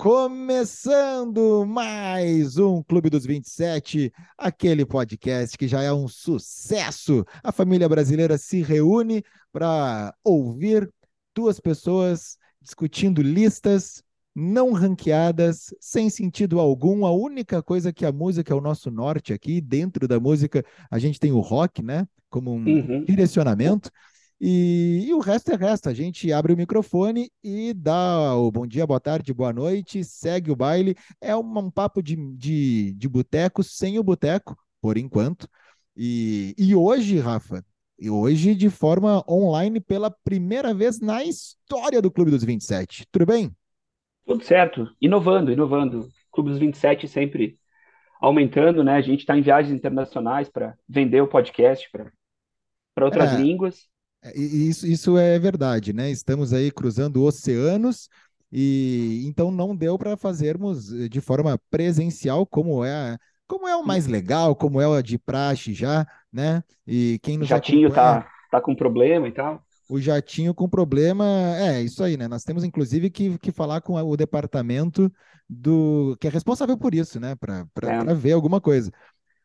Começando 0.00 1.66
mais 1.66 2.56
um 2.56 2.82
Clube 2.82 3.10
dos 3.10 3.26
27, 3.26 4.10
aquele 4.38 4.86
podcast 4.86 5.58
que 5.58 5.68
já 5.68 5.82
é 5.82 5.92
um 5.92 6.08
sucesso. 6.08 7.22
A 7.44 7.52
família 7.52 7.86
brasileira 7.86 8.38
se 8.38 8.62
reúne 8.62 9.22
para 9.52 10.14
ouvir 10.24 10.90
duas 11.36 11.60
pessoas 11.60 12.38
discutindo 12.62 13.20
listas 13.20 14.02
não 14.34 14.72
ranqueadas, 14.72 15.66
sem 15.78 16.08
sentido 16.08 16.58
algum. 16.58 17.04
A 17.04 17.12
única 17.12 17.62
coisa 17.62 17.92
que 17.92 18.06
a 18.06 18.12
música 18.12 18.54
é 18.54 18.56
o 18.56 18.60
nosso 18.62 18.90
norte 18.90 19.34
aqui, 19.34 19.60
dentro 19.60 20.08
da 20.08 20.18
música, 20.18 20.64
a 20.90 20.98
gente 20.98 21.20
tem 21.20 21.30
o 21.30 21.40
rock, 21.40 21.82
né? 21.82 22.08
Como 22.30 22.54
um 22.54 22.64
uhum. 22.64 23.04
direcionamento. 23.04 23.90
E, 24.40 25.04
e, 25.06 25.12
o 25.12 25.18
resto 25.18 25.52
é 25.52 25.56
resto. 25.56 25.88
A 25.88 25.94
gente 25.94 26.32
abre 26.32 26.52
o 26.52 26.56
microfone 26.56 27.30
e 27.44 27.74
dá 27.74 28.34
o 28.34 28.50
bom 28.50 28.66
dia, 28.66 28.86
boa 28.86 28.98
tarde, 28.98 29.34
boa 29.34 29.52
noite, 29.52 30.02
segue 30.02 30.50
o 30.50 30.56
baile. 30.56 30.96
É 31.20 31.36
um, 31.36 31.58
um 31.58 31.70
papo 31.70 32.02
de, 32.02 32.16
de, 32.36 32.94
de 32.94 33.08
boteco 33.08 33.62
sem 33.62 33.98
o 33.98 34.02
boteco, 34.02 34.56
por 34.80 34.96
enquanto. 34.96 35.46
E, 35.94 36.54
e 36.56 36.74
hoje, 36.74 37.18
Rafa, 37.18 37.62
e 37.98 38.08
hoje 38.08 38.54
de 38.54 38.70
forma 38.70 39.22
online 39.28 39.78
pela 39.78 40.10
primeira 40.10 40.72
vez 40.72 41.00
na 41.00 41.22
história 41.22 42.00
do 42.00 42.10
Clube 42.10 42.30
dos 42.30 42.42
27. 42.42 43.06
Tudo 43.12 43.26
bem? 43.26 43.54
Tudo 44.24 44.42
certo. 44.42 44.88
Inovando, 44.98 45.52
inovando. 45.52 46.08
Clube 46.32 46.48
dos 46.48 46.58
27 46.58 47.06
sempre 47.06 47.58
aumentando, 48.18 48.82
né? 48.82 48.94
A 48.94 49.00
gente 49.02 49.20
está 49.20 49.36
em 49.36 49.42
viagens 49.42 49.74
internacionais 49.74 50.48
para 50.48 50.78
vender 50.88 51.20
o 51.20 51.28
podcast 51.28 51.90
para 51.90 53.04
outras 53.04 53.34
é. 53.34 53.36
línguas. 53.36 53.89
É, 54.22 54.38
isso, 54.38 54.86
isso 54.86 55.16
é 55.16 55.38
verdade, 55.38 55.92
né? 55.92 56.10
Estamos 56.10 56.52
aí 56.52 56.70
cruzando 56.70 57.22
oceanos 57.22 58.08
e 58.52 59.22
então 59.26 59.50
não 59.50 59.76
deu 59.76 59.96
para 59.96 60.16
fazermos 60.16 60.92
eh, 60.92 61.08
de 61.08 61.20
forma 61.20 61.58
presencial 61.70 62.44
como 62.44 62.84
é 62.84 63.16
como 63.46 63.66
é 63.66 63.74
o 63.74 63.84
mais 63.84 64.06
legal, 64.06 64.54
como 64.54 64.80
é 64.80 64.86
o 64.86 65.02
de 65.02 65.18
praxe 65.18 65.72
já, 65.72 66.06
né? 66.32 66.62
E 66.86 67.18
quem 67.22 67.36
nos 67.36 67.48
Jatinho 67.48 67.90
tá 67.92 68.28
tá 68.50 68.60
com 68.60 68.74
problema 68.74 69.28
e 69.28 69.32
tal. 69.32 69.62
O 69.88 70.00
jatinho 70.00 70.54
com 70.54 70.68
problema, 70.68 71.24
é 71.56 71.82
isso 71.82 72.04
aí, 72.04 72.16
né? 72.16 72.28
Nós 72.28 72.44
temos 72.44 72.62
inclusive 72.62 73.10
que, 73.10 73.36
que 73.38 73.50
falar 73.50 73.80
com 73.80 73.94
o 73.94 74.16
departamento 74.16 75.12
do 75.48 76.16
que 76.20 76.28
é 76.28 76.30
responsável 76.30 76.78
por 76.78 76.94
isso, 76.94 77.18
né? 77.18 77.34
Para 77.34 77.66
é. 77.82 78.14
ver 78.14 78.32
alguma 78.32 78.60
coisa. 78.60 78.92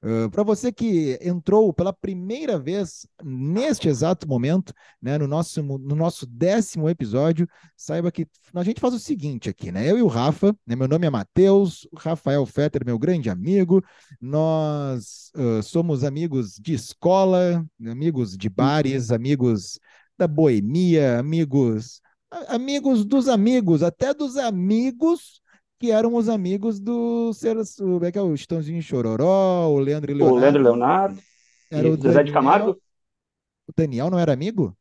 Uh, 0.05 0.29
Para 0.29 0.43
você 0.43 0.71
que 0.71 1.17
entrou 1.19 1.73
pela 1.73 1.91
primeira 1.91 2.59
vez 2.59 3.07
neste 3.23 3.87
exato 3.87 4.27
momento, 4.27 4.71
né, 5.01 5.17
no, 5.17 5.27
nosso, 5.27 5.63
no 5.63 5.95
nosso 5.95 6.27
décimo 6.27 6.87
episódio, 6.87 7.47
saiba 7.75 8.11
que 8.11 8.27
a 8.53 8.63
gente 8.63 8.79
faz 8.79 8.93
o 8.93 8.99
seguinte 8.99 9.49
aqui, 9.49 9.71
né? 9.71 9.89
Eu 9.89 9.97
e 9.97 10.03
o 10.03 10.07
Rafa, 10.07 10.55
né, 10.67 10.75
meu 10.75 10.87
nome 10.87 11.07
é 11.07 11.09
Matheus, 11.09 11.87
Rafael 11.97 12.45
Fetter, 12.45 12.85
meu 12.85 12.99
grande 12.99 13.31
amigo, 13.31 13.83
nós 14.21 15.31
uh, 15.35 15.63
somos 15.63 16.03
amigos 16.03 16.57
de 16.61 16.75
escola, 16.75 17.65
amigos 17.83 18.37
de 18.37 18.47
bares, 18.47 19.09
amigos 19.09 19.79
da 20.15 20.27
boemia, 20.27 21.17
amigos, 21.17 21.99
amigos 22.47 23.03
dos 23.05 23.27
amigos, 23.27 23.81
até 23.81 24.13
dos 24.13 24.37
amigos 24.37 25.41
que 25.79 25.91
eram 25.91 26.15
os 26.15 26.29
amigos 26.29 26.79
do 26.79 27.31
como 27.77 28.05
é 28.05 28.11
que 28.11 28.17
é 28.17 28.21
o 28.21 28.35
Chitãozinho 28.35 28.81
Chororó, 28.81 29.69
o 29.69 29.79
Leandro 29.79 30.11
e 30.11 30.13
Leonardo. 30.13 30.37
O 30.37 30.39
Leandro 30.39 30.63
Leonardo. 30.63 31.21
Era 31.71 31.89
o 31.89 31.95
Zezé 31.95 32.23
de 32.23 32.31
Camargo. 32.31 32.79
O 33.67 33.73
Daniel 33.75 34.09
não 34.09 34.19
era 34.19 34.33
amigo? 34.33 34.77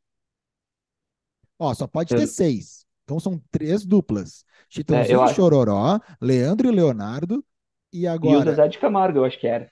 Ó, 1.58 1.72
só 1.74 1.86
pode 1.86 2.14
ter 2.14 2.26
seis. 2.26 2.84
Então 3.04 3.18
são 3.18 3.40
três 3.50 3.84
duplas. 3.84 4.44
Chitãozinho 4.68 5.22
é, 5.22 5.34
Chororó, 5.34 6.00
Leandro 6.20 6.68
e 6.68 6.70
Leonardo. 6.70 7.44
E 7.92 8.06
agora. 8.06 8.34
E 8.34 8.36
o 8.36 8.44
Zezé 8.44 8.68
de 8.68 8.78
Camargo, 8.78 9.18
eu 9.18 9.24
acho 9.24 9.38
que 9.38 9.46
era. 9.46 9.70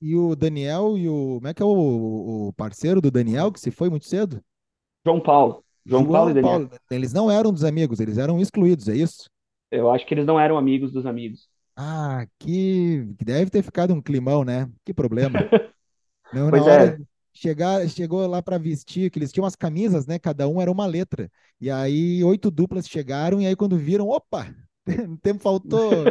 E 0.00 0.14
o 0.14 0.36
Daniel 0.36 0.96
e 0.96 1.08
o. 1.08 1.36
Como 1.36 1.48
é 1.48 1.54
que 1.54 1.62
é 1.62 1.66
o, 1.66 2.48
o 2.48 2.52
parceiro 2.52 3.00
do 3.00 3.10
Daniel 3.10 3.50
que 3.50 3.60
se 3.60 3.70
foi 3.70 3.88
muito 3.88 4.06
cedo? 4.06 4.42
João 5.04 5.20
Paulo. 5.20 5.64
João, 5.84 6.02
João 6.02 6.12
Paulo 6.12 6.30
e 6.30 6.34
Daniel. 6.34 6.68
Paulo. 6.68 6.70
Eles 6.90 7.12
não 7.12 7.30
eram 7.30 7.52
dos 7.52 7.64
amigos, 7.64 8.00
eles 8.00 8.18
eram 8.18 8.40
excluídos, 8.40 8.88
é 8.88 8.96
isso? 8.96 9.28
Eu 9.70 9.90
acho 9.90 10.06
que 10.06 10.14
eles 10.14 10.26
não 10.26 10.38
eram 10.38 10.56
amigos 10.56 10.92
dos 10.92 11.06
amigos. 11.06 11.48
Ah, 11.76 12.26
que, 12.38 13.04
deve 13.22 13.50
ter 13.50 13.62
ficado 13.62 13.92
um 13.92 14.00
climão, 14.00 14.44
né? 14.44 14.70
Que 14.84 14.94
problema. 14.94 15.38
não, 16.32 16.48
pois 16.50 16.64
na 16.64 16.72
hora 16.72 16.84
é. 16.84 16.98
chegar, 17.32 17.86
chegou 17.88 18.26
lá 18.26 18.40
para 18.40 18.58
vestir, 18.58 19.10
que 19.10 19.18
eles 19.18 19.30
tinham 19.30 19.46
as 19.46 19.56
camisas, 19.56 20.06
né? 20.06 20.18
Cada 20.18 20.48
um 20.48 20.60
era 20.60 20.70
uma 20.70 20.86
letra. 20.86 21.30
E 21.60 21.70
aí 21.70 22.24
oito 22.24 22.50
duplas 22.50 22.88
chegaram, 22.88 23.40
e 23.40 23.46
aí 23.46 23.54
quando 23.54 23.76
viram, 23.76 24.08
opa, 24.08 24.46
tempo 25.22 25.40
faltou. 25.40 26.04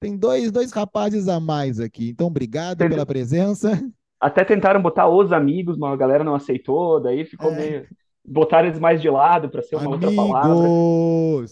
Tem 0.00 0.16
dois, 0.16 0.52
dois 0.52 0.72
rapazes 0.72 1.28
a 1.28 1.40
mais 1.40 1.80
aqui. 1.80 2.10
Então, 2.10 2.28
obrigado 2.28 2.78
pela 2.88 3.04
presença. 3.04 3.80
Até 4.20 4.44
tentaram 4.44 4.80
botar 4.80 5.08
os 5.08 5.32
amigos, 5.32 5.76
mas 5.76 5.92
a 5.92 5.96
galera 5.96 6.24
não 6.24 6.34
aceitou, 6.34 7.00
daí 7.00 7.24
ficou 7.24 7.52
é. 7.52 7.56
meio 7.56 7.88
botar 8.28 8.64
eles 8.64 8.78
mais 8.78 9.00
de 9.00 9.08
lado 9.08 9.48
para 9.48 9.62
ser 9.62 9.76
uma 9.76 9.94
Amigos! 9.94 10.04
outra 10.04 10.16
palavra. 10.16 11.46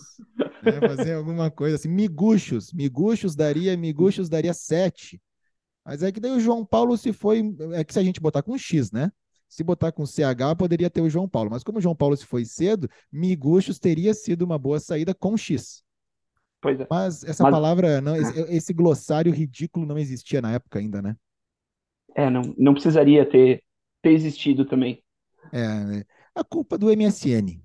É, 0.64 0.88
fazer 0.97 1.14
alguma 1.14 1.50
coisa 1.50 1.76
assim. 1.76 1.88
Miguxos. 1.88 2.72
Miguxos 2.72 3.34
daria, 3.34 3.76
miguxos 3.76 4.28
daria 4.28 4.53
sete. 4.53 5.20
Mas 5.84 6.03
é 6.03 6.10
que 6.10 6.20
daí 6.20 6.32
o 6.32 6.41
João 6.41 6.64
Paulo 6.64 6.97
se 6.97 7.12
foi. 7.12 7.42
É 7.72 7.84
que 7.84 7.92
se 7.92 7.98
a 7.98 8.03
gente 8.03 8.20
botar 8.20 8.42
com 8.42 8.59
X, 8.59 8.91
né? 8.91 9.10
Se 9.48 9.62
botar 9.62 9.92
com 9.92 10.04
CH, 10.04 10.56
poderia 10.59 10.91
ter 10.91 11.00
o 11.00 11.09
João 11.09 11.28
Paulo. 11.28 11.50
Mas 11.50 11.62
como 11.62 11.78
o 11.78 11.81
João 11.81 11.94
Paulo 11.94 12.16
se 12.16 12.26
foi 12.26 12.44
cedo, 12.44 12.88
miguxos 13.12 13.78
teria 13.78 14.12
sido 14.12 14.43
uma 14.43 14.58
boa 14.58 14.81
saída 14.81 15.14
com 15.14 15.37
X. 15.37 15.84
Pois 16.60 16.81
é. 16.81 16.87
Mas 16.91 17.22
essa 17.22 17.44
Mas... 17.44 17.53
palavra, 17.53 18.00
não, 18.00 18.16
esse, 18.16 18.41
esse 18.53 18.72
glossário 18.72 19.32
ridículo 19.32 19.87
não 19.87 19.97
existia 19.97 20.43
na 20.43 20.53
época 20.53 20.81
ainda, 20.81 21.00
né? 21.00 21.16
É, 22.16 22.28
não, 22.28 22.43
não 22.58 22.72
precisaria 22.72 23.25
ter, 23.25 23.62
ter 24.03 24.10
existido 24.10 24.64
também. 24.64 25.03
É, 25.53 26.04
a 26.37 26.45
culpa 26.45 26.77
do 26.77 26.89
MSN. 26.89 27.61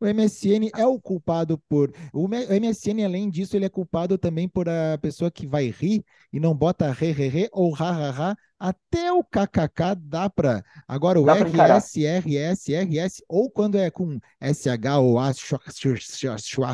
O 0.00 0.06
MSN 0.06 0.70
é 0.76 0.86
o 0.86 1.00
culpado 1.00 1.58
por. 1.68 1.92
O 2.12 2.28
MSN, 2.28 3.04
além 3.04 3.28
disso, 3.28 3.56
ele 3.56 3.64
é 3.64 3.68
culpado 3.68 4.16
também 4.16 4.48
por 4.48 4.68
a 4.68 4.96
pessoa 4.98 5.30
que 5.30 5.46
vai 5.46 5.70
rir 5.70 6.04
e 6.32 6.38
não 6.38 6.54
bota 6.54 6.92
re, 6.92 7.10
re, 7.10 7.28
re 7.28 7.48
ou 7.52 7.74
ha, 7.74 7.90
ha, 7.90 8.30
ha. 8.30 8.36
Até 8.60 9.12
o 9.12 9.24
KKK 9.24 9.96
dá 9.98 10.30
para. 10.30 10.64
Agora, 10.86 11.20
o 11.20 11.24
dá 11.24 11.34
RS, 11.34 11.96
RS, 11.96 12.68
RS, 12.68 13.22
ou 13.28 13.50
quando 13.50 13.76
é 13.76 13.90
com 13.90 14.20
SH 14.40 14.98
ou 15.00 15.18
A. 15.18 15.32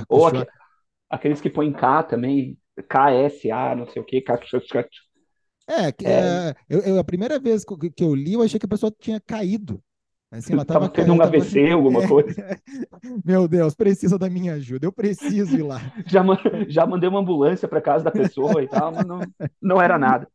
Ou 0.09 0.27
aqueles 1.09 1.41
que 1.41 1.51
põem 1.51 1.73
K 1.73 2.03
também. 2.03 2.59
KSA, 2.77 3.77
não 3.77 3.87
sei 3.87 4.03
o 4.03 4.05
que. 4.05 4.21
É, 5.69 5.87
é. 5.87 5.93
é 6.05 6.55
eu, 6.69 6.81
eu, 6.81 6.99
a 6.99 7.05
primeira 7.05 7.39
vez 7.39 7.65
que 7.65 8.05
eu 8.05 8.15
li, 8.15 8.35
eu 8.35 8.43
achei 8.43 8.59
que 8.59 8.67
a 8.67 8.69
pessoa 8.69 8.93
tinha 8.99 9.21
caído. 9.21 9.83
Assim, 10.39 10.53
ela 10.53 10.65
tava, 10.65 10.89
tava 10.89 10.93
tendo 10.93 11.13
um 11.13 11.19
tava... 11.19 11.37
AVC, 11.37 11.71
alguma 11.71 12.03
é. 12.03 12.07
coisa. 12.09 12.61
Meu 13.25 13.47
Deus, 13.47 13.75
precisa 13.75 14.19
da 14.19 14.29
minha 14.29 14.55
ajuda. 14.55 14.87
Eu 14.87 14.93
preciso 14.93 15.57
ir 15.57 15.63
lá. 15.63 15.81
já, 16.07 16.25
já 16.69 16.87
mandei 16.87 17.09
uma 17.09 17.21
ambulância 17.21 17.69
para 17.69 17.81
casa 17.81 18.05
da 18.05 18.11
pessoa 18.11 18.63
e 18.63 18.67
tal, 18.67 18.93
mas 18.93 19.07
não, 19.07 19.21
não 19.63 19.81
era 19.81 19.97
nada. 19.97 20.27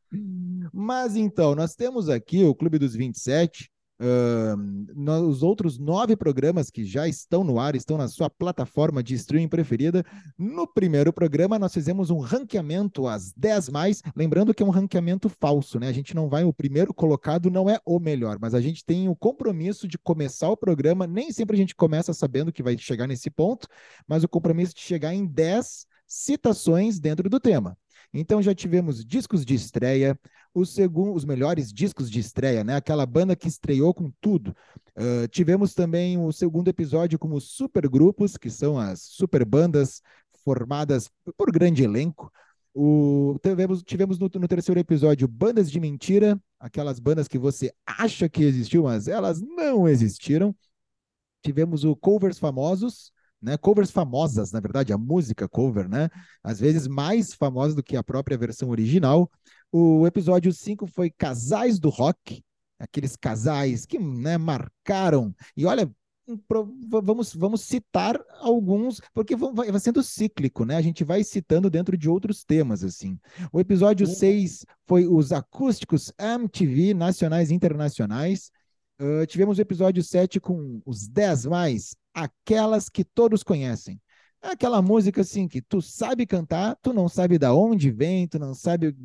Mas 0.73 1.15
então, 1.15 1.53
nós 1.53 1.75
temos 1.75 2.09
aqui 2.09 2.45
o 2.45 2.55
Clube 2.55 2.79
dos 2.79 2.95
27, 2.95 3.69
Uh, 4.01 5.27
os 5.27 5.43
outros 5.43 5.77
nove 5.77 6.15
programas 6.15 6.69
que 6.69 6.85
já 6.85 7.05
estão 7.05 7.43
no 7.43 7.59
ar, 7.59 7.75
estão 7.75 7.97
na 7.97 8.07
sua 8.07 8.29
plataforma 8.29 9.03
de 9.03 9.13
streaming 9.15 9.49
preferida. 9.49 10.05
No 10.37 10.65
primeiro 10.65 11.11
programa, 11.11 11.59
nós 11.59 11.73
fizemos 11.73 12.09
um 12.09 12.19
ranqueamento 12.19 13.07
às 13.07 13.34
10 13.34 13.69
mais, 13.69 14.01
lembrando 14.16 14.53
que 14.53 14.63
é 14.63 14.66
um 14.66 14.69
ranqueamento 14.69 15.28
falso, 15.28 15.79
né? 15.79 15.90
A 15.90 15.91
gente 15.91 16.16
não 16.16 16.29
vai, 16.29 16.46
o 16.46 16.53
primeiro 16.53 16.93
colocado 16.93 17.51
não 17.51 17.69
é 17.69 17.79
o 17.85 17.99
melhor, 17.99 18.37
mas 18.40 18.53
a 18.53 18.61
gente 18.61 18.85
tem 18.85 19.09
o 19.09 19.16
compromisso 19.16 19.87
de 19.87 19.97
começar 19.97 20.49
o 20.49 20.57
programa. 20.57 21.05
Nem 21.05 21.31
sempre 21.31 21.55
a 21.55 21.59
gente 21.59 21.75
começa 21.75 22.13
sabendo 22.13 22.53
que 22.53 22.63
vai 22.63 22.78
chegar 22.78 23.05
nesse 23.05 23.29
ponto, 23.29 23.67
mas 24.07 24.23
o 24.23 24.29
compromisso 24.29 24.73
de 24.73 24.81
chegar 24.81 25.13
em 25.13 25.25
10 25.25 25.85
citações 26.07 26.99
dentro 26.99 27.29
do 27.29 27.40
tema. 27.40 27.78
Então 28.14 28.41
já 28.41 28.56
tivemos 28.56 29.06
discos 29.06 29.46
de 29.46 29.53
estreia, 29.53 30.20
os, 30.53 30.73
segundo, 30.73 31.14
os 31.14 31.26
melhores 31.26 31.72
discos 31.72 32.09
de 32.09 32.20
estreia, 32.20 32.64
né? 32.64 32.76
Aquela 32.76 33.06
banda 33.06 33.35
que 33.35 33.47
estreou 33.47 33.94
com 33.94 34.11
tudo. 34.20 34.56
Uh, 34.97 35.28
tivemos 35.29 35.73
também 35.73 36.17
o 36.17 36.32
segundo 36.32 36.67
episódio 36.67 37.20
como 37.20 37.40
supergrupos, 37.40 38.35
que 38.35 38.50
são 38.50 38.78
as 38.78 39.02
super 39.02 39.46
bandas 39.46 40.02
formadas 40.44 41.09
por 41.38 41.52
grande 41.52 41.84
elenco. 41.84 42.32
O, 42.73 43.38
tivemos 43.41 43.84
tivemos 43.84 44.20
no, 44.20 44.29
no, 44.34 44.47
terceiro 44.47 44.79
episódio 44.79 45.28
bandas 45.28 45.70
de 45.70 45.79
mentira, 45.79 46.40
aquelas 46.59 47.00
bandas 47.00 47.28
que 47.28 47.38
você 47.38 47.73
acha 47.85 48.29
que 48.29 48.44
existiu, 48.44 48.84
mas 48.84 49.08
elas 49.08 49.41
não 49.41 49.88
existiram. 49.88 50.55
Tivemos 51.44 51.84
o 51.84 51.96
covers 51.96 52.38
famosos, 52.38 53.12
né? 53.41 53.58
Covers 53.58 53.91
famosas, 53.91 54.52
na 54.52 54.59
verdade, 54.59 54.94
a 54.94 54.97
música 54.97 55.47
cover, 55.47 55.88
né? 55.88 56.09
Às 56.44 56.59
vezes 56.59 56.88
mais 56.88 57.34
famosa 57.34 57.76
do 57.76 57.84
que 57.84 57.96
a 57.96 58.03
própria 58.03 58.38
versão 58.38 58.70
original. 58.70 59.30
O 59.72 60.06
episódio 60.06 60.52
5 60.52 60.88
foi 60.88 61.09
Casais 61.09 61.80
do 61.80 61.90
Rock, 61.90 62.44
aqueles 62.80 63.16
casais 63.16 63.86
que 63.86 64.00
né, 64.00 64.38
marcaram. 64.38 65.34
E 65.56 65.66
olha, 65.66 65.90
vamos, 66.90 67.34
vamos 67.34 67.62
citar 67.62 68.20
alguns, 68.40 69.02
porque 69.14 69.36
vai, 69.36 69.80
sendo 69.80 70.03
cíclico, 70.03 70.66
né? 70.66 70.76
A 70.76 70.82
gente 70.82 71.03
vai 71.03 71.24
citando 71.24 71.70
dentro 71.70 71.97
de 71.97 72.09
outros 72.09 72.44
temas, 72.44 72.84
assim. 72.84 73.18
O 73.52 73.59
episódio 73.59 74.06
6 74.06 74.62
uhum. 74.62 74.76
foi 74.88 75.08
os 75.08 75.32
acústicos 75.32 76.12
MTV 76.20 76.94
nacionais 76.94 77.52
e 77.52 77.56
internacionais. 77.56 78.52
Uh, 79.02 79.26
tivemos 79.26 79.58
o 79.58 79.62
episódio 79.62 80.03
7 80.03 80.40
com 80.40 80.82
os 80.86 81.08
10 81.08 81.46
mais, 81.46 81.96
aquelas 82.14 82.90
que 82.90 83.03
todos 83.03 83.44
conhecem. 83.44 84.00
É 84.41 84.50
aquela 84.50 84.82
música 84.82 85.22
assim 85.22 85.47
que 85.47 85.61
tu 85.61 85.82
sabe 85.82 86.26
cantar, 86.26 86.78
tu 86.82 86.94
não 86.94 87.09
sabe 87.09 87.38
da 87.38 87.53
onde 87.53 87.91
vem, 87.91 88.28
tu 88.28 88.40
não 88.40 88.53
sabe 88.53 88.96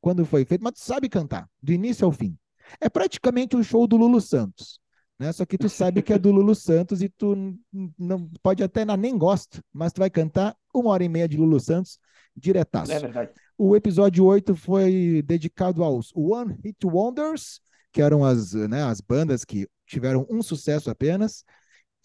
quando 0.00 0.24
foi 0.24 0.44
feito, 0.44 0.62
mas 0.62 0.74
tu 0.74 0.80
sabe 0.80 1.08
cantar, 1.08 1.48
do 1.62 1.72
início 1.72 2.04
ao 2.04 2.12
fim. 2.12 2.36
É 2.80 2.88
praticamente 2.88 3.56
um 3.56 3.62
show 3.62 3.86
do 3.86 3.96
Lulu 3.96 4.20
Santos. 4.20 4.78
Né? 5.18 5.32
Só 5.32 5.46
que 5.46 5.56
tu 5.56 5.68
sabe 5.68 6.02
que 6.02 6.12
é 6.12 6.18
do 6.18 6.30
Lulu 6.30 6.54
Santos 6.54 7.00
e 7.00 7.08
tu 7.08 7.56
não 7.98 8.28
pode 8.42 8.62
até 8.62 8.84
não, 8.84 8.96
nem 8.96 9.16
gosta, 9.16 9.62
mas 9.72 9.92
tu 9.92 9.98
vai 9.98 10.10
cantar 10.10 10.54
uma 10.74 10.90
hora 10.90 11.04
e 11.04 11.08
meia 11.08 11.28
de 11.28 11.36
Lulu 11.36 11.58
Santos 11.58 11.98
diretaço. 12.36 12.92
É 12.92 12.98
verdade. 12.98 13.32
O 13.56 13.74
episódio 13.74 14.24
8 14.26 14.54
foi 14.54 15.22
dedicado 15.24 15.82
aos 15.82 16.12
One 16.14 16.58
Hit 16.62 16.86
Wonders, 16.86 17.60
que 17.90 18.02
eram 18.02 18.22
as, 18.22 18.52
né, 18.52 18.82
as 18.82 19.00
bandas 19.00 19.44
que 19.44 19.66
tiveram 19.86 20.26
um 20.28 20.42
sucesso 20.42 20.90
apenas, 20.90 21.44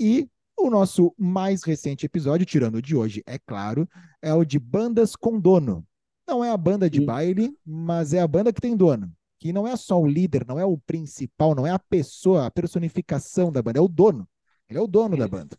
e 0.02 0.28
o 0.58 0.70
nosso 0.70 1.14
mais 1.16 1.64
recente 1.64 2.08
episódio, 2.08 2.46
tirando 2.46 2.76
o 2.76 2.82
de 2.82 2.96
hoje, 2.96 3.22
é 3.28 3.38
claro, 3.38 3.88
é 4.20 4.34
o 4.34 4.44
de 4.44 4.58
bandas 4.58 5.16
com 5.16 5.40
dono. 5.40 5.86
Não 6.28 6.44
é 6.44 6.50
a 6.50 6.58
banda 6.58 6.90
de 6.90 7.00
Sim. 7.00 7.06
baile, 7.06 7.56
mas 7.64 8.14
é 8.14 8.20
a 8.20 8.28
banda 8.28 8.52
que 8.52 8.60
tem 8.60 8.76
dono. 8.76 9.12
Que 9.40 9.54
não 9.54 9.68
é 9.68 9.76
só 9.76 10.00
o 10.00 10.08
líder, 10.08 10.46
não 10.48 10.60
é 10.60 10.66
o 10.66 10.78
principal, 10.78 11.54
não 11.54 11.68
é 11.68 11.72
a 11.72 11.80
pessoa, 11.80 12.48
a 12.48 12.52
personificação 12.52 13.52
da 13.52 13.62
banda, 13.62 13.78
é 13.78 13.82
o 13.82 13.88
dono. 13.88 14.28
Ele 14.68 14.80
é 14.80 14.82
o 14.82 14.88
dono 14.88 15.16
da 15.16 15.28
banda. 15.28 15.56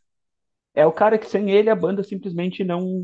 É 0.75 0.85
o 0.85 0.93
cara 0.93 1.19
que 1.19 1.27
sem 1.27 1.51
ele 1.51 1.71
a 1.71 1.77
banda 1.77 2.03
simplesmente 2.03 2.65
não 2.65 3.03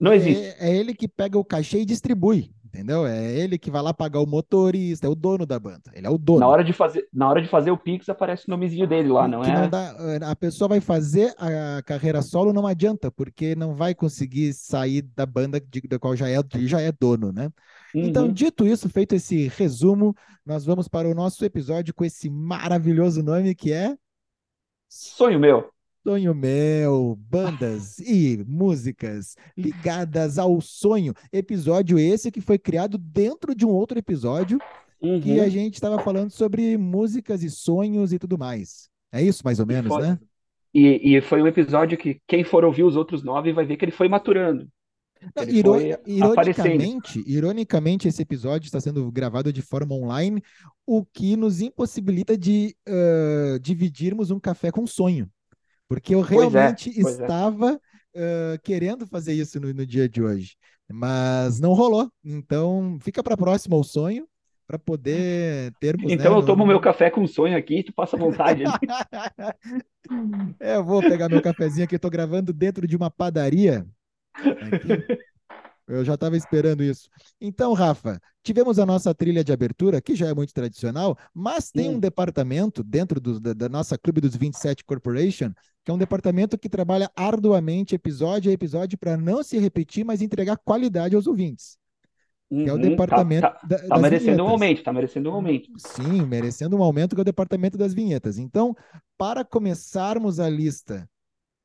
não 0.00 0.12
existe. 0.12 0.42
É, 0.58 0.70
é 0.70 0.76
ele 0.76 0.94
que 0.94 1.06
pega 1.06 1.38
o 1.38 1.44
cachê 1.44 1.80
e 1.80 1.84
distribui 1.84 2.52
entendeu? 2.72 3.06
É 3.06 3.30
ele 3.38 3.58
que 3.58 3.70
vai 3.70 3.82
lá 3.82 3.92
pagar 3.92 4.20
o 4.20 4.26
motorista, 4.26 5.06
é 5.06 5.10
o 5.10 5.14
dono 5.14 5.44
da 5.44 5.58
banda. 5.58 5.92
Ele 5.92 6.06
é 6.06 6.10
o 6.10 6.16
dono. 6.16 6.40
Na 6.40 6.48
hora 6.48 6.64
de 6.64 6.72
fazer, 6.72 7.06
na 7.12 7.28
hora 7.28 7.42
de 7.42 7.48
fazer 7.48 7.70
o 7.70 7.76
Pix 7.76 8.08
aparece 8.08 8.48
o 8.48 8.50
nomezinho 8.50 8.86
dele 8.86 9.08
lá, 9.08 9.28
não 9.28 9.42
que 9.42 9.50
é? 9.50 9.54
Não 9.54 9.68
dá, 9.68 9.94
a 10.30 10.34
pessoa 10.34 10.68
vai 10.68 10.80
fazer 10.80 11.34
a 11.36 11.82
carreira 11.82 12.22
solo 12.22 12.52
não 12.52 12.66
adianta, 12.66 13.10
porque 13.10 13.54
não 13.54 13.74
vai 13.74 13.94
conseguir 13.94 14.54
sair 14.54 15.02
da 15.02 15.26
banda 15.26 15.60
de, 15.60 15.82
da 15.82 15.98
qual 15.98 16.16
já 16.16 16.28
é, 16.30 16.38
já 16.60 16.80
é 16.80 16.90
dono, 16.90 17.30
né? 17.30 17.50
Uhum. 17.94 18.04
Então, 18.04 18.32
dito 18.32 18.66
isso, 18.66 18.88
feito 18.88 19.14
esse 19.14 19.48
resumo, 19.48 20.14
nós 20.46 20.64
vamos 20.64 20.88
para 20.88 21.08
o 21.08 21.14
nosso 21.14 21.44
episódio 21.44 21.92
com 21.92 22.04
esse 22.04 22.30
maravilhoso 22.30 23.22
nome 23.22 23.54
que 23.54 23.70
é 23.70 23.94
Sonho 24.88 25.38
meu. 25.40 25.70
Sonho 26.04 26.34
Meu, 26.34 27.16
bandas 27.30 27.98
e 28.00 28.44
músicas 28.48 29.36
ligadas 29.56 30.36
ao 30.36 30.60
sonho. 30.60 31.14
Episódio 31.32 31.96
esse 31.96 32.30
que 32.32 32.40
foi 32.40 32.58
criado 32.58 32.98
dentro 32.98 33.54
de 33.54 33.64
um 33.64 33.70
outro 33.70 33.96
episódio 33.96 34.58
uhum. 35.00 35.20
que 35.20 35.38
a 35.38 35.48
gente 35.48 35.74
estava 35.74 36.00
falando 36.00 36.30
sobre 36.30 36.76
músicas 36.76 37.44
e 37.44 37.50
sonhos 37.50 38.12
e 38.12 38.18
tudo 38.18 38.36
mais. 38.36 38.90
É 39.12 39.22
isso, 39.22 39.42
mais 39.44 39.60
ou 39.60 39.66
menos, 39.66 39.92
foi, 39.92 40.02
né? 40.02 40.18
E, 40.74 41.16
e, 41.16 41.20
foi 41.20 41.40
um 41.40 41.46
episódio 41.46 41.96
que 41.96 42.20
quem 42.26 42.42
for 42.42 42.64
ouvir 42.64 42.82
os 42.82 42.96
outros 42.96 43.22
nove 43.22 43.52
vai 43.52 43.64
ver 43.64 43.76
que 43.76 43.84
ele 43.84 43.92
foi 43.92 44.08
maturando. 44.08 44.66
Não, 45.36 45.44
iro 45.44 45.76
ironicamente, 46.04 47.22
ironicamente, 47.24 48.08
esse 48.08 48.20
episódio 48.22 48.66
está 48.66 48.80
sendo 48.80 49.08
gravado 49.12 49.52
de 49.52 49.62
forma 49.62 49.94
online, 49.94 50.42
o 50.84 51.04
que 51.04 51.36
nos 51.36 51.60
impossibilita 51.60 52.36
de 52.36 52.74
uh, 52.88 53.60
dividirmos 53.60 54.32
um 54.32 54.40
café 54.40 54.72
com 54.72 54.84
sonho. 54.84 55.30
Porque 55.92 56.14
eu 56.14 56.20
é, 56.20 56.26
realmente 56.26 56.88
é, 56.88 57.00
estava 57.02 57.78
é. 58.14 58.54
uh, 58.54 58.62
querendo 58.62 59.06
fazer 59.06 59.34
isso 59.34 59.60
no, 59.60 59.72
no, 59.74 59.84
dia 59.84 60.08
de 60.08 60.22
hoje, 60.22 60.56
mas 60.90 61.60
não 61.60 61.74
rolou. 61.74 62.10
Então, 62.24 62.98
fica 63.02 63.22
para 63.22 63.34
a 63.34 63.36
próxima 63.36 63.76
o 63.76 63.84
sonho, 63.84 64.26
para 64.66 64.78
poder 64.78 65.70
termos. 65.78 66.06
Né, 66.06 66.14
então, 66.14 66.32
né, 66.32 66.38
eu 66.38 66.46
tomo 66.46 66.64
no... 66.64 66.68
meu 66.68 66.80
café 66.80 67.10
com 67.10 67.26
sonho 67.26 67.56
aqui 67.56 67.80
e 67.80 67.82
tu 67.82 67.92
passa 67.92 68.16
vontade. 68.16 68.64
é, 70.58 70.76
eu 70.76 70.84
vou 70.84 71.02
pegar 71.02 71.28
meu 71.28 71.42
cafezinho 71.42 71.84
aqui, 71.84 71.96
estou 71.96 72.10
gravando 72.10 72.54
dentro 72.54 72.86
de 72.86 72.96
uma 72.96 73.10
padaria. 73.10 73.86
Aqui. 74.34 75.22
Eu 75.86 76.04
já 76.04 76.14
estava 76.14 76.36
esperando 76.36 76.82
isso. 76.82 77.08
Então, 77.40 77.72
Rafa, 77.72 78.20
tivemos 78.42 78.78
a 78.78 78.86
nossa 78.86 79.14
trilha 79.14 79.42
de 79.42 79.52
abertura, 79.52 80.00
que 80.00 80.14
já 80.14 80.28
é 80.28 80.34
muito 80.34 80.54
tradicional, 80.54 81.16
mas 81.34 81.70
tem 81.70 81.90
hum. 81.90 81.94
um 81.94 82.00
departamento 82.00 82.82
dentro 82.82 83.20
do, 83.20 83.40
da, 83.40 83.52
da, 83.52 83.68
nossa 83.68 83.98
Clube 83.98 84.20
dos 84.20 84.36
27 84.36 84.84
Corporation, 84.84 85.52
que 85.84 85.90
é 85.90 85.94
um 85.94 85.98
departamento 85.98 86.56
que 86.56 86.68
trabalha 86.68 87.10
arduamente, 87.16 87.94
episódio 87.94 88.50
a 88.50 88.54
episódio, 88.54 88.96
para 88.96 89.16
não 89.16 89.42
se 89.42 89.58
repetir, 89.58 90.04
mas 90.04 90.22
entregar 90.22 90.56
qualidade 90.58 91.16
aos 91.16 91.26
ouvintes. 91.26 91.76
Uhum, 92.52 92.68
é 92.68 92.70
o 92.70 92.74
uhum, 92.74 92.80
departamento. 92.82 93.40
Tá, 93.40 93.50
tá, 93.50 93.78
tá 93.78 93.98
merecendo 93.98 94.24
vinhetas. 94.24 94.46
um 94.46 94.48
aumento, 94.48 94.82
tá 94.82 94.92
merecendo 94.92 95.30
um 95.30 95.32
aumento. 95.32 95.70
Sim, 95.78 96.26
merecendo 96.26 96.76
um 96.76 96.82
aumento, 96.82 97.16
que 97.16 97.20
é 97.20 97.22
o 97.22 97.24
departamento 97.24 97.78
das 97.78 97.94
vinhetas. 97.94 98.38
Então, 98.38 98.76
para 99.16 99.42
começarmos 99.42 100.38
a 100.38 100.48
lista 100.48 101.08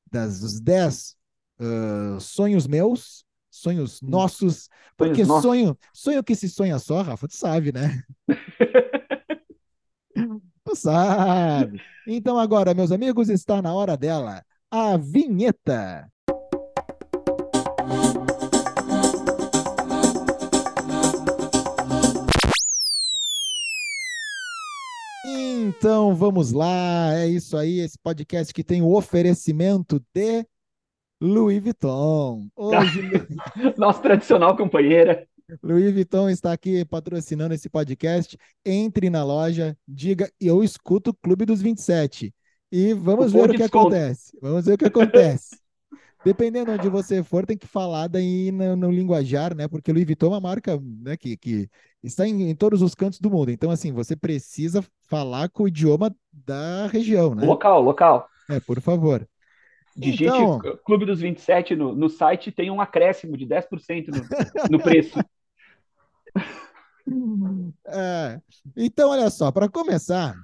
das, 0.09 0.39
dos 0.39 0.61
10 0.61 1.15
uh, 1.59 2.21
sonhos 2.21 2.65
meus, 2.65 3.26
sonhos 3.57 4.01
hum. 4.01 4.09
nossos, 4.09 4.69
porque 4.95 5.25
sonhos 5.25 5.27
nossos. 5.27 5.43
sonho, 5.43 5.77
sonho 5.93 6.23
que 6.23 6.35
se 6.35 6.49
sonha 6.49 6.79
só, 6.79 7.01
Rafa, 7.01 7.27
tu 7.27 7.35
sabe, 7.35 7.71
né? 7.71 8.03
tu 10.63 10.75
sabe. 10.75 11.81
Então 12.07 12.39
agora, 12.39 12.73
meus 12.73 12.91
amigos, 12.91 13.29
está 13.29 13.61
na 13.61 13.73
hora 13.73 13.97
dela, 13.97 14.43
a 14.71 14.97
vinheta. 14.97 16.09
Então 25.25 26.15
vamos 26.15 26.51
lá, 26.51 27.13
é 27.13 27.27
isso 27.27 27.57
aí, 27.57 27.79
esse 27.79 27.97
podcast 27.99 28.53
que 28.53 28.63
tem 28.63 28.81
o 28.81 28.95
oferecimento 28.95 30.01
de 30.13 30.45
Louis 31.19 31.59
Vuitton. 31.59 32.47
Hoje, 32.55 33.01
Nossa 33.77 34.01
tradicional 34.01 34.55
companheira. 34.55 35.27
Louis 35.63 35.91
Vuitton 35.91 36.29
está 36.29 36.51
aqui 36.51 36.85
patrocinando 36.85 37.53
esse 37.53 37.69
podcast. 37.69 38.37
Entre 38.65 39.09
na 39.09 39.23
loja, 39.23 39.75
diga 39.87 40.29
eu 40.39 40.63
escuto 40.63 41.11
o 41.11 41.13
Clube 41.13 41.45
dos 41.45 41.61
27. 41.61 42.33
E 42.71 42.93
vamos 42.93 43.31
ver 43.31 43.45
o 43.45 43.49
que 43.49 43.57
desconto. 43.57 43.87
acontece. 43.87 44.37
Vamos 44.41 44.65
ver 44.65 44.73
o 44.73 44.77
que 44.77 44.85
acontece. 44.85 45.57
Dependendo 46.25 46.71
onde 46.71 46.89
você 46.89 47.23
for, 47.23 47.45
tem 47.45 47.57
que 47.57 47.67
falar 47.67 48.07
daí 48.07 48.51
no, 48.51 48.75
no 48.75 48.91
linguajar, 48.91 49.55
né? 49.55 49.67
Porque 49.67 49.91
Louis 49.91 50.05
Vuitton 50.05 50.25
é 50.25 50.29
uma 50.29 50.41
marca 50.41 50.79
né, 50.83 51.15
que, 51.15 51.37
que 51.37 51.69
está 52.03 52.27
em, 52.27 52.49
em, 52.49 52.55
todos 52.55 52.81
os 52.81 52.93
cantos 52.93 53.19
do 53.19 53.29
mundo. 53.29 53.49
Então, 53.49 53.71
assim, 53.71 53.93
você 53.93 54.15
precisa 54.15 54.83
falar 55.07 55.49
com 55.49 55.63
o 55.63 55.67
idioma 55.67 56.13
da 56.33 56.87
região, 56.87 57.33
né? 57.33 57.45
Local, 57.45 57.81
local. 57.81 58.27
É, 58.49 58.59
por 58.59 58.81
favor. 58.81 59.25
Digite 59.97 60.25
então... 60.25 60.59
Clube 60.85 61.05
dos 61.05 61.19
27 61.19 61.75
no, 61.75 61.95
no 61.95 62.09
site, 62.09 62.51
tem 62.51 62.69
um 62.69 62.79
acréscimo 62.79 63.35
de 63.35 63.45
10% 63.45 64.07
no, 64.09 64.77
no 64.77 64.83
preço. 64.83 65.19
É, 67.87 68.41
então, 68.75 69.09
olha 69.09 69.29
só, 69.29 69.51
para 69.51 69.69
começar, 69.69 70.35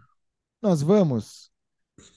nós 0.61 0.81
vamos 0.81 1.51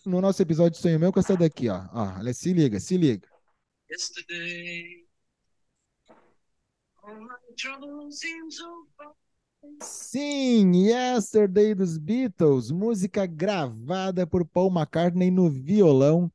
no 0.04 0.20
nosso 0.20 0.40
episódio 0.40 0.72
de 0.72 0.78
Sonho 0.78 1.00
Meu 1.00 1.12
com 1.12 1.20
essa 1.20 1.36
daqui, 1.36 1.68
ó. 1.68 1.84
ó 1.92 2.18
olha, 2.18 2.32
se 2.32 2.52
liga, 2.52 2.78
se 2.78 2.96
liga. 2.96 3.28
Sim, 9.82 10.86
Yesterday 10.86 11.74
dos 11.74 11.98
Beatles, 11.98 12.70
música 12.70 13.26
gravada 13.26 14.26
por 14.26 14.46
Paul 14.46 14.70
McCartney 14.70 15.30
no 15.30 15.50
violão 15.50 16.30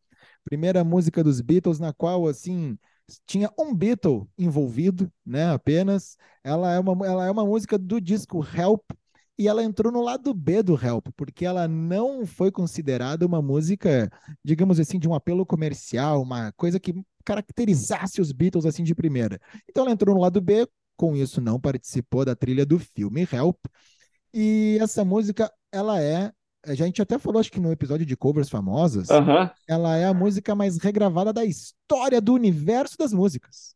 primeira 0.52 0.84
música 0.84 1.24
dos 1.24 1.40
Beatles 1.40 1.80
na 1.80 1.94
qual 1.94 2.28
assim 2.28 2.78
tinha 3.26 3.50
um 3.58 3.74
Beatle 3.74 4.28
envolvido, 4.38 5.10
né? 5.26 5.50
Apenas. 5.50 6.18
Ela 6.44 6.74
é 6.74 6.80
uma, 6.80 7.08
ela 7.08 7.26
é 7.26 7.32
uma 7.32 7.46
música 7.46 7.78
do 7.78 8.02
disco 8.02 8.46
Help 8.46 8.82
e 9.40 9.48
ela 9.48 9.64
entrou 9.64 9.94
no 9.94 10.02
lado 10.02 10.34
B 10.34 10.62
do 10.62 10.76
Help, 10.76 11.08
porque 11.16 11.46
ela 11.46 11.70
não 11.70 12.26
foi 12.26 12.52
considerada 12.52 13.26
uma 13.26 13.42
música, 13.42 14.12
digamos 14.44 14.78
assim, 14.78 15.00
de 15.00 15.08
um 15.08 15.16
apelo 15.16 15.46
comercial, 15.46 16.22
uma 16.22 16.52
coisa 16.52 16.82
que 16.82 16.94
caracterizasse 17.24 18.20
os 18.20 18.34
Beatles 18.34 18.66
assim 18.66 18.84
de 18.84 18.94
primeira. 18.94 19.40
Então 19.70 19.86
ela 19.86 19.94
entrou 19.94 20.14
no 20.14 20.20
lado 20.22 20.42
B, 20.42 20.68
com 20.98 21.16
isso 21.16 21.40
não 21.40 21.62
participou 21.62 22.26
da 22.26 22.36
trilha 22.36 22.66
do 22.66 22.78
filme 22.78 23.26
Help. 23.32 23.58
E 24.34 24.78
essa 24.82 25.06
música, 25.06 25.50
ela 25.72 26.02
é 26.02 26.34
a 26.66 26.76
gente 26.76 27.02
até 27.02 27.18
falou, 27.18 27.40
acho 27.40 27.52
que 27.52 27.60
no 27.60 27.72
episódio 27.72 28.06
de 28.06 28.16
covers 28.16 28.50
famosas, 28.50 29.10
uhum. 29.10 29.50
ela 29.68 29.98
é 29.98 30.06
a 30.06 30.14
música 30.14 30.54
mais 30.54 30.78
regravada 30.78 31.34
da 31.34 31.44
história 31.44 32.22
do 32.22 32.34
universo 32.34 32.98
das 32.98 33.14
músicas. 33.14 33.76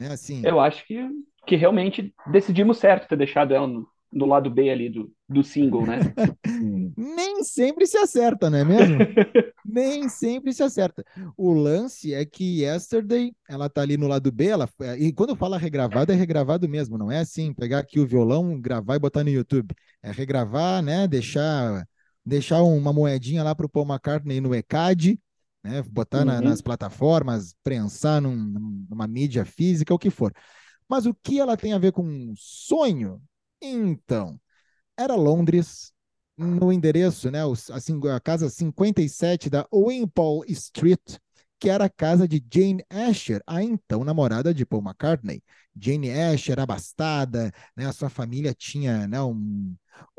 É 0.00 0.06
assim. 0.06 0.42
Eu 0.44 0.60
acho 0.60 0.86
que, 0.86 1.06
que 1.46 1.56
realmente 1.56 2.14
decidimos 2.30 2.78
certo 2.78 3.08
ter 3.08 3.16
deixado 3.16 3.54
ela 3.54 3.66
no, 3.66 3.86
no 4.12 4.26
lado 4.26 4.50
B 4.50 4.70
ali 4.70 4.88
do, 4.88 5.12
do 5.28 5.44
single, 5.44 5.86
né? 5.86 5.98
Nem 6.96 7.42
sempre 7.44 7.86
se 7.86 7.96
acerta, 7.96 8.50
não 8.50 8.58
é 8.58 8.64
mesmo? 8.64 8.98
Nem 9.64 10.08
sempre 10.08 10.52
se 10.52 10.62
acerta. 10.62 11.04
O 11.36 11.52
lance 11.52 12.12
é 12.12 12.24
que 12.24 12.62
Yesterday, 12.62 13.32
ela 13.48 13.68
tá 13.68 13.82
ali 13.82 13.96
no 13.96 14.08
lado 14.08 14.32
B, 14.32 14.46
ela, 14.46 14.68
e 14.98 15.12
quando 15.12 15.36
fala 15.36 15.58
regravado, 15.58 16.12
é 16.12 16.14
regravado 16.14 16.68
mesmo, 16.68 16.98
não 16.98 17.10
é 17.10 17.20
assim, 17.20 17.54
pegar 17.54 17.78
aqui 17.78 18.00
o 18.00 18.06
violão, 18.06 18.60
gravar 18.60 18.96
e 18.96 18.98
botar 18.98 19.22
no 19.22 19.30
YouTube. 19.30 19.74
É 20.02 20.10
regravar, 20.10 20.82
né, 20.82 21.06
deixar, 21.06 21.86
deixar 22.24 22.62
uma 22.62 22.92
moedinha 22.92 23.42
lá 23.42 23.54
pro 23.54 23.68
Paul 23.68 23.86
McCartney 23.86 24.40
no 24.40 24.54
ECAD, 24.54 25.18
né, 25.62 25.82
botar 25.82 26.20
uhum. 26.20 26.24
na, 26.26 26.40
nas 26.40 26.60
plataformas, 26.60 27.54
prensar 27.62 28.20
num, 28.20 28.34
numa 28.88 29.06
mídia 29.06 29.44
física, 29.44 29.94
o 29.94 29.98
que 29.98 30.10
for. 30.10 30.32
Mas 30.88 31.06
o 31.06 31.14
que 31.14 31.38
ela 31.38 31.56
tem 31.56 31.72
a 31.72 31.78
ver 31.78 31.92
com 31.92 32.32
sonho? 32.36 33.22
Então, 33.60 34.40
era 34.96 35.14
Londres, 35.14 35.92
no 36.36 36.72
endereço, 36.72 37.30
né, 37.30 37.40
a, 37.42 38.16
a 38.16 38.20
casa 38.20 38.48
57 38.48 39.50
da 39.50 39.66
Wimpole 39.72 40.50
Street, 40.52 41.18
que 41.58 41.68
era 41.68 41.84
a 41.84 41.90
casa 41.90 42.26
de 42.26 42.42
Jane 42.52 42.82
Asher, 42.88 43.42
a 43.46 43.62
então 43.62 44.02
namorada 44.02 44.54
de 44.54 44.64
Paul 44.64 44.82
McCartney. 44.82 45.42
Jane 45.78 46.10
Asher, 46.10 46.58
abastada, 46.58 47.52
né, 47.76 47.86
a 47.86 47.92
sua 47.92 48.08
família 48.08 48.54
tinha 48.54 49.06
né, 49.06 49.22
um, 49.22 49.76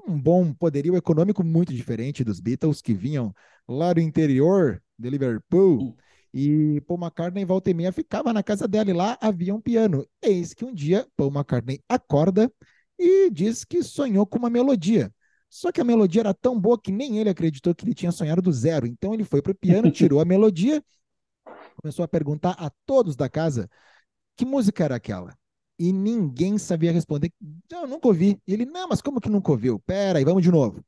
um 0.08 0.20
bom 0.20 0.54
poderio 0.54 0.96
econômico 0.96 1.44
muito 1.44 1.74
diferente 1.74 2.24
dos 2.24 2.40
Beatles, 2.40 2.82
que 2.82 2.94
vinham 2.94 3.34
lá 3.68 3.94
do 3.94 4.00
interior 4.00 4.82
de 4.98 5.10
Liverpool. 5.10 5.96
E 6.34 6.82
Paul 6.88 7.00
McCartney, 7.00 7.44
volta 7.44 7.70
e 7.70 7.74
meia, 7.74 7.92
ficava 7.92 8.32
na 8.32 8.42
casa 8.42 8.68
dela 8.68 8.90
e 8.90 8.94
lá 8.94 9.18
havia 9.22 9.54
um 9.54 9.60
piano. 9.60 10.08
Eis 10.22 10.54
que 10.54 10.64
um 10.64 10.74
dia 10.74 11.06
Paul 11.18 11.32
McCartney 11.32 11.82
acorda 11.90 12.52
e 12.98 13.30
diz 13.30 13.66
que 13.66 13.84
sonhou 13.84 14.26
com 14.26 14.38
uma 14.38 14.50
melodia. 14.50 15.14
Só 15.50 15.72
que 15.72 15.82
a 15.82 15.84
melodia 15.84 16.22
era 16.22 16.34
tão 16.34 16.58
boa 16.58 16.80
que 16.82 16.92
nem 16.92 17.18
ele 17.18 17.30
acreditou 17.30 17.76
que 17.76 17.84
ele 17.84 17.94
tinha 17.94 18.12
sonhado 18.12 18.42
do 18.42 18.52
zero. 18.54 18.88
Então 18.88 19.14
ele 19.14 19.26
foi 19.26 19.42
para 19.42 19.52
o 19.52 19.56
piano, 19.56 19.92
tirou 19.92 20.22
a 20.22 20.26
melodia, 20.26 20.82
começou 21.82 22.06
a 22.06 22.08
perguntar 22.08 22.52
a 22.52 22.70
todos 22.86 23.16
da 23.16 23.28
casa 23.28 23.70
que 24.38 24.46
música 24.46 24.86
era 24.86 24.96
aquela. 24.96 25.38
E 25.82 25.92
ninguém 25.92 26.60
sabia 26.60 26.92
responder. 26.92 27.34
Eu 27.72 27.88
nunca 27.88 28.08
ouvi. 28.08 28.40
E 28.46 28.54
ele, 28.54 28.66
não, 28.66 28.88
mas 28.88 29.02
como 29.02 29.20
que 29.20 29.28
nunca 29.28 29.52
ouviu? 29.52 29.80
Pera 29.80 30.20
aí, 30.20 30.24
vamos 30.24 30.44
de 30.44 30.52
novo. 30.52 30.86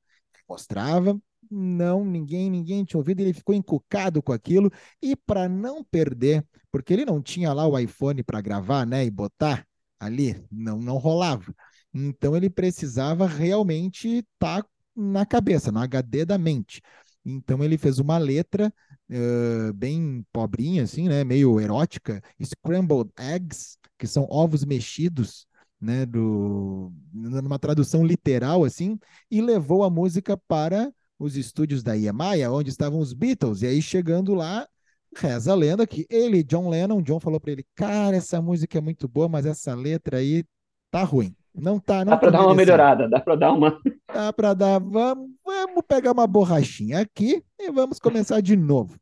Mostrava, 0.47 1.19
não, 1.49 2.05
ninguém, 2.05 2.47
ninguém 2.47 2.85
tinha 2.85 2.99
ouvido. 2.99 3.19
Ele 3.21 3.33
ficou 3.33 3.55
encucado 3.55 4.21
com 4.21 4.31
aquilo. 4.31 4.71
E 5.01 5.15
para 5.15 5.49
não 5.49 5.83
perder, 5.83 6.45
porque 6.71 6.93
ele 6.93 7.05
não 7.05 7.23
tinha 7.23 7.51
lá 7.53 7.65
o 7.67 7.79
iPhone 7.79 8.21
para 8.21 8.39
gravar, 8.39 8.85
né, 8.85 9.03
e 9.03 9.09
botar 9.09 9.65
ali, 9.99 10.45
não, 10.51 10.77
não 10.77 10.97
rolava. 10.97 11.51
Então 11.91 12.35
ele 12.35 12.47
precisava 12.47 13.25
realmente 13.25 14.19
estar 14.19 14.61
tá 14.61 14.69
na 14.95 15.25
cabeça, 15.25 15.71
no 15.71 15.79
HD 15.79 16.23
da 16.23 16.37
mente. 16.37 16.83
Então 17.25 17.63
ele 17.63 17.79
fez 17.79 17.97
uma 17.97 18.19
letra 18.19 18.71
uh, 19.09 19.73
bem 19.73 20.23
pobrinha, 20.31 20.83
assim, 20.83 21.07
né? 21.09 21.23
Meio 21.23 21.59
erótica, 21.59 22.21
scrambled 22.39 23.11
eggs, 23.17 23.77
que 24.03 24.07
são 24.07 24.27
ovos 24.29 24.65
mexidos, 24.65 25.47
né? 25.79 26.05
Do, 26.05 26.91
numa 27.13 27.57
tradução 27.57 28.05
literal, 28.05 28.65
assim, 28.65 28.99
e 29.31 29.39
levou 29.39 29.81
a 29.81 29.89
música 29.89 30.35
para 30.45 30.91
os 31.17 31.37
estúdios 31.37 31.81
da 31.81 31.95
EMI, 31.95 32.45
onde 32.51 32.69
estavam 32.69 32.99
os 32.99 33.13
Beatles. 33.13 33.61
E 33.61 33.67
aí 33.67 33.81
chegando 33.81 34.33
lá, 34.33 34.67
reza 35.15 35.53
a 35.53 35.55
lenda 35.55 35.87
que 35.87 36.05
ele, 36.09 36.43
John 36.43 36.67
Lennon, 36.67 37.01
John 37.01 37.17
falou 37.17 37.39
para 37.39 37.53
ele, 37.53 37.65
cara, 37.75 38.17
essa 38.17 38.41
música 38.41 38.77
é 38.77 38.81
muito 38.81 39.07
boa, 39.07 39.29
mas 39.29 39.45
essa 39.45 39.73
letra 39.73 40.17
aí 40.17 40.43
tá 40.91 41.01
ruim. 41.01 41.33
Não 41.55 41.79
tá, 41.79 42.03
não 42.03 42.11
Dá 42.11 42.17
para 42.17 42.31
dar 42.31 42.41
uma 42.41 42.55
melhorada, 42.55 43.07
dá 43.07 43.21
para 43.21 43.35
dar 43.37 43.53
uma. 43.53 43.79
Dá 44.13 44.33
para 44.33 44.53
dar, 44.53 44.79
vamos, 44.79 45.29
vamos 45.45 45.81
pegar 45.87 46.11
uma 46.11 46.27
borrachinha 46.27 46.99
aqui 46.99 47.41
e 47.57 47.71
vamos 47.71 47.99
começar 47.99 48.41
de 48.41 48.57
novo. 48.57 48.99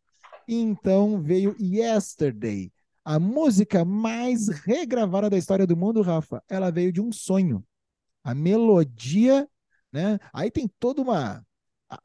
Então 0.47 1.19
veio 1.19 1.55
Yesterday, 1.59 2.71
a 3.03 3.19
música 3.19 3.83
mais 3.83 4.47
regravada 4.47 5.29
da 5.29 5.37
história 5.37 5.65
do 5.65 5.75
mundo, 5.75 6.01
Rafa. 6.01 6.43
Ela 6.49 6.71
veio 6.71 6.91
de 6.91 7.01
um 7.01 7.11
sonho. 7.11 7.63
A 8.23 8.35
melodia, 8.35 9.47
né? 9.91 10.19
Aí 10.33 10.51
tem 10.51 10.69
toda 10.79 11.01
uma 11.01 11.43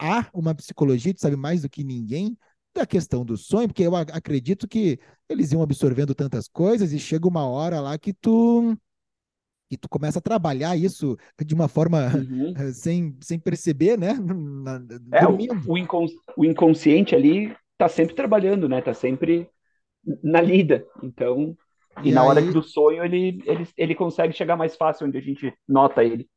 há 0.00 0.28
uma 0.32 0.54
psicologia, 0.54 1.14
tu 1.14 1.20
sabe 1.20 1.36
mais 1.36 1.62
do 1.62 1.70
que 1.70 1.84
ninguém, 1.84 2.36
da 2.74 2.84
questão 2.84 3.24
do 3.24 3.36
sonho, 3.36 3.68
porque 3.68 3.84
eu 3.84 3.94
acredito 3.94 4.66
que 4.66 4.98
eles 5.28 5.52
iam 5.52 5.62
absorvendo 5.62 6.14
tantas 6.14 6.48
coisas 6.48 6.92
e 6.92 6.98
chega 6.98 7.28
uma 7.28 7.46
hora 7.46 7.80
lá 7.80 7.96
que 7.96 8.12
tu 8.12 8.76
e 9.70 9.76
tu 9.76 9.88
começa 9.88 10.20
a 10.20 10.22
trabalhar 10.22 10.76
isso 10.76 11.16
de 11.44 11.54
uma 11.54 11.68
forma 11.68 12.12
uhum. 12.14 12.54
sem, 12.72 13.16
sem 13.20 13.38
perceber, 13.38 13.98
né? 13.98 14.14
Na, 14.14 14.80
é, 15.12 15.26
o, 15.26 15.36
o, 15.66 15.78
incons, 15.78 16.12
o, 16.36 16.44
inconsciente 16.44 17.14
ali 17.14 17.54
tá 17.76 17.88
sempre 17.88 18.14
trabalhando, 18.14 18.68
né? 18.68 18.80
Tá 18.80 18.94
sempre 18.94 19.50
na 20.22 20.40
lida. 20.40 20.84
Então, 21.02 21.56
e, 22.02 22.10
e 22.10 22.12
na 22.12 22.22
aí... 22.22 22.28
hora 22.28 22.42
do 22.42 22.62
sonho 22.62 23.04
ele, 23.04 23.42
ele, 23.44 23.68
ele 23.76 23.94
consegue 23.94 24.32
chegar 24.32 24.56
mais 24.56 24.76
fácil 24.76 25.06
onde 25.06 25.18
a 25.18 25.20
gente 25.20 25.52
nota 25.68 26.04
ele. 26.04 26.28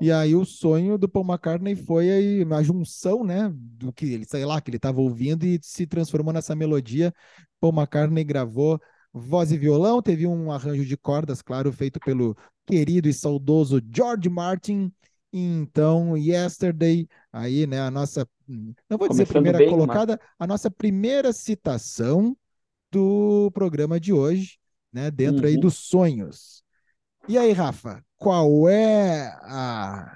E 0.00 0.10
aí 0.10 0.34
o 0.34 0.44
sonho 0.44 0.98
do 0.98 1.08
Paul 1.08 1.24
McCartney 1.24 1.76
foi 1.76 2.10
aí 2.10 2.42
uma 2.42 2.62
junção, 2.62 3.22
né, 3.22 3.52
do 3.54 3.92
que 3.92 4.06
ele, 4.06 4.24
sei 4.24 4.44
lá, 4.44 4.60
que 4.60 4.68
ele 4.68 4.76
estava 4.76 5.00
ouvindo 5.00 5.44
e 5.44 5.60
se 5.62 5.86
transformou 5.86 6.32
nessa 6.32 6.56
melodia. 6.56 7.12
Paul 7.60 7.72
McCartney 7.72 8.24
gravou 8.24 8.80
voz 9.12 9.52
e 9.52 9.58
violão, 9.58 10.02
teve 10.02 10.26
um 10.26 10.50
arranjo 10.50 10.84
de 10.84 10.96
cordas, 10.96 11.40
claro, 11.40 11.70
feito 11.72 12.00
pelo 12.00 12.36
querido 12.66 13.08
e 13.08 13.12
saudoso 13.12 13.80
George 13.94 14.28
Martin. 14.28 14.90
Então, 15.32 16.16
Yesterday, 16.16 17.06
aí, 17.32 17.66
né, 17.66 17.80
a 17.80 17.90
nossa, 17.90 18.26
não 18.90 18.98
vou 18.98 19.08
dizer 19.08 19.26
primeira 19.26 19.58
bem, 19.58 19.70
colocada, 19.70 20.20
a 20.38 20.46
nossa 20.46 20.70
primeira 20.70 21.32
citação 21.32 22.36
do 22.92 23.50
programa 23.52 23.98
de 23.98 24.12
hoje, 24.12 24.58
né, 24.92 25.10
dentro 25.10 25.42
uhum. 25.42 25.48
aí 25.48 25.56
dos 25.56 25.74
sonhos. 25.74 26.62
E 27.26 27.38
aí, 27.38 27.52
Rafa, 27.52 28.04
qual 28.16 28.68
é 28.68 29.28
a, 29.42 30.14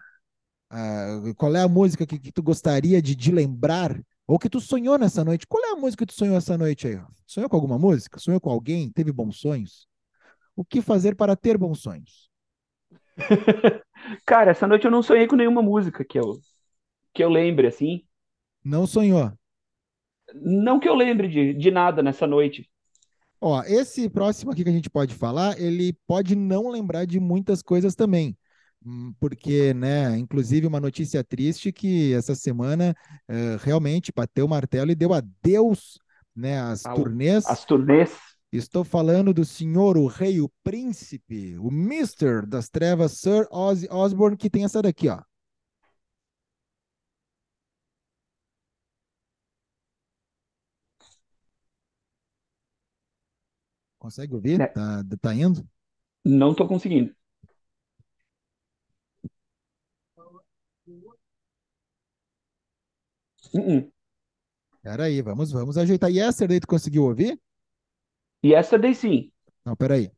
a 0.70 1.32
qual 1.36 1.54
é 1.56 1.62
a 1.62 1.68
música 1.68 2.06
que, 2.06 2.18
que 2.18 2.30
tu 2.30 2.42
gostaria 2.42 3.00
de, 3.00 3.14
de 3.14 3.32
lembrar 3.32 3.98
ou 4.26 4.38
que 4.38 4.50
tu 4.50 4.60
sonhou 4.60 4.98
nessa 4.98 5.24
noite. 5.24 5.46
Qual 5.46 5.64
é 5.64 5.70
a 5.70 5.76
música 5.76 6.04
que 6.04 6.12
tu 6.12 6.18
sonhou 6.18 6.36
essa 6.36 6.58
noite 6.58 6.88
aí? 6.88 7.00
Sonhou 7.24 7.48
com 7.48 7.56
alguma 7.56 7.78
música? 7.78 8.18
Sonhou 8.18 8.40
com 8.40 8.50
alguém? 8.50 8.90
Teve 8.90 9.12
bons 9.12 9.38
sonhos? 9.38 9.86
O 10.54 10.64
que 10.64 10.82
fazer 10.82 11.14
para 11.14 11.36
ter 11.36 11.56
bons 11.56 11.80
sonhos? 11.80 12.28
Cara, 14.26 14.50
essa 14.50 14.66
noite 14.66 14.84
eu 14.84 14.90
não 14.90 15.02
sonhei 15.02 15.26
com 15.26 15.36
nenhuma 15.36 15.62
música 15.62 16.04
que 16.04 16.18
eu, 16.18 16.38
que 17.14 17.22
eu 17.22 17.28
lembre, 17.28 17.68
assim. 17.68 18.04
Não 18.64 18.86
sonhou? 18.86 19.32
Não 20.34 20.80
que 20.80 20.88
eu 20.88 20.94
lembre 20.94 21.28
de, 21.28 21.54
de 21.54 21.70
nada 21.70 22.02
nessa 22.02 22.26
noite. 22.26 22.68
Ó, 23.40 23.62
esse 23.64 24.08
próximo 24.08 24.50
aqui 24.50 24.64
que 24.64 24.70
a 24.70 24.72
gente 24.72 24.90
pode 24.90 25.14
falar, 25.14 25.60
ele 25.60 25.96
pode 26.06 26.34
não 26.34 26.70
lembrar 26.70 27.04
de 27.04 27.20
muitas 27.20 27.62
coisas 27.62 27.94
também. 27.94 28.36
Hum, 28.84 29.12
porque, 29.20 29.74
né, 29.74 30.16
inclusive 30.16 30.66
uma 30.66 30.80
notícia 30.80 31.22
triste 31.22 31.72
que 31.72 32.14
essa 32.14 32.34
semana 32.34 32.94
uh, 33.28 33.56
realmente 33.62 34.12
bateu 34.14 34.46
o 34.46 34.48
martelo 34.48 34.90
e 34.90 34.94
deu 34.94 35.12
adeus, 35.12 35.98
né, 36.34 36.60
às 36.60 36.82
turnês. 36.82 37.46
As 37.46 37.64
turnês. 37.64 38.16
Estou 38.52 38.84
falando 38.84 39.34
do 39.34 39.44
senhor, 39.44 39.98
o 39.98 40.06
rei, 40.06 40.40
o 40.40 40.50
príncipe, 40.62 41.58
o 41.58 41.70
Mister 41.70 42.46
das 42.46 42.68
Trevas, 42.68 43.18
Sir 43.18 43.46
Ozzy 43.50 43.88
Osbourne, 43.90 44.36
que 44.36 44.48
tem 44.48 44.64
essa 44.64 44.80
daqui, 44.80 45.08
ó. 45.08 45.20
Consegue 54.06 54.34
ouvir? 54.34 54.56
Né? 54.56 54.68
Tá, 54.68 55.02
tá 55.20 55.34
indo? 55.34 55.68
Não 56.24 56.52
estou 56.52 56.68
conseguindo. 56.68 57.12
Uh-uh. 63.52 63.92
Peraí, 64.80 65.20
vamos, 65.22 65.50
vamos 65.50 65.76
ajeitar. 65.76 66.08
Yesterday, 66.08 66.60
tu 66.60 66.68
conseguiu 66.68 67.02
ouvir? 67.02 67.36
Yesterday, 68.44 68.94
sim. 68.94 69.32
Não, 69.64 69.74
peraí. 69.74 70.12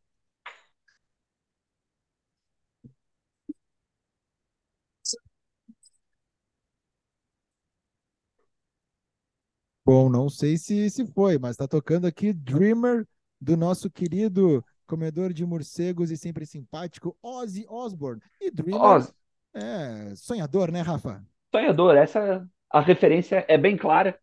Bom, 9.83 10.11
não 10.11 10.29
sei 10.29 10.59
se, 10.59 10.91
se 10.91 11.07
foi, 11.07 11.39
mas 11.39 11.53
está 11.53 11.67
tocando 11.67 12.07
aqui 12.07 12.35
Dreamer 12.35 13.09
do 13.41 13.57
nosso 13.57 13.91
querido 13.91 14.65
comedor 14.87 15.33
de 15.33 15.45
morcegos 15.45 16.11
e 16.11 16.17
sempre 16.17 16.47
simpático 16.47 17.17
Ozzy 17.23 17.67
Osbourne. 17.69 18.23
E 18.41 18.51
Dreamer 18.51 18.83
Oz. 18.83 19.15
é 19.55 20.15
sonhador, 20.17 20.71
né, 20.73 20.81
Rafa? 20.83 21.25
Sonhador, 21.55 21.97
essa 21.97 22.47
a 22.71 22.81
referência 22.81 23.45
é 23.49 23.57
bem 23.57 23.77
clara, 23.77 24.19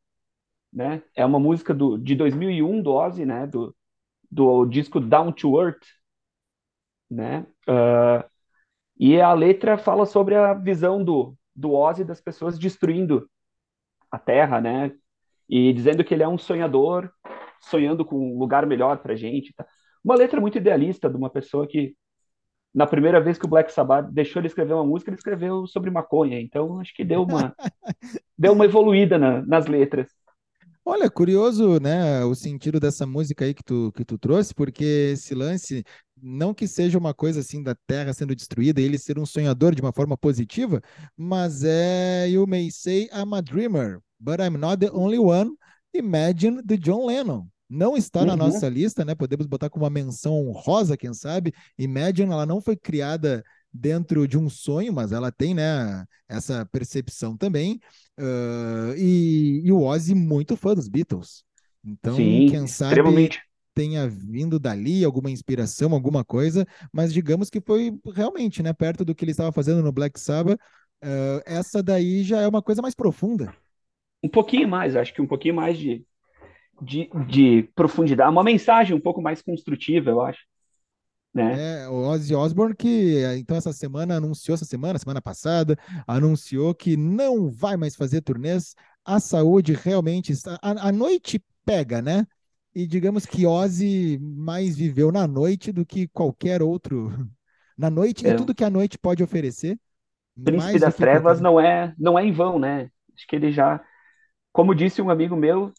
né? 0.74 1.04
É 1.16 1.26
uma 1.26 1.40
música 1.40 1.74
do, 1.74 1.98
de 1.98 2.16
2001 2.16 2.82
do 2.82 2.94
Ozzy, 2.94 3.26
né? 3.26 3.48
Do, 3.48 3.76
do 4.32 4.66
disco 4.66 5.00
Down 5.00 5.32
to 5.34 5.60
Earth, 5.62 5.84
né? 7.10 7.46
Uh, 7.68 8.24
E 8.98 9.20
a 9.22 9.34
letra 9.34 9.78
fala 9.78 10.06
sobre 10.06 10.36
a 10.36 10.54
visão 10.54 11.04
do, 11.04 11.36
do 11.56 11.74
Ozzy 11.74 12.04
das 12.04 12.22
pessoas 12.22 12.58
destruindo 12.60 13.30
a 14.12 14.20
Terra, 14.20 14.62
né? 14.62 14.94
E 15.50 15.74
dizendo 15.74 16.04
que 16.04 16.14
ele 16.14 16.24
é 16.24 16.28
um 16.28 16.38
sonhador, 16.38 17.12
sonhando 17.62 18.06
com 18.06 18.16
um 18.16 18.38
lugar 18.38 18.66
melhor 18.66 18.98
pra 19.00 19.16
gente. 19.16 19.54
Tá? 19.54 19.66
Uma 20.04 20.16
letra 20.16 20.40
muito 20.40 20.58
idealista 20.58 21.10
de 21.10 21.18
uma 21.18 21.30
pessoa 21.30 21.68
que, 21.68 21.96
na 22.74 22.86
primeira 22.86 23.20
vez 23.22 23.38
que 23.38 23.46
o 23.46 23.50
Black 23.50 23.72
Sabbath 23.72 24.12
deixou 24.12 24.40
ele 24.40 24.48
escrever 24.48 24.74
uma 24.74 24.86
música, 24.86 25.10
ele 25.10 25.18
escreveu 25.18 25.66
sobre 25.68 25.90
maconha. 25.90 26.40
Então, 26.40 26.80
acho 26.80 26.94
que 26.94 27.04
deu 27.04 27.24
uma, 27.24 27.56
deu 28.38 28.54
uma 28.54 28.66
evoluída 28.66 29.18
na, 29.18 29.42
nas 29.46 29.68
letras. 29.68 30.08
Olha, 30.88 31.10
curioso, 31.10 31.80
né, 31.80 32.24
o 32.24 32.36
sentido 32.36 32.80
dessa 32.80 33.08
música 33.08 33.44
aí 33.44 33.56
que 33.56 33.64
tu, 33.64 33.92
que 33.96 34.06
tu 34.06 34.20
trouxe, 34.20 34.54
porque 34.54 35.14
esse 35.14 35.34
lance, 35.34 35.84
não 36.22 36.54
que 36.54 36.68
seja 36.68 36.96
uma 37.00 37.12
coisa 37.12 37.40
assim 37.40 37.64
da 37.64 37.74
Terra 37.88 38.14
sendo 38.14 38.36
destruída, 38.36 38.80
ele 38.80 39.00
ser 39.00 39.18
um 39.18 39.26
sonhador 39.26 39.74
de 39.74 39.82
uma 39.82 39.92
forma 39.92 40.16
positiva, 40.16 40.80
mas 41.18 41.64
é 41.64 42.30
You 42.30 42.46
May 42.46 42.70
Say 42.70 43.10
I'm 43.12 43.34
a 43.34 43.42
Dreamer, 43.42 44.00
but 44.20 44.40
I'm 44.40 44.60
not 44.60 44.78
the 44.78 44.92
only 44.94 45.18
one. 45.18 45.56
Imagine 45.98 46.62
the 46.64 46.78
John 46.78 47.06
Lennon. 47.06 47.48
Não 47.70 47.98
está 47.98 48.20
uhum. 48.22 48.28
na 48.28 48.36
nossa 48.36 48.70
lista, 48.70 49.04
né? 49.04 49.16
Podemos 49.16 49.48
botar 49.48 49.70
como 49.70 49.86
uma 49.86 49.90
menção 49.90 50.48
honrosa, 50.48 50.96
quem 50.96 51.14
sabe. 51.14 51.54
Imagine, 51.78 52.32
ela 52.32 52.46
não 52.46 52.62
foi 52.62 52.76
criada 52.76 53.44
dentro 53.74 54.28
de 54.28 54.38
um 54.38 54.50
sonho, 54.50 54.94
mas 54.94 55.12
ela 55.12 55.32
tem 55.32 55.54
né, 55.54 56.06
essa 56.30 56.66
percepção 56.66 57.36
também. 57.36 57.80
Uh, 58.20 58.96
e, 58.96 59.62
e, 59.66 59.72
o 59.72 59.82
Ozzy 59.82 60.16
muito 60.16 60.56
fã 60.56 60.74
dos 60.74 60.88
Beatles. 60.88 61.44
Então, 61.84 62.16
Sim, 62.16 62.48
quem 62.50 62.68
sabe 62.68 63.02
tenha 63.74 64.08
vindo 64.08 64.58
dali 64.58 65.04
alguma 65.04 65.30
inspiração, 65.30 65.94
alguma 65.94 66.24
coisa, 66.24 66.66
mas 66.94 67.12
digamos 67.12 67.50
que 67.50 67.60
foi 67.60 68.00
realmente 68.14 68.64
né, 68.64 68.72
perto 68.72 69.04
do 69.04 69.14
que 69.14 69.26
ele 69.26 69.32
estava 69.32 69.52
fazendo 69.52 69.84
no 69.84 69.92
Black 69.92 70.18
Sabbath. 70.18 70.58
Uh, 71.04 71.44
essa 71.46 71.84
daí 71.84 72.24
já 72.24 72.40
é 72.40 72.48
uma 72.48 72.62
coisa 72.62 72.82
mais 72.82 72.96
profunda. 72.96 73.54
Um 74.26 74.30
pouquinho 74.30 74.68
mais, 74.68 74.96
acho 74.96 75.14
que 75.14 75.22
um 75.22 75.28
pouquinho 75.28 75.54
mais 75.54 75.78
de, 75.78 76.04
de, 76.82 77.08
de 77.28 77.70
profundidade, 77.76 78.32
uma 78.32 78.44
mensagem 78.44 78.96
um 78.96 79.00
pouco 79.00 79.22
mais 79.22 79.40
construtiva, 79.40 80.10
eu 80.10 80.20
acho. 80.20 80.40
Né? 81.32 81.84
É, 81.84 81.88
o 81.90 82.08
Ozzy 82.08 82.34
Osbourne 82.34 82.74
que 82.74 83.22
então 83.38 83.56
essa 83.56 83.72
semana 83.72 84.16
anunciou 84.16 84.56
essa 84.56 84.66
semana, 84.66 84.98
semana 84.98 85.22
passada, 85.22 85.78
anunciou 86.08 86.74
que 86.74 86.98
não 86.98 87.52
vai 87.52 87.78
mais 87.78 87.96
fazer 87.96 88.22
turnês. 88.22 88.74
A 89.04 89.20
saúde 89.20 89.74
realmente 89.74 90.32
está 90.32 90.58
a, 90.60 90.88
a 90.88 90.92
noite 90.92 91.44
pega, 91.64 92.02
né? 92.02 92.26
E 92.74 92.88
digamos 92.88 93.28
que 93.28 93.46
Ozzy 93.46 94.18
mais 94.20 94.76
viveu 94.76 95.12
na 95.12 95.28
noite 95.28 95.72
do 95.72 95.86
que 95.86 96.08
qualquer 96.08 96.64
outro. 96.64 97.10
Na 97.78 97.90
noite 97.90 98.26
é. 98.26 98.30
e 98.30 98.36
tudo 98.38 98.56
que 98.56 98.64
a 98.64 98.70
noite 98.70 98.98
pode 98.98 99.22
oferecer. 99.22 99.78
Príncipe 100.42 100.80
das 100.80 100.96
Trevas 100.96 101.42
qualquer... 101.42 101.44
não 101.44 101.60
é 101.60 101.94
não 102.00 102.18
é 102.18 102.26
em 102.26 102.32
vão, 102.32 102.58
né? 102.58 102.90
Acho 103.14 103.28
que 103.28 103.36
ele 103.36 103.52
já, 103.52 103.82
como 104.56 104.74
disse 104.74 105.02
um 105.02 105.10
amigo 105.10 105.36
meu, 105.36 105.74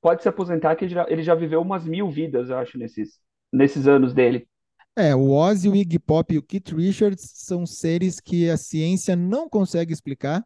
pode 0.00 0.22
se 0.22 0.28
aposentar 0.30 0.74
que 0.76 0.86
ele 0.86 0.94
já, 0.94 1.06
ele 1.10 1.22
já 1.22 1.34
viveu 1.34 1.60
umas 1.60 1.84
mil 1.84 2.10
vidas, 2.10 2.48
eu 2.48 2.56
acho, 2.56 2.78
nesses, 2.78 3.20
nesses 3.52 3.86
anos 3.86 4.14
dele. 4.14 4.48
É, 4.96 5.14
o 5.14 5.30
Ozzy, 5.30 5.68
o 5.68 5.76
Iggy 5.76 5.98
Pop 5.98 6.32
e 6.32 6.38
o 6.38 6.42
Keith 6.42 6.70
Richards 6.70 7.32
são 7.34 7.66
seres 7.66 8.20
que 8.20 8.48
a 8.48 8.56
ciência 8.56 9.14
não 9.14 9.46
consegue 9.46 9.92
explicar, 9.92 10.42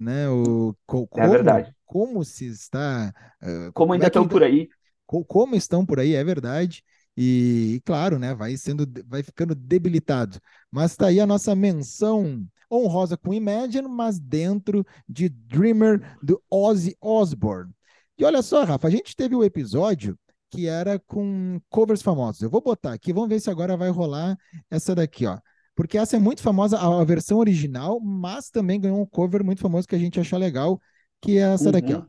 né? 0.00 0.26
O, 0.30 0.74
co, 0.86 1.06
é 1.16 1.28
verdade. 1.28 1.70
Como 1.84 2.24
se 2.24 2.46
está... 2.46 3.12
Uh, 3.42 3.44
como, 3.44 3.72
como 3.74 3.92
ainda 3.92 4.06
é 4.06 4.08
estão 4.08 4.26
por 4.26 4.42
aí. 4.42 4.66
Co, 5.06 5.22
como 5.22 5.54
estão 5.54 5.84
por 5.84 6.00
aí, 6.00 6.14
é 6.14 6.24
verdade. 6.24 6.82
E, 7.14 7.82
claro, 7.84 8.18
né, 8.18 8.34
vai 8.34 8.56
sendo, 8.56 8.86
vai 9.06 9.22
ficando 9.22 9.54
debilitado. 9.54 10.40
Mas 10.70 10.92
está 10.92 11.08
aí 11.08 11.20
a 11.20 11.26
nossa 11.26 11.54
menção 11.54 12.48
honrosa 12.70 13.16
com 13.16 13.34
Imagine, 13.34 13.88
mas 13.88 14.18
dentro 14.18 14.84
de 15.08 15.28
Dreamer 15.28 16.16
do 16.22 16.42
Ozzy 16.50 16.96
Osbourne. 17.00 17.72
E 18.18 18.24
olha 18.24 18.42
só, 18.42 18.64
Rafa, 18.64 18.88
a 18.88 18.90
gente 18.90 19.14
teve 19.14 19.34
o 19.34 19.40
um 19.40 19.44
episódio 19.44 20.18
que 20.50 20.66
era 20.66 20.98
com 20.98 21.60
covers 21.68 22.02
famosos. 22.02 22.42
Eu 22.42 22.50
vou 22.50 22.60
botar 22.60 22.92
aqui, 22.92 23.12
vamos 23.12 23.28
ver 23.28 23.40
se 23.40 23.50
agora 23.50 23.76
vai 23.76 23.90
rolar 23.90 24.36
essa 24.70 24.94
daqui, 24.94 25.26
ó. 25.26 25.38
Porque 25.74 25.96
essa 25.96 26.16
é 26.16 26.18
muito 26.18 26.42
famosa, 26.42 26.76
a, 26.78 27.04
versão 27.04 27.38
original, 27.38 28.00
mas 28.00 28.50
também 28.50 28.80
ganhou 28.80 29.00
um 29.00 29.06
cover 29.06 29.44
muito 29.44 29.60
famoso 29.60 29.86
que 29.86 29.94
a 29.94 29.98
gente 29.98 30.18
acha 30.18 30.36
legal, 30.36 30.80
que 31.20 31.38
é 31.38 31.52
essa 31.52 31.66
uhum. 31.66 31.72
daqui, 31.72 31.94
ó. 31.94 32.02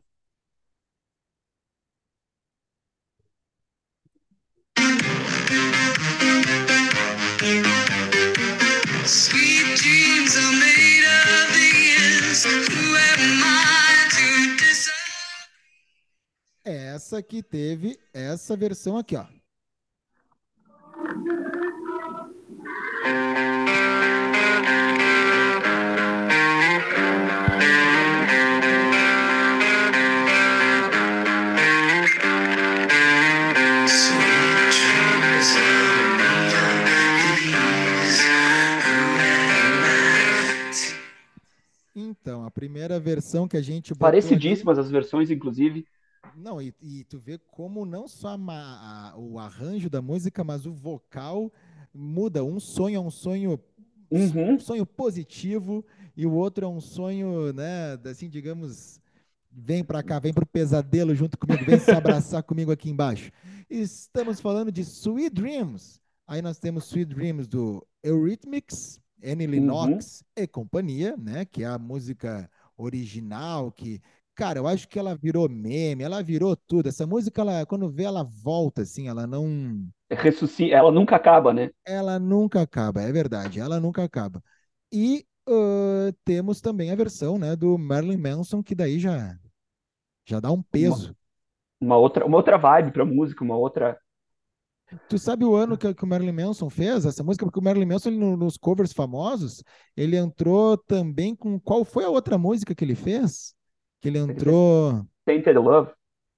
Essa 16.70 17.22
que 17.22 17.42
teve 17.42 17.98
essa 18.12 18.56
versão 18.56 18.96
aqui, 18.96 19.16
ó. 19.16 19.26
Então, 41.94 42.44
a 42.44 42.50
primeira 42.50 43.00
versão 43.00 43.48
que 43.48 43.56
a 43.56 43.62
gente 43.62 43.94
Parecidíssimas 43.94 44.78
as 44.78 44.90
versões, 44.90 45.30
inclusive. 45.30 45.86
Não, 46.36 46.60
e, 46.60 46.74
e, 46.80 47.04
tu 47.04 47.18
vê 47.18 47.38
como 47.38 47.84
não 47.84 48.08
só 48.08 48.36
a, 48.36 49.10
a, 49.12 49.16
o 49.16 49.38
arranjo 49.38 49.88
da 49.88 50.02
música, 50.02 50.42
mas 50.44 50.66
o 50.66 50.72
vocal 50.72 51.52
muda. 51.94 52.44
Um 52.44 52.60
sonho 52.60 52.96
é 52.96 53.00
um 53.00 53.10
sonho, 53.10 53.60
uhum. 54.10 54.54
um 54.54 54.60
sonho 54.60 54.86
positivo 54.86 55.84
e 56.16 56.26
o 56.26 56.32
outro 56.32 56.64
é 56.64 56.68
um 56.68 56.80
sonho, 56.80 57.52
né, 57.52 57.98
assim, 58.04 58.28
digamos, 58.28 59.00
vem 59.50 59.82
para 59.82 60.02
cá, 60.02 60.18
vem 60.18 60.32
pro 60.32 60.46
pesadelo 60.46 61.14
junto 61.14 61.38
comigo, 61.38 61.64
vem 61.64 61.78
se 61.78 61.90
abraçar 61.90 62.42
comigo 62.44 62.70
aqui 62.70 62.90
embaixo. 62.90 63.30
Estamos 63.68 64.40
falando 64.40 64.70
de 64.70 64.82
Sweet 64.82 65.30
Dreams. 65.30 66.00
Aí 66.26 66.42
nós 66.42 66.58
temos 66.58 66.86
Sweet 66.86 67.14
Dreams 67.14 67.48
do 67.48 67.86
Eurythmics, 68.02 69.00
Annie 69.24 69.46
Lennox 69.46 70.20
uhum. 70.20 70.44
e 70.44 70.46
companhia, 70.46 71.16
né, 71.16 71.44
que 71.44 71.62
é 71.62 71.66
a 71.66 71.78
música 71.78 72.50
original 72.76 73.70
que 73.70 74.00
Cara, 74.40 74.58
eu 74.58 74.66
acho 74.66 74.88
que 74.88 74.98
ela 74.98 75.14
virou 75.14 75.50
meme, 75.50 76.02
ela 76.02 76.22
virou 76.22 76.56
tudo. 76.56 76.88
Essa 76.88 77.06
música, 77.06 77.42
ela, 77.42 77.66
quando 77.66 77.90
vê, 77.90 78.04
ela 78.04 78.24
volta, 78.24 78.80
assim, 78.80 79.06
ela 79.06 79.26
não. 79.26 79.86
Ressuscita, 80.10 80.74
ela 80.74 80.90
nunca 80.90 81.14
acaba, 81.14 81.52
né? 81.52 81.68
Ela 81.84 82.18
nunca 82.18 82.62
acaba, 82.62 83.02
é 83.02 83.12
verdade, 83.12 83.60
ela 83.60 83.78
nunca 83.78 84.02
acaba. 84.02 84.42
E 84.90 85.26
uh, 85.46 86.10
temos 86.24 86.62
também 86.62 86.90
a 86.90 86.96
versão 86.96 87.36
né, 87.36 87.54
do 87.54 87.76
Marilyn 87.76 88.16
Manson, 88.16 88.62
que 88.62 88.74
daí 88.74 88.98
já, 88.98 89.36
já 90.26 90.40
dá 90.40 90.50
um 90.50 90.62
peso. 90.62 91.14
Uma, 91.78 91.96
uma 91.96 91.96
outra, 91.98 92.24
uma 92.24 92.38
outra 92.38 92.56
vibe 92.56 92.92
pra 92.92 93.04
música, 93.04 93.44
uma 93.44 93.58
outra. 93.58 94.00
Tu 95.06 95.18
sabe 95.18 95.44
o 95.44 95.54
ano 95.54 95.76
que, 95.76 95.92
que, 95.92 96.04
o 96.04 96.08
Marilyn 96.08 96.32
Manson 96.32 96.70
fez 96.70 97.04
essa 97.04 97.22
música? 97.22 97.44
Porque 97.44 97.60
o 97.60 97.62
Marilyn 97.62 97.86
Manson, 97.86 98.08
ele, 98.08 98.18
nos 98.18 98.56
covers 98.56 98.94
famosos, 98.94 99.62
ele 99.94 100.16
entrou 100.16 100.78
também 100.78 101.36
com. 101.36 101.60
Qual 101.60 101.84
foi 101.84 102.04
a 102.04 102.08
outra 102.08 102.38
música 102.38 102.74
que 102.74 102.82
ele 102.82 102.94
fez? 102.94 103.54
Que 104.00 104.08
ele 104.08 104.18
entrou. 104.18 105.06
Tainted 105.24 105.58
Love. 105.58 105.90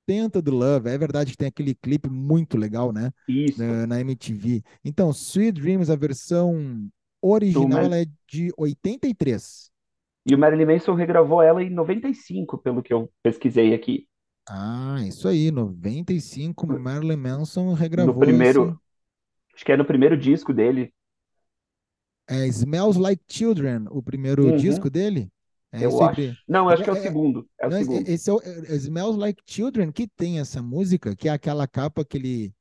Tainted 0.06 0.50
Love, 0.50 0.88
é 0.88 0.98
verdade 0.98 1.30
que 1.30 1.36
tem 1.36 1.48
aquele 1.48 1.74
clipe 1.74 2.08
muito 2.10 2.58
legal, 2.58 2.92
né? 2.92 3.12
Isso. 3.28 3.62
Na, 3.62 3.86
na 3.86 4.00
MTV. 4.00 4.62
Então, 4.84 5.10
Sweet 5.10 5.60
Dreams, 5.60 5.90
a 5.90 5.96
versão 5.96 6.88
original, 7.20 7.84
ela 7.84 7.98
é 7.98 8.06
de 8.26 8.52
83. 8.58 9.70
E 10.26 10.34
o 10.34 10.38
Marilyn 10.38 10.66
Manson 10.66 10.94
regravou 10.94 11.42
ela 11.42 11.62
em 11.62 11.70
95, 11.70 12.58
pelo 12.58 12.82
que 12.82 12.92
eu 12.92 13.10
pesquisei 13.22 13.74
aqui. 13.74 14.06
Ah, 14.48 14.98
isso 15.06 15.28
aí, 15.28 15.50
95, 15.50 16.66
Marilyn 16.66 17.16
Manson 17.16 17.72
regravou. 17.74 18.14
No 18.14 18.20
primeiro, 18.20 18.80
acho 19.54 19.64
que 19.64 19.72
é 19.72 19.76
no 19.76 19.84
primeiro 19.84 20.16
disco 20.16 20.52
dele. 20.52 20.92
É 22.28 22.46
Smells 22.46 22.98
Like 22.98 23.22
Children, 23.28 23.86
o 23.90 24.02
primeiro 24.02 24.46
uhum. 24.46 24.56
disco 24.56 24.88
dele? 24.90 25.30
É 25.72 25.84
eu 25.84 26.02
acho. 26.02 26.36
Não, 26.46 26.68
acho 26.68 26.84
que 26.84 26.90
é 26.90 26.92
o 26.92 26.96
é, 26.96 27.00
segundo. 27.00 27.48
É 27.58 27.66
o 27.66 27.70
não, 27.70 27.78
segundo. 27.78 28.08
Esse 28.08 28.28
é 28.28 28.32
o 28.32 28.40
é, 28.42 28.76
Smells 28.76 29.18
Like 29.18 29.42
Children, 29.46 29.90
que 29.90 30.06
tem 30.06 30.38
essa 30.38 30.62
música, 30.62 31.16
que 31.16 31.28
é 31.28 31.32
aquela 31.32 31.66
capa 31.66 32.04
que 32.04 32.18
ele. 32.18 32.54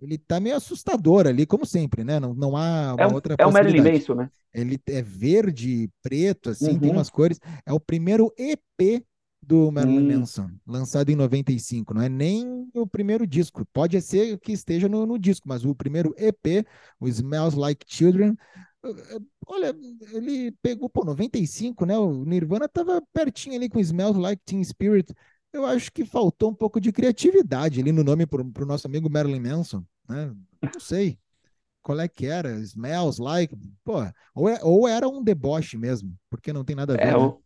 Ele 0.00 0.18
tá 0.18 0.40
meio 0.40 0.56
assustador 0.56 1.26
ali, 1.26 1.46
como 1.46 1.64
sempre, 1.64 2.02
né? 2.02 2.18
Não, 2.18 2.34
não 2.34 2.56
há 2.56 2.94
uma 2.94 3.02
é, 3.02 3.06
outra 3.06 3.36
É 3.38 3.46
o 3.46 3.52
Marilyn 3.52 3.82
Manson, 3.82 4.14
né? 4.14 4.30
Ele 4.52 4.78
é 4.88 5.00
verde, 5.00 5.88
preto, 6.02 6.50
assim, 6.50 6.72
uhum. 6.72 6.78
tem 6.78 6.90
umas 6.90 7.08
cores. 7.08 7.38
É 7.64 7.72
o 7.72 7.80
primeiro 7.80 8.32
EP 8.36 9.02
do 9.40 9.72
Marilyn 9.72 10.14
hum. 10.14 10.18
Manson, 10.18 10.50
lançado 10.66 11.10
em 11.10 11.16
95. 11.16 11.94
Não 11.94 12.02
é 12.02 12.08
nem 12.08 12.68
o 12.74 12.86
primeiro 12.86 13.26
disco. 13.26 13.66
Pode 13.72 14.00
ser 14.02 14.38
que 14.38 14.52
esteja 14.52 14.88
no, 14.88 15.06
no 15.06 15.18
disco, 15.18 15.48
mas 15.48 15.64
o 15.64 15.74
primeiro 15.74 16.14
EP, 16.16 16.66
o 17.00 17.08
Smells 17.08 17.56
Like 17.56 17.84
Children, 17.88 18.36
Olha, 19.46 19.74
ele 20.12 20.52
pegou, 20.62 20.88
pô, 20.88 21.04
95, 21.04 21.86
né? 21.86 21.96
O 21.98 22.24
Nirvana 22.24 22.68
tava 22.68 23.02
pertinho 23.12 23.54
ali 23.54 23.68
com 23.68 23.78
Smells 23.78 24.18
Like 24.18 24.42
Teen 24.44 24.62
Spirit. 24.64 25.14
Eu 25.52 25.64
acho 25.66 25.92
que 25.92 26.04
faltou 26.04 26.50
um 26.50 26.54
pouco 26.54 26.80
de 26.80 26.90
criatividade 26.90 27.80
ali 27.80 27.92
no 27.92 28.02
nome 28.02 28.26
pro, 28.26 28.44
pro 28.50 28.66
nosso 28.66 28.86
amigo 28.86 29.10
Marilyn 29.10 29.40
Manson, 29.40 29.84
né? 30.08 30.34
Não 30.62 30.80
sei 30.80 31.18
qual 31.82 32.00
é 32.00 32.08
que 32.08 32.26
era, 32.26 32.50
Smells 32.60 33.20
Like, 33.20 33.56
pô, 33.84 33.98
ou, 34.34 34.48
é, 34.48 34.58
ou 34.62 34.88
era 34.88 35.08
um 35.08 35.22
deboche 35.22 35.76
mesmo, 35.76 36.14
porque 36.30 36.52
não 36.52 36.64
tem 36.64 36.76
nada 36.76 36.94
a 36.94 36.96
ver. 36.96 37.02
É, 37.02 37.10
né? 37.10 37.16
ou, 37.16 37.42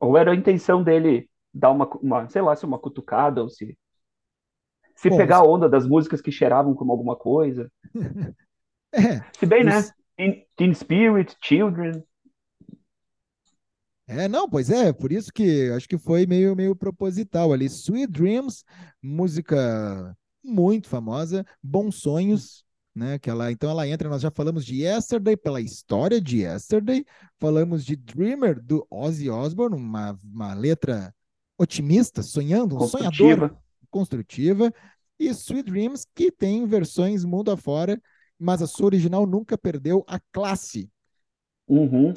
ou, 0.00 0.16
era 0.16 0.32
a 0.32 0.34
intenção 0.34 0.82
dele 0.82 1.30
dar 1.54 1.70
uma, 1.70 1.88
uma, 2.02 2.28
sei 2.28 2.42
lá, 2.42 2.54
se 2.54 2.66
uma 2.66 2.78
cutucada 2.78 3.42
ou 3.42 3.48
se 3.48 3.76
se 4.94 5.10
Bom, 5.10 5.18
pegar 5.18 5.36
a 5.36 5.42
onda 5.42 5.68
das 5.68 5.86
músicas 5.86 6.22
que 6.22 6.32
cheiravam 6.32 6.74
como 6.74 6.90
alguma 6.90 7.14
coisa. 7.14 7.70
é, 8.92 9.22
se 9.38 9.44
bem, 9.44 9.62
né? 9.62 9.82
Teen 10.56 10.74
Spirit, 10.74 11.36
Children. 11.42 12.02
É, 14.08 14.28
não, 14.28 14.48
pois 14.48 14.70
é, 14.70 14.92
por 14.92 15.10
isso 15.10 15.32
que 15.32 15.68
acho 15.70 15.88
que 15.88 15.98
foi 15.98 16.26
meio, 16.26 16.54
meio 16.54 16.76
proposital 16.76 17.52
ali. 17.52 17.66
Sweet 17.66 18.06
Dreams, 18.06 18.64
música 19.02 20.16
muito 20.44 20.88
famosa, 20.88 21.44
Bons 21.60 21.96
Sonhos, 21.96 22.64
né? 22.94 23.18
Que 23.18 23.28
ela, 23.28 23.50
então 23.50 23.68
ela 23.68 23.86
entra, 23.86 24.08
nós 24.08 24.22
já 24.22 24.30
falamos 24.30 24.64
de 24.64 24.82
Yesterday, 24.82 25.36
pela 25.36 25.60
história 25.60 26.20
de 26.20 26.42
Yesterday, 26.42 27.04
falamos 27.38 27.84
de 27.84 27.96
Dreamer, 27.96 28.62
do 28.62 28.86
Ozzy 28.88 29.28
Osbourne, 29.28 29.76
uma, 29.76 30.16
uma 30.22 30.54
letra 30.54 31.12
otimista, 31.58 32.22
sonhando, 32.22 32.76
um 32.76 32.86
sonhador, 32.86 33.56
construtiva, 33.90 34.72
e 35.18 35.28
Sweet 35.28 35.70
Dreams, 35.70 36.06
que 36.14 36.30
tem 36.30 36.64
versões 36.64 37.24
mundo 37.24 37.50
afora, 37.50 38.00
mas 38.38 38.62
a 38.62 38.66
sua 38.66 38.86
original 38.86 39.26
nunca 39.26 39.56
perdeu 39.56 40.04
a 40.06 40.20
classe. 40.32 40.90
Uhum. 41.66 42.12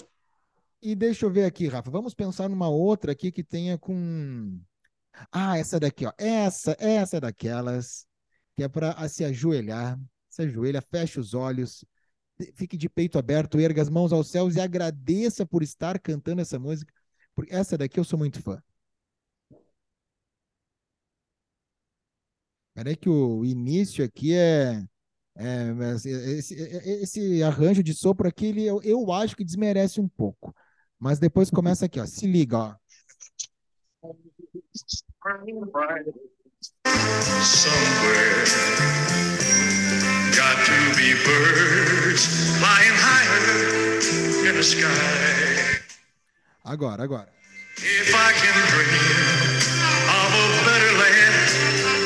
E 0.82 0.96
deixa 0.96 1.26
eu 1.26 1.32
ver 1.32 1.46
aqui, 1.46 1.68
Rafa. 1.68 1.90
Vamos 1.90 2.14
pensar 2.14 2.48
numa 2.48 2.70
outra 2.70 3.12
aqui 3.12 3.32
que 3.32 3.44
tenha 3.44 3.78
com. 3.78 4.60
Ah, 5.32 5.58
essa 5.58 5.80
daqui, 5.80 6.06
ó. 6.06 6.14
Essa, 6.18 6.76
essa 6.80 7.18
é 7.18 7.20
daquelas 7.20 8.08
que 8.56 8.64
é 8.64 8.68
para 8.68 9.08
se 9.10 9.24
ajoelhar. 9.26 10.00
Se 10.30 10.44
ajoelha, 10.44 10.82
fecha 10.82 11.20
os 11.20 11.34
olhos, 11.34 11.84
fique 12.54 12.78
de 12.78 12.88
peito 12.88 13.18
aberto, 13.18 13.60
erga 13.60 13.82
as 13.82 13.90
mãos 13.90 14.14
aos 14.14 14.30
céus 14.30 14.56
e 14.56 14.62
agradeça 14.62 15.46
por 15.46 15.64
estar 15.64 16.00
cantando 16.00 16.42
essa 16.42 16.60
música. 16.60 16.94
Porque 17.36 17.54
essa 17.54 17.78
daqui 17.78 18.00
eu 18.00 18.04
sou 18.04 18.20
muito 18.20 18.42
fã. 18.42 18.62
Peraí 22.74 22.96
que 22.96 23.10
o 23.10 23.44
início 23.44 24.06
aqui 24.06 24.34
é 24.34 24.82
é, 25.39 25.95
esse, 26.38 26.54
esse, 26.54 27.41
arranjo 27.41 27.82
de 27.82 27.93
sopro 27.93 28.28
aqui, 28.28 28.47
ele, 28.47 28.65
eu, 28.65 28.82
eu 28.84 29.10
acho 29.12 29.38
que 29.38 29.45
desmerece 29.45 30.02
um 30.02 30.08
pouco. 30.08 30.54
Mas 30.99 31.17
depois 31.17 31.49
começa 31.49 31.86
aqui, 31.86 31.97
ó. 31.97 32.06
Se 32.06 32.28
liga, 32.28 32.58
ó. 32.58 32.75
Somewhere 37.41 38.89
got 40.36 40.58
to 40.65 40.97
be 40.97 41.13
birds 41.23 42.25
flying 42.60 42.95
higher 42.95 44.49
in 44.49 44.56
the 44.56 44.63
sky. 44.63 45.80
Agora, 46.65 47.04
agora. 47.04 47.30
If 47.78 48.13
I 48.13 48.34
can 48.34 48.56
dream 48.71 49.39
of 50.10 50.32
a 50.36 50.65
better 50.65 50.93
land 50.99 51.99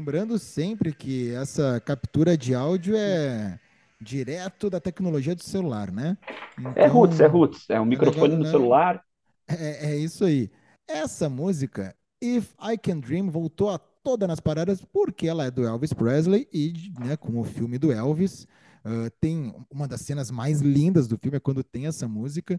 Lembrando 0.00 0.38
sempre 0.38 0.94
que 0.94 1.30
essa 1.34 1.78
captura 1.78 2.34
de 2.34 2.54
áudio 2.54 2.96
é 2.96 3.60
direto 4.00 4.70
da 4.70 4.80
tecnologia 4.80 5.34
do 5.34 5.42
celular, 5.42 5.92
né? 5.92 6.16
Então, 6.58 6.72
é 6.74 6.86
roots, 6.86 7.20
é 7.20 7.26
roots. 7.26 7.68
É 7.68 7.78
um 7.78 7.84
microfone 7.84 8.34
no 8.34 8.46
celular. 8.46 9.04
É, 9.46 9.90
é 9.90 9.96
isso 9.98 10.24
aí. 10.24 10.50
Essa 10.88 11.28
música, 11.28 11.94
If 12.18 12.54
I 12.62 12.78
Can 12.78 13.00
Dream, 13.00 13.28
voltou 13.28 13.68
a 13.68 13.78
toda 13.78 14.26
nas 14.26 14.40
paradas 14.40 14.82
porque 14.82 15.28
ela 15.28 15.44
é 15.44 15.50
do 15.50 15.66
Elvis 15.66 15.92
Presley 15.92 16.48
e, 16.50 16.72
né, 16.98 17.14
com 17.18 17.38
o 17.38 17.44
filme 17.44 17.76
do 17.76 17.92
Elvis, 17.92 18.44
uh, 18.86 19.10
tem 19.20 19.54
uma 19.70 19.86
das 19.86 20.00
cenas 20.00 20.30
mais 20.30 20.62
lindas 20.62 21.06
do 21.08 21.18
filme 21.18 21.36
é 21.36 21.40
quando 21.40 21.62
tem 21.62 21.86
essa 21.86 22.08
música. 22.08 22.58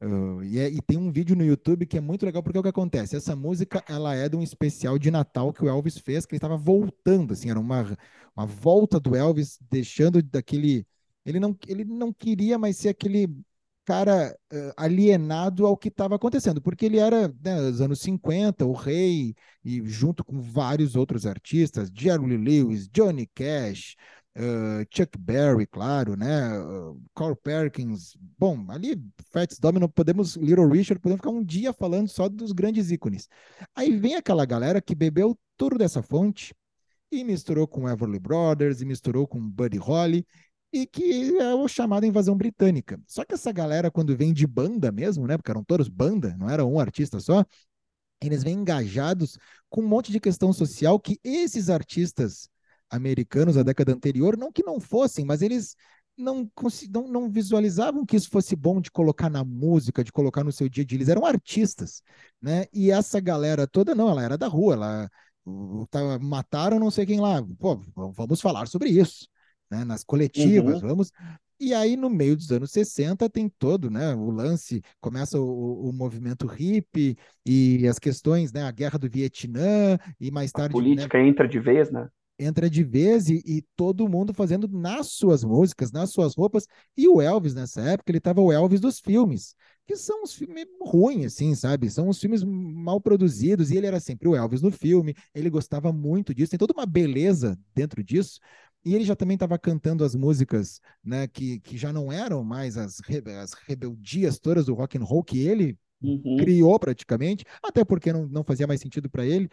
Uh, 0.00 0.44
e, 0.44 0.60
é, 0.60 0.68
e, 0.70 0.80
tem 0.80 0.96
um 0.96 1.10
vídeo 1.10 1.34
no 1.34 1.44
YouTube 1.44 1.84
que 1.84 1.98
é 1.98 2.00
muito 2.00 2.24
legal 2.24 2.40
porque 2.40 2.56
é 2.56 2.60
o 2.60 2.62
que 2.62 2.68
acontece. 2.68 3.16
Essa 3.16 3.34
música 3.34 3.82
ela 3.88 4.14
é 4.14 4.28
de 4.28 4.36
um 4.36 4.42
especial 4.42 4.96
de 4.98 5.10
Natal 5.10 5.52
que 5.52 5.64
o 5.64 5.68
Elvis 5.68 5.98
fez, 5.98 6.24
que 6.24 6.34
ele 6.34 6.38
estava 6.38 6.56
voltando, 6.56 7.32
assim, 7.32 7.50
era 7.50 7.58
uma, 7.58 7.96
uma 8.36 8.46
volta 8.46 9.00
do 9.00 9.16
Elvis, 9.16 9.58
deixando 9.68 10.22
daquele. 10.22 10.86
Ele 11.26 11.40
não, 11.40 11.56
ele 11.66 11.84
não 11.84 12.12
queria 12.12 12.56
mais 12.58 12.76
ser 12.76 12.90
aquele 12.90 13.28
cara 13.84 14.38
uh, 14.52 14.72
alienado 14.76 15.66
ao 15.66 15.76
que 15.76 15.88
estava 15.88 16.14
acontecendo, 16.14 16.60
porque 16.60 16.84
ele 16.84 16.98
era, 16.98 17.28
né, 17.42 17.58
nos 17.58 17.80
anos 17.80 18.00
50, 18.00 18.66
o 18.66 18.72
rei, 18.72 19.34
e 19.64 19.82
junto 19.86 20.22
com 20.22 20.40
vários 20.40 20.94
outros 20.94 21.24
artistas, 21.26 21.90
Jerry 21.92 22.36
Lewis, 22.36 22.86
Johnny 22.88 23.26
Cash, 23.26 23.96
uh, 24.38 24.86
Chuck 24.90 25.18
Berry, 25.18 25.66
claro, 25.66 26.16
né? 26.16 26.58
Uh, 26.58 27.00
Carl 27.14 27.36
Perkins. 27.36 28.16
Bom, 28.38 28.64
ali, 28.68 29.02
Fats 29.30 29.58
Domino, 29.58 29.88
podemos, 29.88 30.36
Little 30.36 30.68
Richard, 30.68 31.00
podemos 31.00 31.20
ficar 31.20 31.30
um 31.30 31.44
dia 31.44 31.72
falando 31.72 32.08
só 32.08 32.28
dos 32.28 32.52
grandes 32.52 32.90
ícones. 32.90 33.28
Aí 33.74 33.96
vem 33.96 34.14
aquela 34.14 34.44
galera 34.46 34.80
que 34.80 34.94
bebeu 34.94 35.38
tudo 35.56 35.76
dessa 35.76 36.02
fonte 36.02 36.54
e 37.10 37.24
misturou 37.24 37.66
com 37.66 37.88
Everly 37.88 38.18
Brothers, 38.18 38.80
e 38.80 38.84
misturou 38.84 39.26
com 39.26 39.40
Buddy 39.40 39.78
Holly, 39.78 40.26
e 40.72 40.86
que 40.86 41.36
é 41.38 41.54
o 41.54 41.66
chamado 41.66 42.04
invasão 42.04 42.36
britânica. 42.36 43.00
Só 43.06 43.24
que 43.24 43.34
essa 43.34 43.50
galera, 43.50 43.90
quando 43.90 44.16
vem 44.16 44.32
de 44.32 44.46
banda 44.46 44.92
mesmo, 44.92 45.26
né? 45.26 45.36
Porque 45.36 45.50
eram 45.50 45.64
todos 45.64 45.88
banda, 45.88 46.36
não 46.38 46.50
era 46.50 46.64
um 46.64 46.78
artista 46.78 47.18
só, 47.18 47.44
eles 48.22 48.42
vêm 48.42 48.58
engajados 48.58 49.38
com 49.70 49.80
um 49.82 49.88
monte 49.88 50.12
de 50.12 50.20
questão 50.20 50.52
social 50.52 50.98
que 51.00 51.18
esses 51.24 51.70
artistas 51.70 52.48
americanos 52.90 53.54
da 53.54 53.62
década 53.62 53.92
anterior, 53.92 54.36
não 54.36 54.52
que 54.52 54.62
não 54.64 54.80
fossem, 54.80 55.24
mas 55.24 55.42
eles 55.42 55.76
não, 56.16 56.50
não, 56.90 57.08
não 57.08 57.30
visualizavam 57.30 58.04
que 58.04 58.16
isso 58.16 58.28
fosse 58.28 58.56
bom 58.56 58.80
de 58.80 58.90
colocar 58.90 59.30
na 59.30 59.44
música, 59.44 60.02
de 60.02 60.10
colocar 60.10 60.42
no 60.42 60.50
seu 60.50 60.68
dia 60.68 60.82
a 60.82 60.86
dia. 60.86 60.96
Eles 60.96 61.08
eram 61.08 61.24
artistas, 61.24 62.02
né? 62.42 62.66
E 62.72 62.90
essa 62.90 63.20
galera 63.20 63.66
toda, 63.66 63.94
não, 63.94 64.10
ela 64.10 64.22
era 64.22 64.36
da 64.36 64.48
rua, 64.48 64.74
ela 64.74 65.10
tá, 65.90 66.18
mataram 66.18 66.78
não 66.78 66.90
sei 66.90 67.06
quem 67.06 67.20
lá. 67.20 67.42
Pô, 67.58 67.80
vamos 67.94 68.40
falar 68.40 68.66
sobre 68.66 68.88
isso, 68.90 69.28
né? 69.70 69.84
Nas 69.84 70.02
coletivas, 70.02 70.82
uhum. 70.82 70.88
vamos. 70.88 71.12
E 71.60 71.74
aí, 71.74 71.96
no 71.96 72.08
meio 72.08 72.36
dos 72.36 72.52
anos 72.52 72.70
60, 72.70 73.28
tem 73.28 73.48
todo, 73.58 73.90
né? 73.90 74.14
O 74.14 74.30
lance, 74.30 74.80
começa 75.00 75.40
o, 75.40 75.88
o 75.88 75.92
movimento 75.92 76.46
hippie 76.46 77.16
e 77.44 77.86
as 77.88 77.98
questões, 77.98 78.52
né? 78.52 78.62
A 78.62 78.70
guerra 78.70 78.98
do 78.98 79.10
Vietnã, 79.10 79.98
e 80.20 80.30
mais 80.30 80.52
tarde. 80.52 80.70
A 80.70 80.78
política 80.78 81.18
né? 81.18 81.28
entra 81.28 81.48
de 81.48 81.58
vez, 81.58 81.90
né? 81.90 82.08
Entra 82.38 82.70
de 82.70 82.84
vez 82.84 83.28
e, 83.28 83.42
e, 83.44 83.62
todo 83.74 84.08
mundo 84.08 84.32
fazendo 84.32 84.68
nas 84.68 85.08
suas 85.08 85.42
músicas, 85.42 85.90
nas 85.90 86.10
suas 86.10 86.36
roupas. 86.36 86.66
E 86.96 87.08
o 87.08 87.20
Elvis, 87.20 87.54
nessa 87.54 87.80
época, 87.80 88.12
ele 88.12 88.20
tava 88.20 88.40
o 88.40 88.52
Elvis 88.52 88.80
dos 88.80 89.00
filmes, 89.00 89.54
que 89.86 89.96
são 89.96 90.22
os 90.22 90.34
filmes 90.34 90.66
ruins, 90.80 91.26
assim, 91.26 91.54
sabe? 91.54 91.90
São 91.90 92.08
os 92.08 92.20
filmes 92.20 92.44
mal 92.44 93.00
produzidos, 93.00 93.70
e 93.70 93.76
ele 93.76 93.86
era 93.86 93.98
sempre 93.98 94.28
o 94.28 94.36
Elvis 94.36 94.62
no 94.62 94.70
filme, 94.70 95.14
ele 95.34 95.50
gostava 95.50 95.92
muito 95.92 96.34
disso, 96.34 96.50
tem 96.50 96.58
toda 96.58 96.74
uma 96.74 96.86
beleza 96.86 97.58
dentro 97.74 98.04
disso. 98.04 98.38
E 98.84 98.94
ele 98.94 99.04
já 99.04 99.16
também 99.16 99.34
estava 99.34 99.58
cantando 99.58 100.04
as 100.04 100.14
músicas, 100.14 100.80
né, 101.02 101.26
que, 101.26 101.58
que 101.60 101.76
já 101.76 101.92
não 101.92 102.12
eram 102.12 102.44
mais 102.44 102.76
as, 102.76 103.00
as 103.42 103.52
rebeldias 103.66 104.38
todas 104.38 104.66
do 104.66 104.74
rock 104.74 104.96
and 104.96 105.02
roll 105.02 105.24
que 105.24 105.40
ele 105.40 105.76
uhum. 106.00 106.36
criou 106.38 106.78
praticamente, 106.78 107.44
até 107.62 107.84
porque 107.84 108.12
não, 108.12 108.26
não 108.28 108.44
fazia 108.44 108.66
mais 108.66 108.80
sentido 108.80 109.10
para 109.10 109.26
ele. 109.26 109.50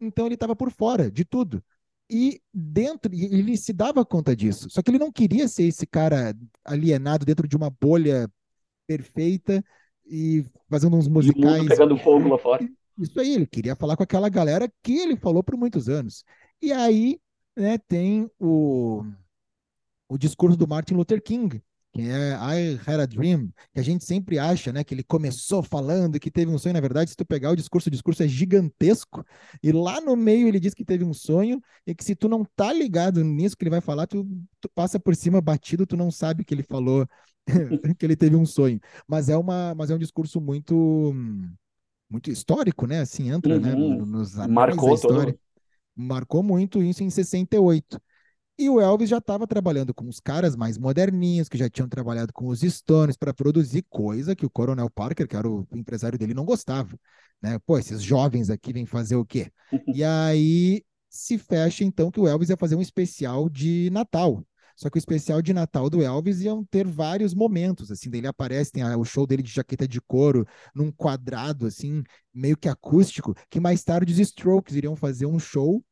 Então 0.00 0.26
ele 0.26 0.34
estava 0.34 0.56
por 0.56 0.70
fora 0.72 1.10
de 1.10 1.24
tudo. 1.24 1.62
E 2.10 2.40
dentro, 2.52 3.12
ele 3.14 3.56
se 3.56 3.72
dava 3.72 4.04
conta 4.04 4.36
disso. 4.36 4.68
Só 4.68 4.82
que 4.82 4.90
ele 4.90 4.98
não 4.98 5.10
queria 5.10 5.48
ser 5.48 5.64
esse 5.64 5.86
cara 5.86 6.34
alienado 6.64 7.24
dentro 7.24 7.48
de 7.48 7.56
uma 7.56 7.70
bolha 7.70 8.28
perfeita 8.86 9.64
e 10.06 10.44
fazendo 10.68 10.96
uns 10.96 11.08
musicais. 11.08 11.64
E 11.64 11.68
pegando 11.68 11.96
fogo 11.96 12.28
lá 12.28 12.38
fora. 12.38 12.68
Isso 12.98 13.18
aí, 13.18 13.34
ele 13.34 13.46
queria 13.46 13.74
falar 13.74 13.96
com 13.96 14.02
aquela 14.02 14.28
galera 14.28 14.70
que 14.82 14.98
ele 14.98 15.16
falou 15.16 15.42
por 15.42 15.56
muitos 15.56 15.88
anos. 15.88 16.24
E 16.62 16.72
aí, 16.72 17.18
né, 17.56 17.78
tem 17.78 18.30
o, 18.38 19.04
o 20.08 20.16
discurso 20.16 20.56
do 20.56 20.68
Martin 20.68 20.94
Luther 20.94 21.22
King, 21.22 21.62
que 21.94 22.02
é 22.02 22.32
I 22.32 22.80
Had 22.84 23.00
a 23.00 23.06
Dream, 23.06 23.50
que 23.72 23.78
a 23.78 23.82
gente 23.82 24.04
sempre 24.04 24.36
acha, 24.36 24.72
né, 24.72 24.82
que 24.82 24.92
ele 24.92 25.04
começou 25.04 25.62
falando 25.62 26.18
que 26.18 26.28
teve 26.28 26.50
um 26.50 26.58
sonho, 26.58 26.74
na 26.74 26.80
verdade, 26.80 27.10
se 27.10 27.16
tu 27.16 27.24
pegar 27.24 27.52
o 27.52 27.56
discurso, 27.56 27.88
o 27.88 27.92
discurso 27.92 28.24
é 28.24 28.26
gigantesco, 28.26 29.24
e 29.62 29.70
lá 29.70 30.00
no 30.00 30.16
meio 30.16 30.48
ele 30.48 30.58
diz 30.58 30.74
que 30.74 30.84
teve 30.84 31.04
um 31.04 31.14
sonho, 31.14 31.60
e 31.86 31.94
que 31.94 32.02
se 32.02 32.16
tu 32.16 32.28
não 32.28 32.44
tá 32.56 32.72
ligado 32.72 33.22
nisso 33.22 33.56
que 33.56 33.62
ele 33.62 33.70
vai 33.70 33.80
falar, 33.80 34.08
tu, 34.08 34.26
tu 34.60 34.68
passa 34.74 34.98
por 34.98 35.14
cima 35.14 35.40
batido, 35.40 35.86
tu 35.86 35.96
não 35.96 36.10
sabe 36.10 36.44
que 36.44 36.52
ele 36.52 36.64
falou 36.64 37.06
que 37.96 38.04
ele 38.04 38.16
teve 38.16 38.34
um 38.34 38.44
sonho. 38.44 38.80
Mas 39.06 39.28
é 39.28 39.36
uma, 39.36 39.72
mas 39.76 39.88
é 39.88 39.94
um 39.94 39.98
discurso 39.98 40.40
muito 40.40 41.14
muito 42.10 42.30
histórico, 42.30 42.86
né? 42.86 43.00
Assim 43.00 43.30
entra, 43.30 43.58
né, 43.58 43.72
uhum. 43.72 43.98
né, 43.98 44.04
nos 44.04 44.34
Marcou. 44.34 44.98
Todo 44.98 45.38
Marcou 45.96 46.42
muito 46.42 46.82
isso 46.82 47.04
em 47.04 47.10
68. 47.10 48.00
E 48.56 48.70
o 48.70 48.80
Elvis 48.80 49.10
já 49.10 49.18
estava 49.18 49.48
trabalhando 49.48 49.92
com 49.92 50.08
os 50.08 50.20
caras 50.20 50.54
mais 50.54 50.78
moderninhos, 50.78 51.48
que 51.48 51.58
já 51.58 51.68
tinham 51.68 51.88
trabalhado 51.88 52.32
com 52.32 52.46
os 52.46 52.60
Stones 52.60 53.16
para 53.16 53.34
produzir 53.34 53.84
coisa 53.88 54.36
que 54.36 54.46
o 54.46 54.50
Coronel 54.50 54.88
Parker, 54.88 55.26
que 55.26 55.34
era 55.34 55.48
o 55.48 55.66
empresário 55.72 56.16
dele, 56.16 56.34
não 56.34 56.44
gostava. 56.44 56.96
Né? 57.42 57.58
Pô, 57.66 57.76
esses 57.78 58.00
jovens 58.00 58.50
aqui 58.50 58.72
vêm 58.72 58.86
fazer 58.86 59.16
o 59.16 59.24
quê? 59.26 59.50
e 59.92 60.04
aí 60.04 60.84
se 61.10 61.36
fecha 61.36 61.82
então 61.82 62.12
que 62.12 62.20
o 62.20 62.28
Elvis 62.28 62.48
ia 62.48 62.56
fazer 62.56 62.76
um 62.76 62.80
especial 62.80 63.48
de 63.48 63.90
Natal. 63.90 64.44
Só 64.76 64.88
que 64.88 64.96
o 64.96 64.98
especial 64.98 65.42
de 65.42 65.52
Natal 65.52 65.90
do 65.90 66.02
Elvis 66.02 66.40
iam 66.40 66.64
ter 66.64 66.86
vários 66.86 67.34
momentos, 67.34 67.90
assim, 67.90 68.10
dele 68.10 68.26
aparece, 68.26 68.72
tem 68.72 68.82
a, 68.82 68.96
o 68.96 69.04
show 69.04 69.26
dele 69.26 69.42
de 69.42 69.50
jaqueta 69.50 69.86
de 69.86 70.00
couro 70.00 70.46
num 70.74 70.90
quadrado, 70.90 71.66
assim, 71.66 72.02
meio 72.32 72.56
que 72.56 72.68
acústico, 72.68 73.34
que 73.48 73.60
mais 73.60 73.84
tarde 73.84 74.12
os 74.12 74.18
Strokes 74.18 74.74
iriam 74.74 74.96
fazer 74.96 75.26
um 75.26 75.38
show 75.38 75.84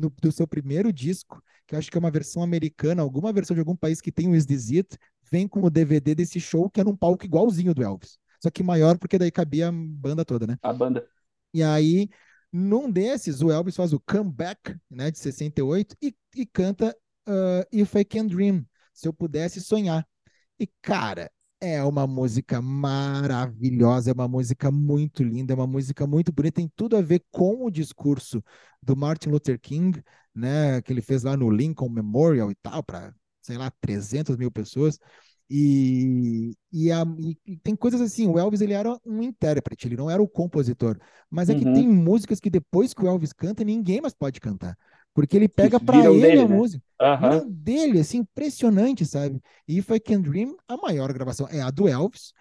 no, 0.00 0.10
do 0.10 0.32
seu 0.32 0.46
primeiro 0.46 0.92
disco, 0.92 1.42
que 1.66 1.74
eu 1.74 1.78
acho 1.78 1.90
que 1.90 1.96
é 1.96 2.00
uma 2.00 2.10
versão 2.10 2.42
americana, 2.42 3.02
alguma 3.02 3.32
versão 3.32 3.54
de 3.54 3.60
algum 3.60 3.76
país 3.76 4.00
que 4.00 4.10
tem 4.10 4.28
o 4.28 4.34
Is 4.34 4.46
This 4.46 4.70
It, 4.70 4.98
vem 5.30 5.46
com 5.46 5.62
o 5.62 5.70
DVD 5.70 6.14
desse 6.14 6.40
show, 6.40 6.68
que 6.68 6.80
é 6.80 6.84
num 6.84 6.96
palco 6.96 7.24
igualzinho 7.24 7.74
do 7.74 7.82
Elvis. 7.82 8.18
Só 8.42 8.50
que 8.50 8.62
maior, 8.62 8.98
porque 8.98 9.18
daí 9.18 9.30
cabia 9.30 9.68
a 9.68 9.72
banda 9.72 10.24
toda, 10.24 10.46
né? 10.46 10.58
A 10.62 10.72
banda. 10.72 11.06
E 11.52 11.62
aí, 11.62 12.08
num 12.52 12.90
desses, 12.90 13.42
o 13.42 13.50
Elvis 13.50 13.76
faz 13.76 13.92
o 13.92 14.00
Comeback, 14.00 14.76
né, 14.90 15.10
de 15.10 15.18
68, 15.18 15.96
e, 16.02 16.14
e 16.34 16.46
canta 16.46 16.96
uh, 17.28 17.66
If 17.72 17.94
I 17.94 18.04
Can 18.04 18.26
Dream, 18.26 18.66
se 18.92 19.06
eu 19.06 19.12
pudesse 19.12 19.60
sonhar. 19.60 20.06
E, 20.58 20.66
cara, 20.82 21.30
é 21.60 21.84
uma 21.84 22.06
música 22.06 22.60
maravilhosa, 22.62 24.10
é 24.10 24.14
uma 24.14 24.26
música 24.26 24.70
muito 24.70 25.22
linda, 25.22 25.52
é 25.52 25.56
uma 25.56 25.66
música 25.66 26.06
muito 26.06 26.32
bonita, 26.32 26.56
tem 26.56 26.72
tudo 26.74 26.96
a 26.96 27.02
ver 27.02 27.22
com 27.30 27.66
o 27.66 27.70
discurso 27.70 28.42
do 28.82 28.96
Martin 28.96 29.28
Luther 29.28 29.60
King, 29.60 30.02
né, 30.34 30.80
que 30.80 30.92
ele 30.92 31.02
fez 31.02 31.22
lá 31.22 31.36
no 31.36 31.50
Lincoln 31.50 31.90
Memorial 31.90 32.50
e 32.50 32.54
tal, 32.54 32.82
para, 32.82 33.14
sei 33.42 33.58
lá, 33.58 33.70
300 33.80 34.36
mil 34.36 34.50
pessoas. 34.50 34.98
E, 35.52 36.56
e, 36.72 36.92
a, 36.92 37.04
e, 37.44 37.56
tem 37.56 37.74
coisas 37.74 38.00
assim, 38.00 38.26
o 38.28 38.38
Elvis 38.38 38.60
ele 38.60 38.72
era 38.72 38.96
um 39.04 39.20
intérprete, 39.20 39.88
ele 39.88 39.96
não 39.96 40.08
era 40.08 40.22
o 40.22 40.28
compositor, 40.28 40.96
mas 41.28 41.50
é 41.50 41.52
uhum. 41.52 41.58
que 41.58 41.64
tem 41.64 41.88
músicas 41.88 42.38
que 42.38 42.48
depois 42.48 42.94
que 42.94 43.04
o 43.04 43.08
Elvis 43.08 43.32
canta, 43.32 43.64
ninguém 43.64 44.00
mais 44.00 44.14
pode 44.14 44.40
cantar. 44.40 44.78
Porque 45.14 45.36
ele 45.36 45.48
pega 45.48 45.80
para 45.80 45.98
ele 45.98 46.20
dele, 46.20 46.40
a 46.40 46.48
né? 46.48 46.56
música. 46.56 46.84
Uhum. 47.00 47.50
dele, 47.50 48.00
assim, 48.00 48.18
impressionante, 48.18 49.04
sabe? 49.04 49.40
E 49.66 49.78
If 49.78 49.90
I 49.90 49.98
Can 49.98 50.20
Dream, 50.20 50.56
a 50.68 50.76
maior 50.76 51.12
gravação 51.12 51.48
é 51.50 51.60
a 51.60 51.70
do 51.70 51.88
Elvis. 51.88 52.32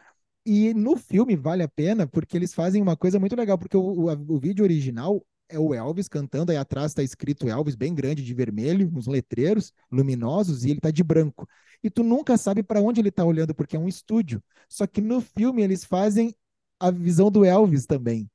E 0.46 0.74
no 0.74 0.96
filme 0.96 1.36
vale 1.36 1.64
a 1.64 1.68
pena 1.68 2.08
porque 2.08 2.36
eles 2.38 2.54
fazem 2.54 2.82
uma 2.82 2.96
coisa 2.96 3.20
muito 3.20 3.36
legal, 3.36 3.58
porque 3.58 3.78
o, 3.78 3.82
o, 3.82 4.12
o 4.12 4.40
vídeo 4.40 4.64
original 4.64 5.24
é 5.50 5.58
o 5.58 5.74
Elvis 5.74 6.08
cantando, 6.08 6.52
aí 6.52 6.58
atrás 6.58 6.92
está 6.92 7.02
escrito 7.02 7.50
Elvis, 7.50 7.76
bem 7.76 7.94
grande, 7.94 8.24
de 8.24 8.34
vermelho, 8.34 8.92
uns 8.96 9.08
letreiros 9.08 9.74
luminosos, 9.92 10.64
e 10.64 10.72
ele 10.72 10.80
tá 10.80 10.92
de 10.92 11.04
branco. 11.04 11.48
E 11.84 11.90
tu 11.90 12.04
nunca 12.04 12.38
sabe 12.38 12.62
para 12.62 12.82
onde 12.82 13.02
ele 13.02 13.12
tá 13.12 13.26
olhando, 13.26 13.56
porque 13.56 13.76
é 13.76 13.80
um 13.80 13.88
estúdio. 13.88 14.44
Só 14.68 14.86
que 14.86 15.02
no 15.02 15.20
filme 15.20 15.64
eles 15.64 15.84
fazem 15.84 16.36
a 16.80 16.92
visão 16.92 17.32
do 17.32 17.44
Elvis 17.44 17.86
também. 17.86 18.30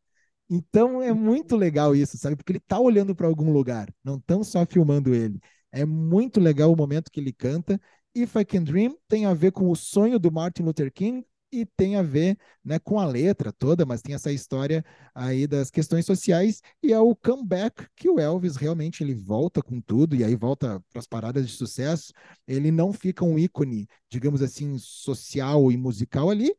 Então 0.48 1.02
é 1.02 1.12
muito 1.12 1.56
legal 1.56 1.96
isso, 1.96 2.18
sabe? 2.18 2.36
Porque 2.36 2.52
ele 2.52 2.60
tá 2.60 2.78
olhando 2.78 3.14
para 3.14 3.26
algum 3.26 3.52
lugar, 3.52 3.92
não 4.04 4.16
estão 4.16 4.44
só 4.44 4.64
filmando 4.66 5.14
ele. 5.14 5.40
É 5.72 5.84
muito 5.84 6.38
legal 6.40 6.72
o 6.72 6.76
momento 6.76 7.10
que 7.10 7.20
ele 7.20 7.32
canta. 7.32 7.80
If 8.14 8.36
I 8.36 8.44
Can 8.44 8.62
Dream 8.62 8.96
tem 9.08 9.26
a 9.26 9.34
ver 9.34 9.52
com 9.52 9.70
o 9.70 9.74
sonho 9.76 10.18
do 10.18 10.30
Martin 10.30 10.62
Luther 10.62 10.92
King 10.92 11.26
e 11.50 11.64
tem 11.64 11.96
a 11.96 12.02
ver 12.02 12.36
né, 12.64 12.78
com 12.78 12.98
a 12.98 13.06
letra 13.06 13.52
toda, 13.52 13.86
mas 13.86 14.02
tem 14.02 14.14
essa 14.14 14.32
história 14.32 14.84
aí 15.14 15.46
das 15.46 15.70
questões 15.70 16.04
sociais 16.04 16.60
e 16.82 16.92
é 16.92 16.98
o 16.98 17.14
comeback 17.14 17.86
que 17.96 18.08
o 18.08 18.18
Elvis 18.18 18.56
realmente 18.56 19.02
ele 19.02 19.14
volta 19.14 19.62
com 19.62 19.80
tudo 19.80 20.16
e 20.16 20.24
aí 20.24 20.34
volta 20.34 20.82
para 20.90 20.98
as 21.00 21.06
paradas 21.06 21.46
de 21.48 21.52
sucesso. 21.56 22.12
Ele 22.46 22.70
não 22.70 22.92
fica 22.92 23.24
um 23.24 23.38
ícone, 23.38 23.86
digamos 24.10 24.42
assim, 24.42 24.76
social 24.78 25.70
e 25.70 25.76
musical 25.76 26.28
ali, 26.30 26.54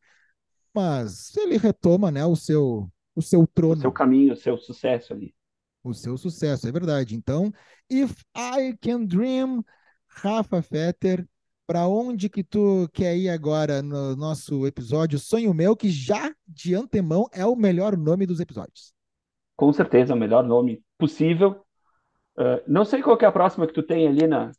mas 0.73 1.35
ele 1.37 1.57
retoma 1.57 2.11
né, 2.11 2.25
o 2.25 2.35
seu 2.35 2.89
o 3.15 3.21
seu 3.21 3.47
trono. 3.47 3.75
O 3.75 3.81
seu 3.81 3.91
caminho, 3.91 4.33
o 4.33 4.37
seu 4.37 4.57
sucesso 4.57 5.13
ali. 5.13 5.33
O 5.83 5.93
seu 5.93 6.17
sucesso, 6.17 6.67
é 6.67 6.71
verdade. 6.71 7.15
Então, 7.15 7.51
If 7.89 8.21
I 8.35 8.75
Can 8.81 9.05
Dream, 9.05 9.63
Rafa 10.07 10.61
Fetter, 10.61 11.27
para 11.67 11.87
onde 11.87 12.29
que 12.29 12.43
tu 12.43 12.89
quer 12.93 13.15
ir 13.17 13.29
agora 13.29 13.81
no 13.81 14.15
nosso 14.15 14.67
episódio 14.67 15.17
Sonho 15.17 15.53
Meu, 15.53 15.75
que 15.75 15.89
já 15.89 16.33
de 16.47 16.75
antemão 16.75 17.27
é 17.31 17.45
o 17.45 17.55
melhor 17.55 17.97
nome 17.97 18.25
dos 18.25 18.39
episódios? 18.39 18.93
Com 19.55 19.71
certeza, 19.71 20.13
o 20.13 20.17
melhor 20.17 20.43
nome 20.43 20.83
possível. 20.97 21.63
Uh, 22.37 22.61
não 22.67 22.83
sei 22.83 23.01
qual 23.01 23.17
é 23.19 23.25
a 23.25 23.31
próxima 23.31 23.65
que 23.65 23.73
tu 23.73 23.81
tem 23.81 24.07
ali 24.07 24.27
na 24.27 24.51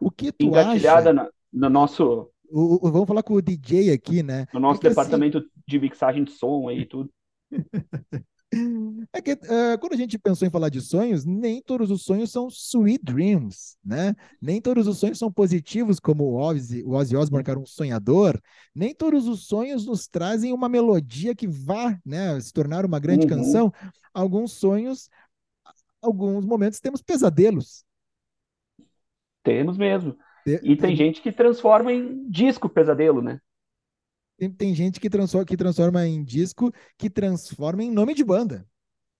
o 0.00 0.10
que 0.10 0.32
tu 0.32 0.46
engatilhada 0.46 1.10
acha? 1.10 1.12
Na, 1.12 1.30
no 1.52 1.70
nosso 1.70 2.32
o, 2.50 2.86
o, 2.86 2.90
vamos 2.90 3.06
falar 3.06 3.22
com 3.22 3.34
o 3.34 3.42
DJ 3.42 3.92
aqui, 3.92 4.22
né? 4.22 4.46
No 4.52 4.60
nosso 4.60 4.80
departamento 4.80 5.38
assim... 5.38 5.48
de 5.66 5.78
mixagem 5.78 6.24
de 6.24 6.32
som 6.32 6.68
aí 6.68 6.80
e 6.80 6.86
tudo. 6.86 7.10
É 9.14 9.22
que 9.22 9.32
uh, 9.32 9.78
quando 9.80 9.94
a 9.94 9.96
gente 9.96 10.18
pensou 10.18 10.46
em 10.46 10.50
falar 10.50 10.68
de 10.68 10.80
sonhos, 10.80 11.24
nem 11.24 11.62
todos 11.62 11.90
os 11.90 12.02
sonhos 12.02 12.30
são 12.30 12.48
sweet 12.50 13.02
dreams, 13.02 13.78
né? 13.82 14.14
Nem 14.40 14.60
todos 14.60 14.86
os 14.86 14.98
sonhos 14.98 15.18
são 15.18 15.32
positivos, 15.32 15.98
como 15.98 16.24
o 16.24 16.34
Ozzy, 16.36 16.82
o 16.84 16.90
Ozzy 16.90 17.16
Osbourne, 17.16 17.44
que 17.44 17.50
era 17.50 17.58
um 17.58 17.64
sonhador. 17.64 18.38
Nem 18.74 18.94
todos 18.94 19.26
os 19.26 19.46
sonhos 19.46 19.86
nos 19.86 20.06
trazem 20.06 20.52
uma 20.52 20.68
melodia 20.68 21.34
que 21.34 21.48
vá 21.48 21.98
né, 22.04 22.38
se 22.40 22.52
tornar 22.52 22.84
uma 22.84 23.00
grande 23.00 23.26
uhum. 23.26 23.38
canção. 23.38 23.72
Alguns 24.12 24.52
sonhos, 24.52 25.08
alguns 26.02 26.44
momentos 26.44 26.78
temos 26.78 27.00
pesadelos. 27.00 27.84
Temos 29.42 29.78
mesmo. 29.78 30.14
e 30.46 30.58
tem, 30.58 30.76
tem 30.76 30.96
gente 30.96 31.22
que 31.22 31.32
transforma 31.32 31.90
em 31.90 32.28
disco 32.28 32.68
pesadelo, 32.68 33.22
né? 33.22 33.40
Tem, 34.42 34.50
tem 34.50 34.74
gente 34.74 34.98
que 34.98 35.08
transforma, 35.08 35.46
que 35.46 35.56
transforma 35.56 36.06
em 36.06 36.24
disco, 36.24 36.72
que 36.98 37.08
transforma 37.08 37.84
em 37.84 37.92
nome 37.92 38.14
de 38.14 38.24
banda. 38.24 38.66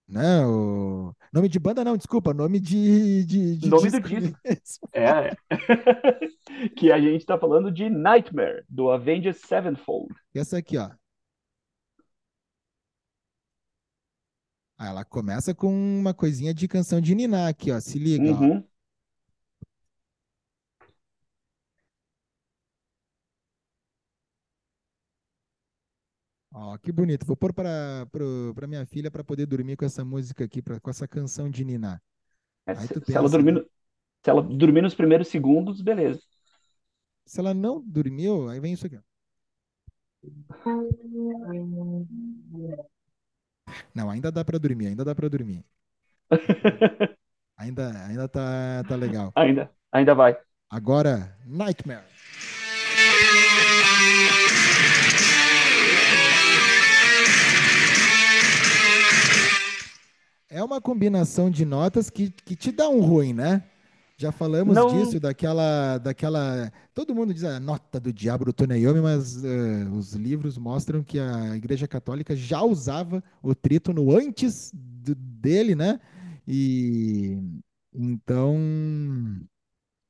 Né? 0.08 0.44
O... 0.44 1.14
Nome 1.32 1.48
de 1.48 1.58
banda, 1.60 1.84
não, 1.84 1.96
desculpa, 1.96 2.34
nome 2.34 2.58
de. 2.58 3.24
de, 3.24 3.56
de 3.56 3.68
nome 3.68 3.88
disco 3.88 4.08
do 4.08 4.08
disco. 4.08 4.88
é. 4.92 5.04
é. 5.04 6.68
que 6.76 6.90
a 6.90 7.00
gente 7.00 7.24
tá 7.24 7.38
falando 7.38 7.70
de 7.70 7.88
Nightmare, 7.88 8.64
do 8.68 8.90
Avengers 8.90 9.38
Sevenfold. 9.38 10.12
Essa 10.34 10.58
aqui, 10.58 10.76
ó. 10.76 10.90
Ah, 14.76 14.88
ela 14.88 15.04
começa 15.04 15.54
com 15.54 15.72
uma 15.72 16.12
coisinha 16.12 16.52
de 16.52 16.66
canção 16.66 17.00
de 17.00 17.14
Niná 17.14 17.46
aqui, 17.46 17.70
ó. 17.70 17.78
Se 17.78 17.96
liga, 17.96 18.32
uhum. 18.32 18.58
ó. 18.58 18.71
Ó, 26.54 26.76
que 26.78 26.92
bonito. 26.92 27.26
Vou 27.26 27.36
pôr 27.36 27.52
para 27.52 28.06
minha 28.68 28.84
filha 28.84 29.10
para 29.10 29.24
poder 29.24 29.46
dormir 29.46 29.76
com 29.76 29.84
essa 29.84 30.04
música 30.04 30.44
aqui, 30.44 30.60
pra, 30.60 30.78
com 30.78 30.90
essa 30.90 31.08
canção 31.08 31.48
de 31.50 31.64
Niná. 31.64 32.00
É, 32.66 32.74
se, 32.74 33.00
se, 33.04 33.16
ela 33.16 33.28
dormir, 33.28 33.66
se 34.22 34.30
ela 34.30 34.42
dormir 34.42 34.82
nos 34.82 34.94
primeiros 34.94 35.28
segundos, 35.28 35.80
beleza. 35.80 36.20
Se 37.24 37.40
ela 37.40 37.54
não 37.54 37.80
dormiu, 37.80 38.48
aí 38.48 38.60
vem 38.60 38.74
isso 38.74 38.86
aqui. 38.86 38.98
Não, 43.94 44.10
ainda 44.10 44.30
dá 44.30 44.44
para 44.44 44.58
dormir, 44.58 44.88
ainda 44.88 45.04
dá 45.04 45.14
para 45.14 45.28
dormir. 45.28 45.64
ainda, 47.56 48.06
ainda 48.06 48.28
tá, 48.28 48.84
tá 48.86 48.96
legal. 48.96 49.32
Ainda, 49.34 49.70
ainda 49.90 50.14
vai. 50.14 50.36
Agora, 50.70 51.36
Nightmare. 51.46 52.04
É 60.52 60.62
uma 60.62 60.82
combinação 60.82 61.50
de 61.50 61.64
notas 61.64 62.10
que, 62.10 62.30
que 62.30 62.54
te 62.54 62.70
dá 62.70 62.86
um 62.86 63.00
ruim, 63.00 63.32
né? 63.32 63.64
Já 64.18 64.30
falamos 64.30 64.76
Não... 64.76 64.86
disso, 64.88 65.18
daquela, 65.18 65.96
daquela. 65.96 66.70
Todo 66.92 67.14
mundo 67.14 67.32
diz 67.32 67.42
a 67.42 67.58
nota 67.58 67.98
do 67.98 68.12
diabo 68.12 68.44
do 68.44 68.52
Tony 68.52 68.80
Iommi, 68.80 69.00
mas 69.00 69.42
uh, 69.42 69.90
os 69.96 70.12
livros 70.12 70.58
mostram 70.58 71.02
que 71.02 71.18
a 71.18 71.56
Igreja 71.56 71.88
Católica 71.88 72.36
já 72.36 72.62
usava 72.62 73.24
o 73.42 73.54
trítono 73.54 74.14
antes 74.14 74.70
do, 74.74 75.14
dele, 75.14 75.74
né? 75.74 75.98
E 76.46 77.38
então, 77.90 78.54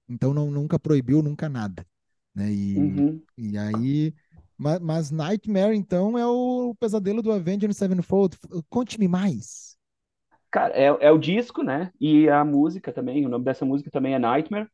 então 0.09 0.35
não, 0.35 0.51
nunca 0.51 0.77
proibiu 0.77 1.23
nunca 1.23 1.49
nada, 1.49 1.87
né? 2.35 2.53
E, 2.53 2.77
uhum. 2.77 3.23
e 3.39 3.57
aí, 3.57 4.13
mas, 4.59 4.81
mas, 4.81 5.11
Nightmare 5.13 5.77
então 5.77 6.19
é 6.19 6.27
o 6.27 6.75
pesadelo 6.81 7.23
do 7.23 7.31
Avengers 7.31 7.77
Sevenfold. 7.77 8.37
Conte-me 8.69 9.07
mais. 9.07 9.72
Cara, 10.53 10.75
é, 10.77 10.85
é 11.09 11.13
o 11.13 11.19
disco, 11.19 11.63
né? 11.65 11.93
E 12.01 12.29
a 12.31 12.45
música 12.45 12.93
também, 12.93 13.27
o 13.27 13.31
nome 13.31 13.45
dessa 13.45 13.65
música 13.65 13.91
também 13.91 14.15
é 14.15 14.21
Nightmare. 14.21 14.67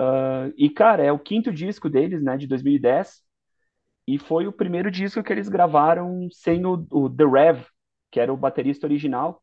Uh, 0.00 0.52
e, 0.56 0.70
cara, 0.70 1.04
é 1.04 1.12
o 1.12 1.18
quinto 1.18 1.52
disco 1.52 1.90
deles, 1.90 2.22
né, 2.22 2.36
de 2.38 2.46
2010. 2.46 3.22
E 4.08 4.18
foi 4.18 4.46
o 4.48 4.52
primeiro 4.52 4.90
disco 4.90 5.22
que 5.22 5.32
eles 5.32 5.48
gravaram 5.48 6.28
sem 6.32 6.66
o, 6.66 6.86
o 6.90 7.10
The 7.10 7.24
Rev, 7.26 7.66
que 8.12 8.20
era 8.20 8.32
o 8.32 8.36
baterista 8.38 8.86
original 8.86 9.42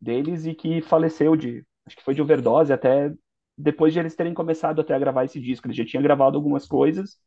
deles 0.00 0.46
e 0.46 0.54
que 0.54 0.80
faleceu 0.82 1.36
de 1.36 1.64
acho 1.86 1.96
que 1.96 2.02
foi 2.02 2.14
de 2.14 2.22
overdose 2.22 2.72
até 2.72 3.12
depois 3.56 3.92
de 3.92 3.98
eles 3.98 4.14
terem 4.16 4.32
começado 4.34 4.80
até 4.80 4.94
a 4.94 4.98
gravar 4.98 5.24
esse 5.24 5.40
disco. 5.40 5.66
Ele 5.66 5.74
já 5.74 5.84
tinha 5.84 6.02
gravado 6.02 6.36
algumas 6.36 6.66
coisas, 6.66 7.18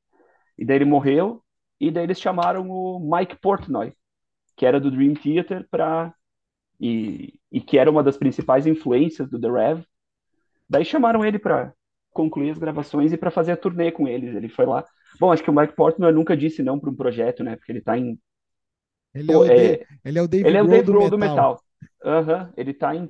e 0.58 0.66
daí 0.66 0.78
ele 0.78 0.86
morreu, 0.86 1.44
e 1.80 1.92
daí 1.92 2.04
eles 2.06 2.20
chamaram 2.22 2.70
o 2.70 3.00
Mike 3.00 3.38
Portnoy, 3.42 3.94
que 4.58 4.66
era 4.66 4.80
do 4.80 4.92
Dream 4.92 5.16
Theater, 5.16 5.68
para 5.72 6.14
e, 6.84 7.34
e 7.50 7.62
que 7.62 7.78
era 7.78 7.90
uma 7.90 8.04
das 8.04 8.18
principais 8.18 8.68
influências 8.68 9.30
do 9.30 9.40
The 9.40 9.50
Rev. 9.50 9.84
Daí 10.70 10.84
chamaram 10.84 11.24
ele 11.24 11.40
para 11.40 11.74
concluir 12.12 12.50
as 12.50 12.58
gravações 12.58 13.14
e 13.14 13.18
para 13.18 13.32
fazer 13.32 13.54
a 13.54 13.58
turnê 13.58 13.90
com 13.90 14.06
eles. 14.06 14.36
Ele 14.36 14.50
foi 14.50 14.66
lá. 14.66 14.86
Bom, 15.18 15.32
acho 15.32 15.42
que 15.42 15.50
o 15.50 15.56
Mike 15.56 15.76
Portnoy 15.78 16.12
nunca 16.12 16.36
disse 16.36 16.62
não 16.62 16.78
para 16.78 16.90
um 16.90 16.96
projeto, 16.96 17.42
né? 17.42 17.56
Porque 17.56 17.72
ele 17.72 17.80
está 17.80 17.98
em. 17.98 18.20
Ele 19.16 19.32
é, 19.32 19.38
o, 19.38 19.46
é... 19.46 19.86
ele 20.04 20.20
é 20.20 20.22
o 20.22 20.28
David 20.28 20.48
ele 20.48 20.58
é 20.58 20.64
o 20.64 20.68
Dave 20.68 20.84
Grohl 20.84 21.10
do 21.10 21.18
metal. 21.18 21.64
Aham, 22.04 22.44
uhum, 22.44 22.54
ele 22.58 22.74
tá 22.74 22.94
em. 22.94 23.10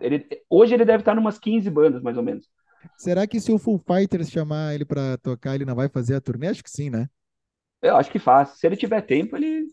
Ele... 0.00 0.24
Hoje 0.48 0.74
ele 0.74 0.84
deve 0.84 1.00
estar 1.00 1.16
em 1.16 1.18
umas 1.18 1.38
15 1.38 1.68
bandas, 1.68 2.02
mais 2.02 2.16
ou 2.16 2.22
menos. 2.22 2.48
Será 2.96 3.26
que 3.26 3.40
se 3.40 3.50
o 3.50 3.58
Full 3.58 3.78
Fighters 3.78 4.30
chamar 4.30 4.74
ele 4.74 4.84
para 4.84 5.18
tocar, 5.18 5.56
ele 5.56 5.64
não 5.64 5.74
vai 5.74 5.88
fazer 5.88 6.14
a 6.14 6.20
turnê? 6.20 6.46
Acho 6.46 6.62
que 6.62 6.70
sim, 6.70 6.90
né? 6.90 7.08
Eu 7.82 7.96
acho 7.96 8.10
que 8.10 8.20
faz. 8.20 8.50
Se 8.50 8.66
ele 8.66 8.76
tiver 8.76 9.00
tempo, 9.00 9.36
ele. 9.36 9.66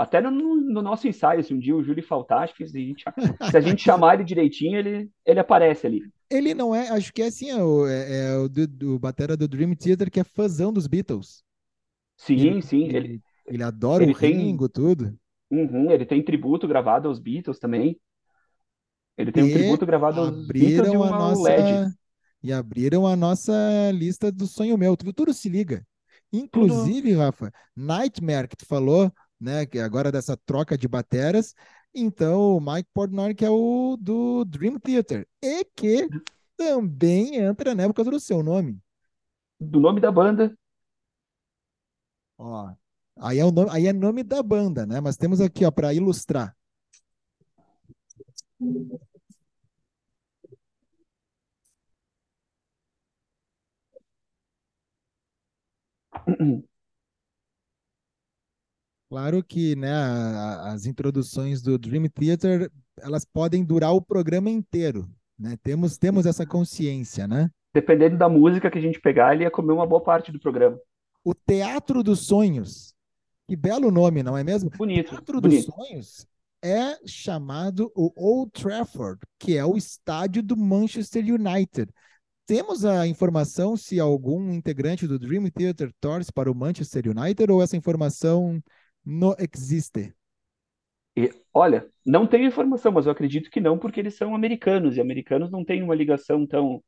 Até 0.00 0.18
no, 0.18 0.30
no 0.30 0.80
nosso 0.80 1.06
ensaio, 1.06 1.44
se 1.44 1.52
um 1.52 1.58
dia 1.58 1.76
o 1.76 1.84
Júlio 1.84 2.02
faltar, 2.02 2.44
acho 2.44 2.54
que 2.54 2.66
se 2.66 2.74
a 2.74 2.80
gente, 2.80 3.04
se 3.50 3.56
a 3.58 3.60
gente 3.60 3.82
chamar 3.82 4.14
ele 4.14 4.24
direitinho, 4.24 4.78
ele, 4.78 5.10
ele 5.26 5.38
aparece 5.38 5.86
ali. 5.86 6.02
Ele 6.30 6.54
não 6.54 6.74
é, 6.74 6.88
acho 6.88 7.12
que 7.12 7.20
é 7.20 7.26
assim, 7.26 7.50
é 7.50 7.62
o, 7.62 7.86
é, 7.86 8.30
é 8.30 8.36
o 8.38 8.48
do, 8.48 8.66
do 8.66 8.98
batera 8.98 9.36
do 9.36 9.46
Dream 9.46 9.74
Theater 9.74 10.10
que 10.10 10.18
é 10.18 10.24
fãzão 10.24 10.72
dos 10.72 10.86
Beatles. 10.86 11.44
Sim, 12.16 12.40
ele, 12.40 12.62
sim. 12.62 12.84
Ele, 12.84 12.96
ele, 12.96 13.20
ele 13.46 13.62
adora 13.62 14.02
ele 14.02 14.12
o 14.12 14.18
tem, 14.18 14.38
Ringo, 14.38 14.70
tudo. 14.70 15.14
Uhum, 15.50 15.90
ele 15.90 16.06
tem 16.06 16.24
tributo 16.24 16.66
gravado 16.66 17.06
aos 17.06 17.18
Beatles 17.18 17.58
também. 17.58 18.00
Ele 19.18 19.30
tem 19.30 19.44
e 19.44 19.50
um 19.50 19.52
tributo 19.52 19.84
gravado 19.84 20.18
aos 20.18 20.46
Beatles 20.46 20.94
e 20.94 20.96
uma 20.96 21.10
nossa, 21.10 21.42
LED. 21.42 21.94
E 22.42 22.54
abriram 22.54 23.06
a 23.06 23.14
nossa 23.14 23.52
lista 23.92 24.32
do 24.32 24.46
sonho 24.46 24.78
meu. 24.78 24.96
Tudo, 24.96 25.12
tudo 25.12 25.34
se 25.34 25.50
liga. 25.50 25.86
Inclusive, 26.32 27.10
tudo. 27.10 27.18
Rafa, 27.18 27.52
Nightmare, 27.76 28.48
que 28.48 28.56
tu 28.56 28.64
falou, 28.64 29.12
né? 29.40 29.66
Que 29.66 29.78
agora 29.78 30.12
dessa 30.12 30.36
troca 30.36 30.76
de 30.76 30.86
bateras. 30.86 31.54
Então, 31.94 32.56
o 32.56 32.60
Mike 32.60 32.88
Portnoy, 32.92 33.34
que 33.34 33.44
é 33.44 33.50
o 33.50 33.96
do 33.98 34.44
Dream 34.44 34.78
Theater. 34.78 35.26
E 35.42 35.64
que 35.64 36.08
também 36.56 37.36
entra, 37.36 37.74
né, 37.74 37.86
por 37.86 37.94
causa 37.94 38.10
do 38.10 38.20
seu 38.20 38.42
nome. 38.42 38.78
Do 39.58 39.80
nome 39.80 40.00
da 40.00 40.12
banda. 40.12 40.54
Ó, 42.38 42.72
aí 43.18 43.38
é, 43.38 43.44
o 43.44 43.50
nome, 43.50 43.70
aí 43.72 43.86
é 43.86 43.92
nome 43.92 44.22
da 44.22 44.42
banda, 44.42 44.86
né? 44.86 45.00
Mas 45.00 45.16
temos 45.16 45.40
aqui, 45.40 45.64
ó, 45.64 45.70
para 45.70 45.92
ilustrar. 45.94 46.56
Claro 59.10 59.42
que 59.42 59.74
né, 59.74 59.92
as 60.62 60.86
introduções 60.86 61.60
do 61.60 61.76
Dream 61.76 62.08
Theater 62.08 62.70
elas 62.96 63.24
podem 63.24 63.64
durar 63.64 63.92
o 63.92 64.00
programa 64.00 64.48
inteiro. 64.48 65.10
Né? 65.36 65.58
Temos, 65.64 65.98
temos 65.98 66.26
essa 66.26 66.46
consciência, 66.46 67.26
né? 67.26 67.50
Dependendo 67.74 68.16
da 68.16 68.28
música 68.28 68.70
que 68.70 68.78
a 68.78 68.80
gente 68.80 69.00
pegar, 69.00 69.34
ele 69.34 69.42
ia 69.42 69.50
comer 69.50 69.72
uma 69.72 69.86
boa 69.86 70.00
parte 70.00 70.30
do 70.30 70.38
programa. 70.38 70.78
O 71.24 71.34
Teatro 71.34 72.04
dos 72.04 72.20
Sonhos. 72.20 72.94
Que 73.48 73.56
belo 73.56 73.90
nome, 73.90 74.22
não 74.22 74.38
é 74.38 74.44
mesmo? 74.44 74.70
Bonito. 74.70 75.10
Teatro 75.10 75.40
bonito. 75.40 75.66
dos 75.66 75.74
Sonhos 75.74 76.26
é 76.62 76.96
chamado 77.04 77.90
o 77.96 78.12
Old 78.14 78.52
Trafford, 78.52 79.20
que 79.40 79.56
é 79.56 79.64
o 79.64 79.76
estádio 79.76 80.40
do 80.40 80.56
Manchester 80.56 81.24
United. 81.24 81.92
Temos 82.46 82.84
a 82.84 83.08
informação 83.08 83.76
se 83.76 83.98
algum 83.98 84.52
integrante 84.52 85.06
do 85.06 85.18
Dream 85.18 85.50
Theater 85.50 85.90
torce 86.00 86.32
para 86.32 86.50
o 86.50 86.54
Manchester 86.54 87.08
United 87.08 87.50
ou 87.50 87.60
essa 87.60 87.76
informação 87.76 88.62
não 89.04 89.34
existe? 89.38 90.14
E, 91.16 91.30
olha, 91.52 91.88
não 92.04 92.26
tenho 92.26 92.46
informação, 92.46 92.92
mas 92.92 93.06
eu 93.06 93.12
acredito 93.12 93.50
que 93.50 93.60
não, 93.60 93.78
porque 93.78 94.00
eles 94.00 94.14
são 94.14 94.34
americanos, 94.34 94.96
e 94.96 95.00
americanos 95.00 95.50
não 95.50 95.64
têm 95.64 95.82
uma 95.82 95.94
ligação 95.94 96.46
tão 96.46 96.82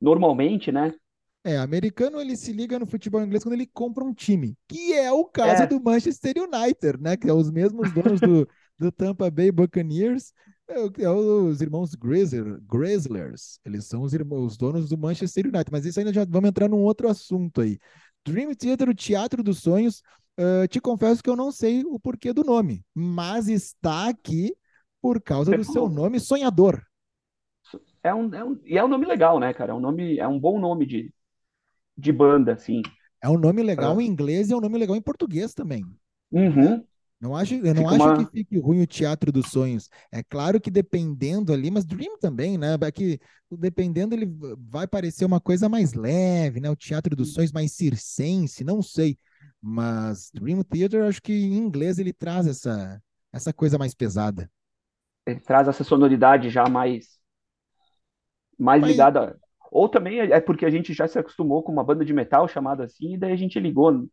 normalmente, 0.00 0.70
né? 0.72 0.94
É, 1.42 1.56
americano 1.56 2.20
ele 2.20 2.36
se 2.36 2.52
liga 2.52 2.78
no 2.78 2.86
futebol 2.86 3.22
inglês 3.22 3.42
quando 3.42 3.54
ele 3.54 3.66
compra 3.66 4.04
um 4.04 4.12
time, 4.12 4.56
que 4.68 4.92
é 4.92 5.10
o 5.10 5.24
caso 5.24 5.62
é. 5.62 5.66
do 5.66 5.82
Manchester 5.82 6.34
United, 6.36 7.00
né? 7.00 7.16
Que 7.16 7.28
é 7.30 7.32
os 7.32 7.50
mesmos 7.50 7.92
donos 7.92 8.20
do, 8.20 8.46
do 8.78 8.92
Tampa 8.92 9.30
Bay 9.30 9.50
Buccaneers, 9.50 10.32
é, 10.68 11.02
é 11.02 11.10
os 11.10 11.60
irmãos 11.60 11.94
Grizzler, 11.94 12.60
Grizzlers. 12.62 13.58
Eles 13.64 13.86
são 13.86 14.02
os, 14.02 14.12
irmãos, 14.12 14.52
os 14.52 14.56
donos 14.56 14.88
do 14.88 14.98
Manchester 14.98 15.46
United, 15.46 15.70
mas 15.72 15.84
isso 15.84 15.98
ainda 15.98 16.12
já 16.12 16.24
vamos 16.24 16.50
entrar 16.50 16.68
num 16.68 16.82
outro 16.82 17.08
assunto 17.08 17.62
aí. 17.62 17.78
Dream 18.24 18.54
Theater, 18.54 18.88
o 18.88 18.94
Teatro 18.94 19.42
dos 19.42 19.60
Sonhos, 19.60 20.02
Uh, 20.40 20.66
te 20.68 20.80
confesso 20.80 21.22
que 21.22 21.28
eu 21.28 21.36
não 21.36 21.52
sei 21.52 21.84
o 21.84 22.00
porquê 22.00 22.32
do 22.32 22.42
nome, 22.42 22.82
mas 22.94 23.46
está 23.46 24.08
aqui 24.08 24.56
por 24.98 25.20
causa 25.20 25.54
do 25.54 25.64
seu 25.64 25.86
nome 25.86 26.18
sonhador. 26.18 26.82
É 28.02 28.14
um, 28.14 28.34
é 28.34 28.42
um, 28.42 28.58
e 28.64 28.78
é 28.78 28.82
um 28.82 28.88
nome 28.88 29.04
legal, 29.04 29.38
né, 29.38 29.52
cara? 29.52 29.72
É 29.72 29.74
um 29.74 29.80
nome, 29.80 30.18
é 30.18 30.26
um 30.26 30.40
bom 30.40 30.58
nome 30.58 30.86
de, 30.86 31.12
de 31.94 32.10
banda, 32.10 32.54
assim. 32.54 32.80
É 33.22 33.28
um 33.28 33.38
nome 33.38 33.62
legal 33.62 34.00
em 34.00 34.06
inglês 34.06 34.48
e 34.48 34.54
é 34.54 34.56
um 34.56 34.62
nome 34.62 34.78
legal 34.78 34.96
em 34.96 35.02
português 35.02 35.52
também. 35.52 35.84
Uhum. 36.32 36.82
Não 37.20 37.36
acho, 37.36 37.52
eu 37.56 37.74
não 37.74 37.82
Fica 37.82 37.96
acho 37.96 38.04
uma... 38.04 38.24
que 38.24 38.32
fique 38.32 38.58
ruim 38.58 38.80
o 38.80 38.86
Teatro 38.86 39.30
dos 39.30 39.50
Sonhos. 39.50 39.90
É 40.10 40.22
claro 40.22 40.58
que 40.58 40.70
dependendo 40.70 41.52
ali, 41.52 41.70
mas 41.70 41.84
Dream 41.84 42.18
também, 42.18 42.56
né? 42.56 42.78
É 42.80 42.90
que 42.90 43.20
dependendo, 43.50 44.14
ele 44.14 44.26
vai 44.58 44.86
parecer 44.86 45.26
uma 45.26 45.38
coisa 45.38 45.68
mais 45.68 45.92
leve, 45.92 46.60
né? 46.60 46.70
O 46.70 46.76
Teatro 46.76 47.14
dos 47.14 47.34
Sonhos 47.34 47.52
mais 47.52 47.72
circense, 47.72 48.64
não 48.64 48.80
sei. 48.80 49.18
Mas 49.60 50.30
Dream 50.32 50.62
Theater, 50.62 51.04
acho 51.04 51.20
que 51.20 51.32
em 51.32 51.54
inglês 51.54 51.98
ele 51.98 52.12
traz 52.12 52.46
essa, 52.46 53.00
essa 53.32 53.52
coisa 53.52 53.76
mais 53.76 53.94
pesada. 53.94 54.50
Ele 55.26 55.40
traz 55.40 55.68
essa 55.68 55.84
sonoridade 55.84 56.48
já 56.48 56.68
mais, 56.68 57.18
mais 58.58 58.80
Mas... 58.80 58.90
ligada. 58.90 59.38
Ou 59.70 59.88
também 59.88 60.20
é, 60.20 60.32
é 60.32 60.40
porque 60.40 60.66
a 60.66 60.70
gente 60.70 60.92
já 60.92 61.06
se 61.06 61.18
acostumou 61.18 61.62
com 61.62 61.70
uma 61.70 61.84
banda 61.84 62.04
de 62.04 62.12
metal 62.12 62.48
chamada 62.48 62.84
assim, 62.84 63.14
e 63.14 63.18
daí 63.18 63.32
a 63.32 63.36
gente 63.36 63.60
ligou. 63.60 64.08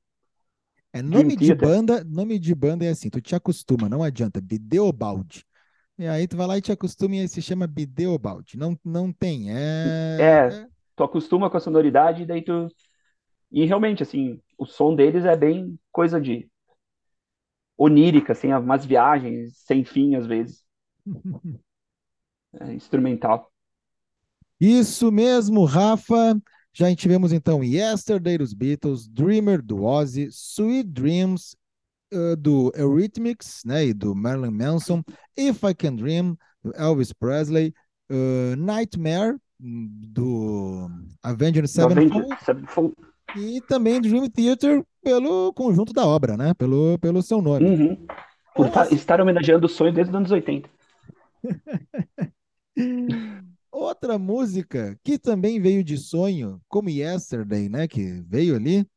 É 0.94 1.02
nome 1.02 1.36
de 1.36 1.54
banda, 1.56 2.04
nome 2.04 2.38
de 2.38 2.54
banda 2.54 2.86
é 2.86 2.90
assim, 2.90 3.10
tu 3.10 3.20
te 3.20 3.36
acostuma, 3.36 3.90
não 3.90 4.04
adianta. 4.04 4.40
Bideobaldi. 4.40 5.46
E 5.98 6.06
aí 6.06 6.28
tu 6.28 6.38
vai 6.38 6.46
lá 6.46 6.58
e 6.58 6.62
te 6.62 6.72
acostuma 6.72 7.16
e 7.16 7.22
aí 7.22 7.28
se 7.28 7.42
chama 7.42 7.66
Bideobaldi. 7.66 8.58
Não, 8.58 8.78
não 8.86 9.12
tem, 9.12 9.52
é... 9.52 10.18
é... 10.20 10.68
tu 10.96 11.04
acostuma 11.04 11.50
com 11.50 11.58
a 11.58 11.60
sonoridade 11.60 12.22
e 12.22 12.26
daí 12.26 12.44
tu 12.44 12.68
e 13.52 13.66
realmente, 13.66 14.04
assim, 14.04 14.40
o 14.58 14.66
som 14.66 14.96
deles 14.96 15.26
é 15.26 15.36
bem 15.36 15.80
coisa 15.92 16.20
de 16.20 16.50
onírica, 17.78 18.34
assim, 18.34 18.52
umas 18.54 18.86
viagens 18.86 19.58
sem 19.58 19.86
fim, 19.86 20.16
às 20.16 20.26
vezes. 20.26 20.64
É 22.60 22.74
instrumental. 22.74 23.52
Isso 24.60 25.12
mesmo, 25.12 25.66
Rafa. 25.66 26.42
Já 26.74 26.96
tivemos 26.96 27.32
então 27.32 27.64
Yesterday 27.64 28.38
dos 28.38 28.54
Beatles, 28.54 29.08
Dreamer 29.08 29.62
do 29.62 29.84
Ozzy, 29.84 30.28
Sweet 30.32 30.90
Dreams 30.90 31.56
uh, 32.14 32.36
do 32.36 32.72
Eurythmics, 32.76 33.64
né, 33.66 33.88
e 33.88 33.94
do 33.94 34.16
Marilyn 34.16 34.52
Manson, 34.52 35.04
If 35.36 35.64
I 35.64 35.74
Can 35.74 35.96
Dream 35.96 36.38
do 36.64 36.72
Elvis 36.76 37.14
Presley, 37.14 37.74
uh, 38.10 38.56
Nightmare 38.56 39.38
do 39.60 40.90
Avenged 41.24 41.68
Sevenfold, 41.68 42.96
e 43.36 43.62
também 43.62 44.02
Dream 44.02 44.30
Theater 44.30 44.84
pelo 45.04 45.54
conjunto 45.54 45.94
da 45.94 46.06
obra, 46.06 46.38
né? 46.38 46.54
Pelo, 46.54 46.98
pelo 47.00 47.22
seu 47.22 47.42
nome. 47.42 47.66
Uhum. 47.66 48.08
Por 48.56 48.68
Nossa. 48.68 48.94
estar 48.94 49.22
homenageando 49.22 49.66
o 49.66 49.70
sonho 49.70 49.94
desde 49.94 50.12
os 50.12 50.16
anos 50.16 50.32
80. 50.32 50.70
Outra 53.72 54.18
música 54.18 54.98
que 55.04 55.20
também 55.20 55.60
veio 55.60 55.84
de 55.84 55.98
sonho, 55.98 56.60
como 56.68 56.90
Yesterday, 56.90 57.70
né? 57.70 57.88
Que 57.88 58.22
veio 58.28 58.56
ali, 58.56 58.88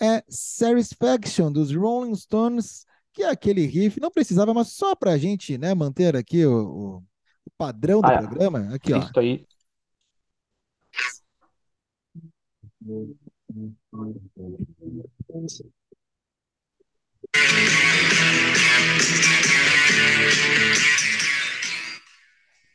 é 0.00 0.22
Satisfaction 0.28 1.50
dos 1.50 1.74
Rolling 1.74 2.14
Stones, 2.14 2.84
que 3.12 3.22
é 3.22 3.30
aquele 3.30 3.66
riff, 3.66 4.00
não 4.00 4.10
precisava, 4.10 4.54
mas 4.54 4.72
só 4.72 4.94
pra 4.94 5.18
gente 5.18 5.58
né, 5.58 5.74
manter 5.74 6.14
aqui 6.14 6.44
o, 6.46 6.52
o, 6.52 6.96
o 6.98 7.50
padrão 7.56 8.00
do 8.00 8.06
ah, 8.06 8.18
programa. 8.18 8.74
Aqui, 8.74 8.92
ó. 8.92 8.98
Isso 8.98 9.18
aí. 9.18 9.46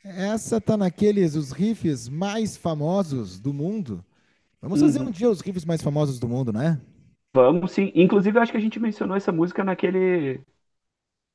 Essa 0.04 0.60
tá 0.60 0.76
naqueles 0.76 1.36
os 1.36 1.52
riffs 1.52 2.10
mais 2.10 2.58
famosos 2.58 3.40
do 3.40 3.54
mundo. 3.54 4.04
Vamos 4.62 4.80
fazer 4.80 5.00
uhum. 5.00 5.08
um 5.08 5.12
dia 5.12 5.30
os 5.30 5.42
riffs 5.42 5.66
mais 5.66 5.82
famosos 5.82 6.20
do 6.20 6.28
mundo, 6.28 6.52
né? 6.52 6.80
Vamos 7.34 7.72
sim. 7.72 7.92
Inclusive, 7.96 8.38
acho 8.40 8.52
que 8.52 8.58
a 8.58 8.62
gente 8.62 8.80
mencionou 8.80 9.18
essa 9.18 9.32
música 9.32 9.64
naquele. 9.64 10.42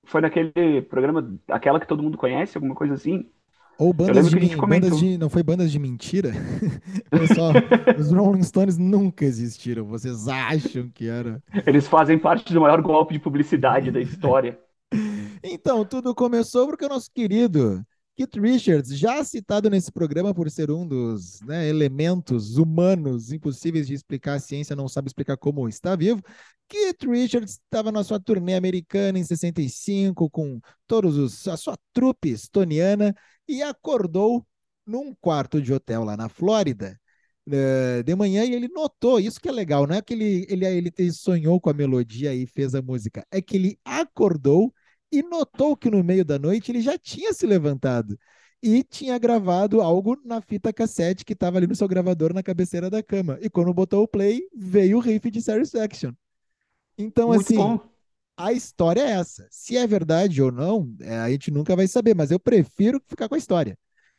Foi 0.05 0.21
naquele 0.21 0.83
programa, 0.83 1.39
aquela 1.49 1.79
que 1.79 1.87
todo 1.87 2.03
mundo 2.03 2.17
conhece, 2.17 2.57
alguma 2.57 2.75
coisa 2.75 2.95
assim. 2.95 3.31
Ou 3.79 3.93
bandas, 3.93 4.29
de, 4.29 4.57
bandas 4.57 4.99
de. 4.99 5.17
Não 5.17 5.31
foi 5.31 5.43
bandas 5.43 5.71
de 5.71 5.79
mentira? 5.79 6.33
Pessoal, 7.11 7.53
os 7.97 8.11
Rolling 8.11 8.43
Stones 8.43 8.77
nunca 8.77 9.25
existiram. 9.25 9.85
Vocês 9.85 10.27
acham 10.27 10.91
que 10.93 11.09
era. 11.09 11.41
Eles 11.65 11.87
fazem 11.87 12.19
parte 12.19 12.53
do 12.53 12.61
maior 12.61 12.83
golpe 12.83 13.13
de 13.13 13.21
publicidade 13.21 13.93
da 13.93 14.01
história. 14.01 14.59
Então, 15.45 15.85
tudo 15.85 16.13
começou 16.13 16.67
porque 16.67 16.85
o 16.85 16.89
nosso 16.89 17.09
querido 17.13 17.85
Keith 18.19 18.35
Richards, 18.35 18.99
já 18.99 19.23
citado 19.23 19.71
nesse 19.71 19.93
programa 19.93 20.35
por 20.35 20.51
ser 20.51 20.73
um 20.73 20.85
dos 20.85 21.41
né, 21.43 21.69
elementos 21.69 22.57
humanos 22.57 23.31
impossíveis 23.31 23.87
de 23.87 23.95
explicar, 23.95 24.35
a 24.35 24.41
ciência 24.41 24.75
não 24.75 24.89
sabe 24.89 25.07
explicar 25.07 25.37
como 25.37 25.69
está 25.69 25.95
vivo. 25.95 26.21
Keith 26.67 27.05
Richards 27.05 27.53
estava 27.53 27.93
na 27.93 28.03
sua 28.03 28.19
turnê 28.19 28.57
americana 28.57 29.21
em 29.21 29.25
65 29.25 30.29
com 30.31 30.61
todos 30.85 31.17
os, 31.17 31.47
a 31.47 31.57
sua 31.57 31.79
trupe 31.93 32.31
estoniana 32.31 33.15
e 33.47 33.63
acordou 33.63 34.45
num 34.85 35.15
quarto 35.21 35.63
de 35.63 35.73
hotel 35.73 36.03
lá 36.03 36.17
na 36.17 36.29
Flórida 36.29 36.99
uh, 37.47 38.03
de 38.03 38.17
manhã 38.17 38.45
e 38.45 38.53
ele 38.53 38.67
notou, 38.67 39.21
isso 39.21 39.41
que 39.41 39.49
é 39.49 39.53
legal, 39.53 39.87
não 39.87 39.95
é 39.95 40.03
que 40.03 40.15
ele, 40.15 40.45
ele, 40.49 40.67
ele 40.99 41.13
sonhou 41.13 41.61
com 41.61 41.71
a 41.71 41.75
melodia 41.75 42.35
e 42.35 42.49
fez 42.49 42.75
a 42.75 42.83
música, 42.83 43.25
é 43.31 43.41
que 43.41 43.55
ele 43.55 43.79
acordou 43.85 44.75
e 45.11 45.23
notou 45.23 45.77
que 45.77 45.91
no 45.91 46.03
meio 46.03 46.25
da 46.25 46.39
noite 46.39 46.71
ele 46.71 46.81
já 46.81 46.99
tinha 46.99 47.33
se 47.33 47.47
levantado 47.47 48.19
e 48.63 48.83
tinha 48.83 49.19
gravado 49.19 49.81
algo 49.81 50.21
na 50.25 50.41
fita 50.41 50.73
cassete 50.73 51.25
que 51.25 51.33
estava 51.33 51.59
ali 51.59 51.67
no 51.67 51.77
seu 51.77 51.87
gravador 51.87 52.35
na 52.35 52.43
cabeceira 52.43 52.91
da 52.91 53.03
cama. 53.03 53.39
E 53.41 53.49
quando 53.49 53.73
botou 53.73 54.03
o 54.03 54.09
play, 54.09 54.43
veio 54.55 54.99
o 54.99 55.01
riff 55.01 55.31
de 55.31 55.41
Satisfaction. 55.41 56.13
Então, 56.97 57.29
Muito 57.29 57.43
assim, 57.43 57.57
bom. 57.57 57.79
a 58.37 58.53
história 58.53 59.01
é 59.01 59.11
essa. 59.13 59.47
Se 59.51 59.77
é 59.77 59.87
verdade 59.87 60.43
ou 60.43 60.51
não, 60.51 60.93
é, 61.01 61.19
a 61.19 61.31
gente 61.31 61.51
nunca 61.51 61.77
vai 61.77 61.87
saber, 61.87 62.15
mas 62.15 62.31
eu 62.31 62.41
prefiro 62.41 63.01
ficar 63.07 63.29
com 63.29 63.37
a 63.37 63.39
história. 63.39 63.79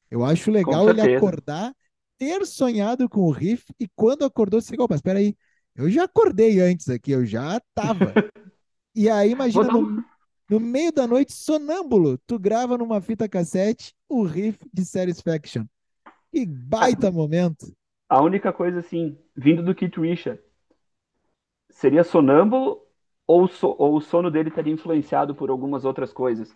Eu 0.10 0.24
acho 0.24 0.50
legal 0.50 0.90
ele 0.90 1.02
acordar, 1.02 1.76
ter 2.18 2.46
sonhado 2.46 3.10
com 3.10 3.22
o 3.22 3.32
riff 3.32 3.66
e 3.80 3.88
quando 3.96 4.24
acordou, 4.24 4.62
se 4.62 4.72
ligou, 4.72 4.88
mas 4.90 5.00
espera 5.00 5.20
aí, 5.20 5.36
eu 5.76 5.90
já 5.90 6.06
acordei 6.06 6.60
antes 6.62 6.90
aqui, 6.90 7.12
eu 7.12 7.26
já 7.26 7.62
tava. 7.76 8.14
e 8.96 9.10
aí, 9.10 9.32
imagina, 9.32 9.66
no, 9.66 10.04
no 10.50 10.60
meio 10.60 10.92
da 10.92 11.06
noite, 11.06 11.34
sonâmbulo, 11.34 12.18
tu 12.26 12.40
grava 12.40 12.78
numa 12.78 13.00
fita 13.02 13.30
cassete 13.30 13.94
o 14.08 14.24
riff 14.24 14.58
de 14.74 14.84
Satisfaction. 14.84 15.66
Que 16.32 16.46
baita 16.46 17.12
momento. 17.12 17.72
A 18.08 18.22
única 18.22 18.52
coisa, 18.52 18.80
assim, 18.80 19.18
vindo 19.36 19.64
do 19.64 19.76
Keith 19.76 19.98
Richard, 19.98 20.42
seria 21.70 22.04
sonâmbulo 22.04 22.82
ou, 23.28 23.48
so, 23.48 23.76
ou 23.78 23.98
o 23.98 24.02
sono 24.02 24.32
dele 24.32 24.50
estaria 24.50 24.74
influenciado 24.74 25.36
por 25.36 25.52
algumas 25.52 25.86
outras 25.86 26.12
coisas? 26.12 26.56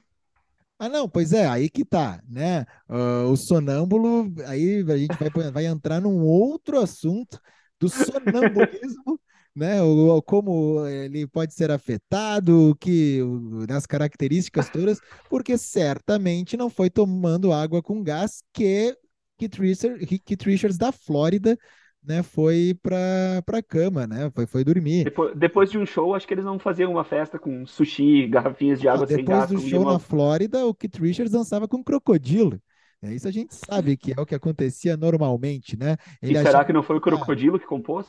Ah, 0.80 0.90
não, 0.90 1.08
pois 1.08 1.32
é, 1.32 1.48
aí 1.48 1.70
que 1.70 1.86
tá, 1.86 2.20
né? 2.28 2.66
Uh, 2.90 3.32
o 3.32 3.38
sonâmbulo, 3.38 4.34
aí 4.48 4.84
a 4.88 4.98
gente 4.98 5.16
vai, 5.16 5.52
vai 5.52 5.66
entrar 5.68 6.02
num 6.02 6.22
outro 6.26 6.80
assunto 6.80 7.40
do 7.80 7.88
sonambulismo 7.88 9.20
né? 9.56 9.82
O, 9.82 10.22
como 10.22 10.86
ele 10.88 11.28
pode 11.28 11.54
ser 11.54 11.72
afetado, 11.72 12.76
que 12.80 13.20
nas 13.68 13.86
características 13.86 14.70
todas, 14.70 15.00
porque 15.30 15.58
certamente 15.58 16.58
não 16.58 16.70
foi 16.70 16.90
tomando 16.90 17.54
água 17.54 17.82
com 17.82 18.04
gás 18.04 18.44
que 18.54 18.96
Keith 19.38 19.56
Richards, 19.56 20.22
Keith 20.24 20.44
Richards 20.44 20.78
da 20.78 20.92
Flórida 20.92 21.58
né, 22.06 22.22
foi 22.22 22.78
para 22.82 23.42
a 23.48 23.64
cama, 23.64 24.06
né? 24.06 24.30
Foi, 24.36 24.46
foi 24.46 24.64
dormir. 24.64 25.06
Depois, 25.06 25.36
depois, 25.36 25.72
de 25.72 25.78
um 25.78 25.86
show, 25.86 26.14
acho 26.14 26.28
que 26.28 26.34
eles 26.34 26.46
não 26.46 26.60
faziam 26.60 26.92
uma 26.92 27.04
festa 27.04 27.40
com 27.40 27.66
sushi, 27.66 28.28
garrafinhas 28.28 28.80
de 28.80 28.88
água 28.88 29.08
sem 29.08 29.24
gás. 29.24 29.50
Depois 29.50 29.64
do 29.64 29.70
show 29.70 29.86
na 29.86 30.00
Flórida, 30.00 30.66
o 30.66 30.74
Keith 30.74 30.98
Richards 30.98 31.32
dançava 31.32 31.68
com 31.68 31.84
crocodilo. 31.84 32.60
É, 33.02 33.14
isso 33.14 33.28
a 33.28 33.32
gente 33.32 33.54
sabe 33.54 33.98
que 33.98 34.14
é 34.18 34.22
o 34.22 34.26
que 34.26 34.36
acontecia 34.36 34.96
normalmente, 34.96 35.78
né? 35.78 35.98
Ele 36.22 36.34
e 36.34 36.38
será 36.38 36.50
achava... 36.50 36.66
que 36.66 36.74
não 36.74 36.84
foi 36.84 36.98
o 36.98 37.02
crocodilo 37.02 37.60
que 37.60 37.66
compôs? 37.66 38.06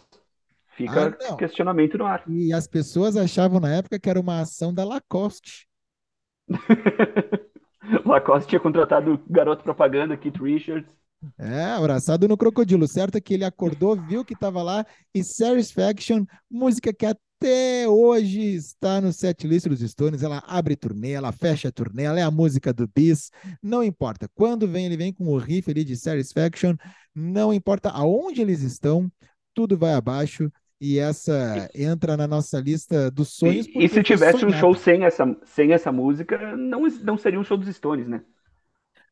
Fica 0.77 1.17
ah, 1.29 1.37
questionamento 1.37 1.97
no 1.97 2.07
ar. 2.07 2.25
E 2.29 2.53
as 2.53 2.67
pessoas 2.67 3.17
achavam 3.17 3.61
na 3.61 3.73
época 3.73 3.99
que 3.99 4.11
era 4.11 4.21
uma 4.21 4.41
ação 4.41 4.75
da 4.75 4.85
Lacoste. 4.85 5.69
Lacoste 8.05 8.49
tinha 8.49 8.61
contratado 8.61 9.15
o 9.15 9.33
garoto 9.33 9.63
propaganda, 9.63 10.17
Keith 10.17 10.37
Richards. 10.37 10.89
É, 11.39 11.65
abraçado 11.67 12.27
no 12.29 12.37
crocodilo. 12.37 12.87
Certo 12.89 13.17
é 13.17 13.21
que 13.21 13.35
ele 13.35 13.45
acordou, 13.45 13.97
viu 13.97 14.25
que 14.25 14.35
estava 14.35 14.63
lá 14.63 14.85
e 15.15 15.23
Satisfaction, 15.23 16.25
música 16.51 16.93
que 16.93 17.07
até 17.07 17.89
hoje 17.89 18.41
está 18.57 19.01
no 19.01 19.13
set 19.13 19.47
list 19.47 19.69
dos 19.69 19.81
Stones. 19.81 20.23
Ela 20.23 20.43
abre 20.47 20.77
turnê, 20.77 21.13
ela 21.13 21.33
fecha 21.33 21.69
a 21.69 21.73
turnê, 21.73 22.03
ela 22.03 22.19
é 22.19 22.23
a 22.23 22.31
música 22.31 22.73
do 22.73 22.89
Bis. 22.89 23.31
Não 23.63 23.83
importa. 23.83 24.29
Quando 24.35 24.67
vem, 24.67 24.87
ele 24.87 24.97
vem 24.97 25.13
com 25.13 25.29
o 25.29 25.39
riff 25.39 25.71
ali 25.71 25.85
de 25.85 25.97
Satisfaction. 25.97 26.75
Não 27.15 27.55
importa 27.55 27.91
aonde 27.91 28.43
eles 28.43 28.61
estão, 28.61 29.11
tudo 29.55 29.79
vai 29.79 29.95
abaixo 29.95 30.51
e 30.81 30.99
essa 30.99 31.69
entra 31.75 32.17
na 32.17 32.27
nossa 32.27 32.61
lista 32.61 33.11
dos 33.11 33.31
sonhos. 33.31 33.67
E, 33.67 33.85
e 33.85 33.89
se 33.89 34.03
tivesse 34.03 34.45
um 34.45 34.53
show 34.53 34.75
sem 34.75 35.05
essa, 35.05 35.25
sem 35.45 35.73
essa 35.73 35.91
música, 35.91 36.57
não, 36.57 36.83
não 37.03 37.17
seria 37.17 37.41
um 37.41 37.45
show 37.45 37.57
dos 37.57 37.75
Stones, 37.75 38.07
né? 38.07 38.23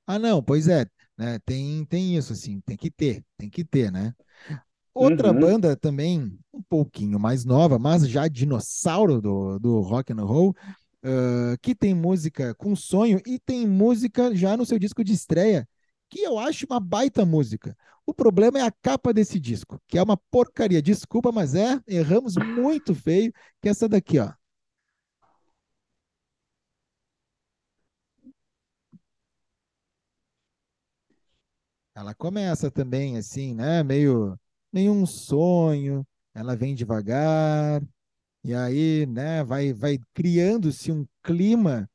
Ah, 0.06 0.18
não, 0.18 0.42
pois 0.42 0.68
é, 0.68 0.86
né? 1.16 1.38
Tem, 1.44 1.84
tem 1.84 2.16
isso, 2.16 2.32
assim, 2.32 2.60
tem 2.60 2.76
que 2.76 2.90
ter, 2.90 3.24
tem 3.38 3.48
que 3.48 3.64
ter, 3.64 3.90
né? 3.90 4.12
Outra 4.94 5.32
uhum. 5.32 5.40
banda 5.40 5.74
também 5.74 6.38
um 6.52 6.62
pouquinho 6.68 7.18
mais 7.18 7.44
nova, 7.44 7.78
mas 7.78 8.06
já 8.06 8.28
dinossauro 8.28 9.22
do, 9.22 9.58
do 9.58 9.80
rock 9.80 10.12
and 10.12 10.22
roll, 10.22 10.50
uh, 10.50 11.56
que 11.62 11.74
tem 11.74 11.94
música 11.94 12.54
com 12.56 12.76
sonho 12.76 13.20
e 13.26 13.38
tem 13.38 13.66
música 13.66 14.34
já 14.34 14.56
no 14.56 14.66
seu 14.66 14.78
disco 14.78 15.02
de 15.02 15.14
estreia, 15.14 15.66
que 16.12 16.20
eu 16.22 16.38
acho 16.38 16.66
uma 16.66 16.78
baita 16.78 17.24
música. 17.24 17.74
O 18.06 18.12
problema 18.12 18.58
é 18.58 18.62
a 18.62 18.70
capa 18.70 19.14
desse 19.14 19.40
disco, 19.40 19.80
que 19.88 19.96
é 19.96 20.02
uma 20.02 20.16
porcaria. 20.16 20.82
Desculpa, 20.82 21.32
mas 21.32 21.54
é, 21.54 21.80
erramos 21.88 22.36
muito 22.36 22.94
feio, 22.94 23.32
que 23.60 23.68
é 23.68 23.70
essa 23.70 23.88
daqui, 23.88 24.18
ó. 24.18 24.30
Ela 31.94 32.14
começa 32.14 32.70
também 32.70 33.16
assim, 33.16 33.54
né? 33.54 33.82
Meio, 33.82 34.38
meio 34.72 34.92
um 34.92 35.06
sonho. 35.06 36.06
Ela 36.34 36.54
vem 36.56 36.74
devagar 36.74 37.82
e 38.44 38.54
aí, 38.54 39.06
né? 39.06 39.44
Vai, 39.44 39.72
vai 39.72 39.98
criando-se 40.14 40.92
um 40.92 41.06
clima, 41.22 41.88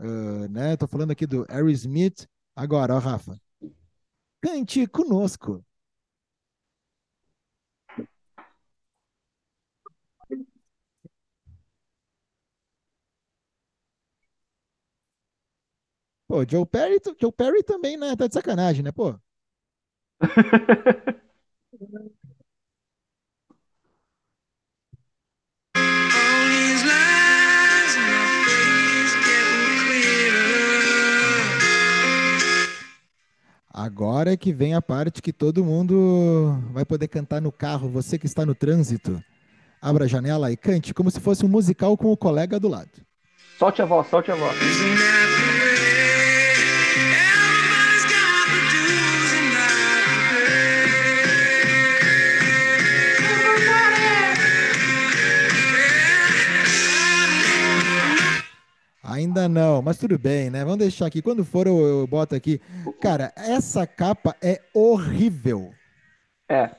uh, 0.00 0.48
né? 0.50 0.76
Tô 0.76 0.88
falando 0.88 1.12
aqui 1.12 1.26
do 1.26 1.46
Aerosmith. 1.50 2.26
Agora, 2.56 2.94
ó, 2.96 2.98
Rafa. 2.98 3.38
Cante 4.42 4.86
conosco. 4.88 5.64
Pô, 16.26 16.44
Joe 16.48 16.66
Perry, 16.66 16.98
Joe 17.20 17.30
Perry 17.32 17.62
também, 17.62 17.96
né? 17.96 18.16
Tá 18.16 18.26
de 18.26 18.34
sacanagem, 18.34 18.82
né, 18.82 18.90
pô? 18.92 19.14
Agora 33.82 34.32
é 34.32 34.36
que 34.36 34.52
vem 34.52 34.74
a 34.74 34.80
parte 34.80 35.20
que 35.20 35.32
todo 35.32 35.64
mundo 35.64 36.56
vai 36.72 36.84
poder 36.84 37.08
cantar 37.08 37.42
no 37.42 37.50
carro, 37.50 37.88
você 37.88 38.16
que 38.16 38.26
está 38.26 38.46
no 38.46 38.54
trânsito. 38.54 39.20
Abra 39.80 40.04
a 40.04 40.06
janela 40.06 40.52
e 40.52 40.56
cante 40.56 40.94
como 40.94 41.10
se 41.10 41.18
fosse 41.18 41.44
um 41.44 41.48
musical 41.48 41.96
com 41.96 42.12
o 42.12 42.16
colega 42.16 42.60
do 42.60 42.68
lado. 42.68 42.90
Solte 43.58 43.82
a 43.82 43.84
voz, 43.84 44.06
solte 44.06 44.30
a 44.30 44.36
voz. 44.36 44.56
Ainda 59.12 59.46
não, 59.46 59.82
mas 59.82 59.98
tudo 59.98 60.18
bem, 60.18 60.48
né? 60.48 60.64
Vamos 60.64 60.78
deixar 60.78 61.04
aqui. 61.04 61.20
Quando 61.20 61.44
for, 61.44 61.66
eu, 61.66 61.78
eu 61.78 62.06
boto 62.06 62.34
aqui. 62.34 62.58
Cara, 62.98 63.30
essa 63.36 63.86
capa 63.86 64.34
é 64.40 64.60
horrível. 64.72 65.70
É. 66.48 66.70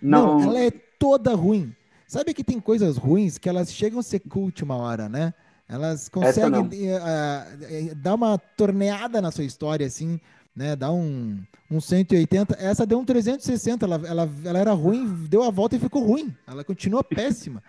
Não... 0.00 0.38
não, 0.38 0.50
ela 0.50 0.60
é 0.60 0.70
toda 0.98 1.34
ruim. 1.34 1.74
Sabe 2.06 2.32
que 2.32 2.42
tem 2.42 2.58
coisas 2.58 2.96
ruins 2.96 3.36
que 3.36 3.50
elas 3.50 3.70
chegam 3.70 3.98
a 4.00 4.02
ser 4.02 4.20
cult 4.20 4.64
uma 4.64 4.76
hora, 4.76 5.10
né? 5.10 5.34
Elas 5.68 6.08
conseguem 6.08 6.62
uh, 6.62 7.94
dar 7.96 8.14
uma 8.14 8.38
torneada 8.38 9.20
na 9.20 9.30
sua 9.30 9.44
história, 9.44 9.86
assim, 9.86 10.18
né? 10.56 10.74
Dá 10.74 10.90
um, 10.90 11.38
um 11.70 11.82
180. 11.82 12.56
Essa 12.58 12.86
deu 12.86 12.98
um 12.98 13.04
360. 13.04 13.84
Ela, 13.84 14.00
ela, 14.06 14.30
ela 14.42 14.58
era 14.58 14.72
ruim, 14.72 15.26
deu 15.28 15.42
a 15.42 15.50
volta 15.50 15.76
e 15.76 15.78
ficou 15.78 16.02
ruim. 16.02 16.34
Ela 16.46 16.64
continua 16.64 17.04
péssima. 17.04 17.62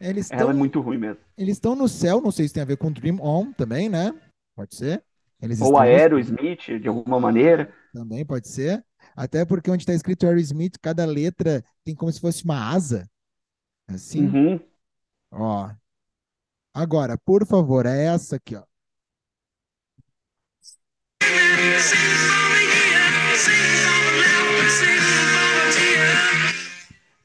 Eles 0.00 0.30
Ela 0.30 0.50
é 0.50 0.54
muito 0.54 0.80
ruim 0.80 0.98
mesmo. 0.98 1.20
Eles 1.36 1.56
estão 1.56 1.74
no 1.74 1.88
céu, 1.88 2.20
não 2.20 2.30
sei 2.30 2.46
se 2.46 2.54
tem 2.54 2.62
a 2.62 2.66
ver 2.66 2.76
com 2.76 2.92
Dream 2.92 3.18
On 3.20 3.52
também, 3.52 3.88
né? 3.88 4.14
Pode 4.54 4.74
ser. 4.76 5.02
Eles 5.40 5.60
Ou 5.60 5.78
Aerosmith, 5.78 6.78
de 6.80 6.88
alguma 6.88 7.20
maneira. 7.20 7.72
Também 7.92 8.24
pode 8.24 8.48
ser. 8.48 8.84
Até 9.16 9.44
porque 9.44 9.70
onde 9.70 9.82
está 9.82 9.92
escrito 9.92 10.26
Aerosmith, 10.26 10.76
cada 10.80 11.04
letra 11.04 11.64
tem 11.84 11.94
como 11.94 12.12
se 12.12 12.20
fosse 12.20 12.44
uma 12.44 12.70
asa. 12.72 13.08
Assim. 13.88 14.26
Uhum. 14.26 14.60
Ó. 15.30 15.70
Agora, 16.74 17.16
por 17.18 17.46
favor, 17.46 17.86
é 17.86 18.06
essa 18.06 18.36
aqui, 18.36 18.56
ó. 18.56 18.62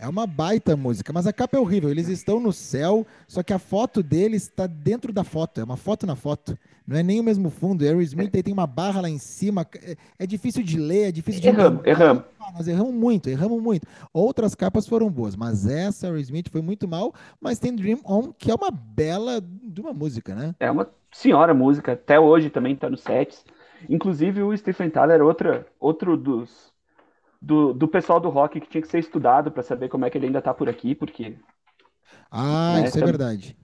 É 0.04 0.10
uma 0.10 0.28
baita 0.28 0.76
música, 0.76 1.14
mas 1.14 1.26
a 1.26 1.32
capa 1.32 1.56
é 1.56 1.60
horrível. 1.62 1.90
Eles 1.90 2.10
estão 2.10 2.38
no 2.38 2.52
céu, 2.52 3.08
só 3.26 3.42
que 3.42 3.54
a 3.54 3.58
foto 3.58 4.04
deles 4.04 4.44
está 4.44 4.68
dentro 4.68 5.14
da 5.14 5.24
foto. 5.24 5.62
É 5.62 5.64
uma 5.64 5.78
foto 5.78 6.06
na 6.06 6.14
foto. 6.14 6.58
Não 6.86 6.98
é 6.98 7.02
nem 7.02 7.22
o 7.22 7.24
mesmo 7.24 7.50
fundo. 7.50 7.86
Aerosmith 7.86 8.36
aí 8.36 8.44
tem 8.44 8.54
uma 8.54 8.68
barra 8.68 9.00
lá 9.00 9.10
em 9.10 9.18
cima. 9.18 9.66
É, 9.82 9.96
é 10.20 10.28
difícil 10.28 10.62
de 10.62 10.78
ler, 10.78 11.08
é 11.08 11.12
difícil 11.14 11.40
de. 11.40 11.48
Erramos, 11.48 11.86
erramos. 11.86 12.24
Nós 12.54 12.68
erramos 12.68 12.94
muito, 12.94 13.30
erramos 13.30 13.64
muito. 13.64 13.88
Outras 14.12 14.54
capas 14.54 14.86
foram 14.86 15.10
boas, 15.10 15.38
mas 15.38 15.66
essa 15.66 16.08
Aerosmith 16.08 16.50
foi 16.52 16.62
muito 16.62 16.86
mal. 16.86 17.14
Mas 17.40 17.58
tem 17.58 17.74
Dream 17.74 18.02
On, 18.04 18.34
que 18.38 18.52
é 18.52 18.56
uma 18.56 18.72
bela 18.72 19.40
de 19.42 19.80
uma 19.80 19.94
música, 19.94 20.36
né? 20.36 20.54
É 20.60 20.70
uma 20.70 20.90
senhora 21.14 21.54
música. 21.54 21.94
Até 21.94 22.20
hoje 22.20 22.50
também 22.50 22.74
está 22.74 22.90
no 22.90 22.98
sets. 22.98 23.46
Inclusive 23.90 24.44
o 24.44 24.58
Stephen 24.58 24.90
Tyler, 24.90 25.22
outra, 25.22 25.66
outro 25.80 26.18
dos 26.18 26.73
do, 27.44 27.74
do 27.74 27.90
pessoal 27.90 28.22
do 28.22 28.30
rock 28.30 28.60
que 28.62 28.70
tinha 28.70 28.82
que 28.82 28.88
ser 28.88 29.00
estudado 29.00 29.52
para 29.52 29.62
saber 29.62 29.90
como 29.90 30.06
é 30.06 30.10
que 30.10 30.18
ele 30.18 30.28
ainda 30.28 30.42
tá 30.42 30.54
por 30.54 30.70
aqui, 30.70 30.96
porque. 30.96 31.36
Ah, 32.32 32.80
né, 32.80 32.88
isso 32.88 32.98
é 32.98 33.06
verdade. 33.06 33.58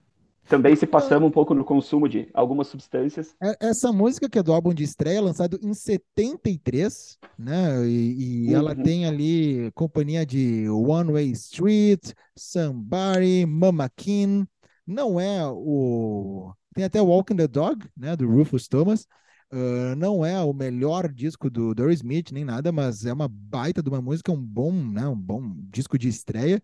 Também 0.46 0.76
se 0.76 0.86
passamos 0.86 1.28
um 1.28 1.30
pouco 1.30 1.54
no 1.54 1.64
consumo 1.64 2.08
de 2.08 2.28
algumas 2.34 2.66
substâncias. 2.66 3.34
É, 3.42 3.68
essa 3.68 3.92
música 3.92 4.28
que 4.28 4.38
é 4.38 4.42
do 4.42 4.52
álbum 4.52 4.74
de 4.74 4.82
estreia, 4.82 5.22
lançado 5.22 5.58
em 5.62 5.72
73, 5.72 7.18
né? 7.38 7.86
E, 7.86 8.48
e 8.48 8.48
uhum. 8.48 8.56
ela 8.56 8.74
tem 8.74 9.06
ali 9.06 9.70
companhia 9.72 10.26
de 10.26 10.68
One 10.68 11.12
Way 11.12 11.30
Street, 11.30 12.12
Somebody, 12.36 13.46
Mama 13.46 13.88
King. 13.88 14.46
Não 14.86 15.18
é 15.18 15.46
o. 15.46 16.52
Tem 16.74 16.84
até 16.84 17.00
Walking 17.00 17.36
the 17.36 17.48
Dog, 17.48 17.86
né? 17.96 18.14
Do 18.14 18.28
Rufus 18.28 18.68
Thomas. 18.68 19.06
Uh, 19.52 19.96
não 19.96 20.24
é 20.24 20.40
o 20.40 20.52
melhor 20.52 21.12
disco 21.12 21.50
do 21.50 21.74
Dory 21.74 21.94
Smith 21.94 22.30
nem 22.30 22.44
nada, 22.44 22.70
mas 22.70 23.04
é 23.04 23.12
uma 23.12 23.26
baita 23.26 23.82
de 23.82 23.88
uma 23.88 24.00
música, 24.00 24.30
um 24.30 24.40
bom, 24.40 24.72
né, 24.72 25.06
um 25.08 25.16
bom 25.16 25.52
disco 25.70 25.98
de 25.98 26.08
estreia. 26.08 26.62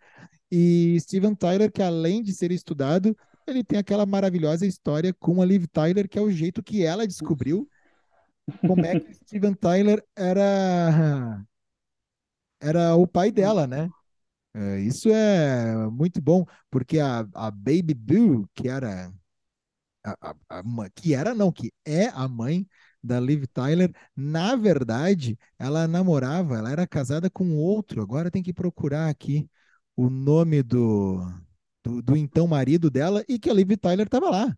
E 0.50 0.96
Steven 1.00 1.34
Tyler, 1.34 1.72
que 1.72 1.82
além 1.82 2.22
de 2.22 2.32
ser 2.32 2.52
estudado, 2.52 3.16
ele 3.46 3.64
tem 3.64 3.78
aquela 3.78 4.06
maravilhosa 4.06 4.66
história 4.66 5.12
com 5.12 5.42
a 5.42 5.44
Liv 5.44 5.66
Tyler, 5.66 6.08
que 6.08 6.18
é 6.18 6.22
o 6.22 6.30
jeito 6.30 6.62
que 6.62 6.84
ela 6.84 7.06
descobriu 7.06 7.68
como 8.60 8.84
é 8.86 9.00
que 9.00 9.14
Steven 9.14 9.54
Tyler 9.54 10.04
era 10.14 11.44
era 12.60 12.94
o 12.96 13.06
pai 13.06 13.30
dela, 13.30 13.66
né? 13.66 13.90
Uh, 14.56 14.78
isso 14.78 15.10
é 15.10 15.88
muito 15.90 16.20
bom, 16.22 16.44
porque 16.70 16.98
a, 16.98 17.20
a 17.34 17.50
Baby 17.50 17.94
Boo, 17.94 18.48
que 18.54 18.68
era 18.68 19.12
a, 20.20 20.34
a, 20.50 20.60
a, 20.60 20.90
que 20.90 21.14
era 21.14 21.34
não, 21.34 21.50
que 21.50 21.72
é 21.84 22.06
a 22.08 22.28
mãe 22.28 22.66
da 23.02 23.20
Liv 23.20 23.46
Tyler, 23.46 23.92
na 24.16 24.56
verdade, 24.56 25.38
ela 25.58 25.86
namorava, 25.86 26.58
ela 26.58 26.70
era 26.70 26.86
casada 26.86 27.30
com 27.30 27.56
outro. 27.56 28.02
Agora 28.02 28.30
tem 28.30 28.42
que 28.42 28.52
procurar 28.52 29.08
aqui 29.08 29.48
o 29.96 30.10
nome 30.10 30.62
do, 30.62 31.20
do, 31.84 32.02
do 32.02 32.16
então 32.16 32.46
marido 32.46 32.90
dela 32.90 33.24
e 33.28 33.38
que 33.38 33.48
a 33.48 33.54
Liv 33.54 33.76
Tyler 33.76 34.06
estava 34.06 34.30
lá. 34.30 34.56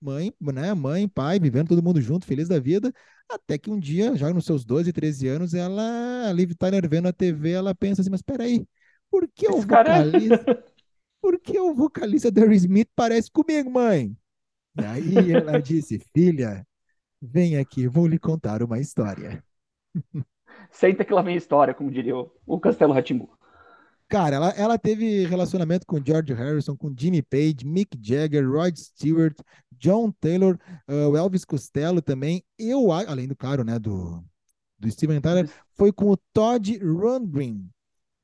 Mãe, 0.00 0.32
né? 0.40 0.72
Mãe, 0.74 1.08
pai, 1.08 1.38
vivendo 1.38 1.68
todo 1.68 1.82
mundo 1.82 2.00
junto, 2.00 2.26
feliz 2.26 2.48
da 2.48 2.58
vida. 2.58 2.92
Até 3.28 3.58
que 3.58 3.70
um 3.70 3.78
dia, 3.78 4.16
já 4.16 4.32
nos 4.32 4.44
seus 4.44 4.64
12, 4.64 4.92
13 4.92 5.28
anos, 5.28 5.54
ela, 5.54 6.28
a 6.28 6.32
Liv 6.32 6.52
Tyler 6.54 6.88
vendo 6.88 7.08
a 7.08 7.12
TV, 7.12 7.52
ela 7.52 7.74
pensa 7.74 8.00
assim, 8.00 8.10
mas 8.10 8.22
peraí, 8.22 8.66
por 9.10 9.28
que 9.28 9.46
o 9.48 9.60
vocalista, 9.60 10.64
por 11.20 11.38
que 11.40 11.58
o 11.58 11.74
vocalista 11.74 12.30
da 12.30 12.46
Smith 12.54 12.88
parece 12.94 13.30
comigo, 13.30 13.70
mãe? 13.70 14.16
E 14.78 14.84
aí 14.84 15.32
ela 15.32 15.60
disse: 15.60 15.98
Filha, 16.14 16.66
vem 17.20 17.56
aqui, 17.56 17.86
vou 17.86 18.06
lhe 18.06 18.18
contar 18.18 18.62
uma 18.62 18.78
história. 18.78 19.42
Senta 20.70 21.04
que 21.04 21.12
lá 21.12 21.22
vem 21.22 21.36
história, 21.36 21.74
como 21.74 21.90
diria 21.90 22.16
o, 22.16 22.30
o 22.46 22.60
Castelo 22.60 22.92
Ratimbu. 22.92 23.30
Cara, 24.08 24.36
ela, 24.36 24.48
ela 24.50 24.78
teve 24.78 25.24
relacionamento 25.26 25.86
com 25.86 26.04
George 26.04 26.32
Harrison, 26.32 26.76
com 26.76 26.92
Jimmy 26.96 27.22
Page, 27.22 27.64
Mick 27.64 27.96
Jagger, 28.02 28.48
Rod 28.48 28.76
Stewart, 28.76 29.36
John 29.72 30.10
Taylor, 30.10 30.58
uh, 30.88 31.16
Elvis 31.16 31.44
Costello 31.44 32.02
também. 32.02 32.42
Eu, 32.58 32.90
além 32.90 33.28
do 33.28 33.36
claro, 33.36 33.62
né, 33.62 33.78
do, 33.78 34.22
do 34.78 34.90
Steven 34.90 35.20
Tyler, 35.20 35.48
foi 35.76 35.92
com 35.92 36.10
o 36.10 36.16
Todd 36.32 36.76
Rundgren, 36.78 37.70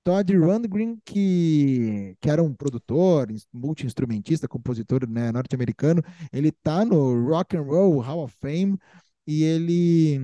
Todd 0.07 0.37
Rundgren, 0.37 1.01
que, 1.05 2.17
que 2.21 2.31
era 2.31 2.41
um 2.41 2.55
produtor, 2.55 3.27
multi-instrumentista, 3.53 4.47
compositor 4.47 5.05
né, 5.05 5.33
norte-americano, 5.33 6.01
ele 6.33 6.53
tá 6.53 6.85
no 6.85 7.29
Rock 7.29 7.57
and 7.57 7.63
Roll 7.63 7.99
Hall 7.99 8.23
of 8.23 8.37
Fame 8.41 8.79
e 9.27 9.43
ele 9.43 10.21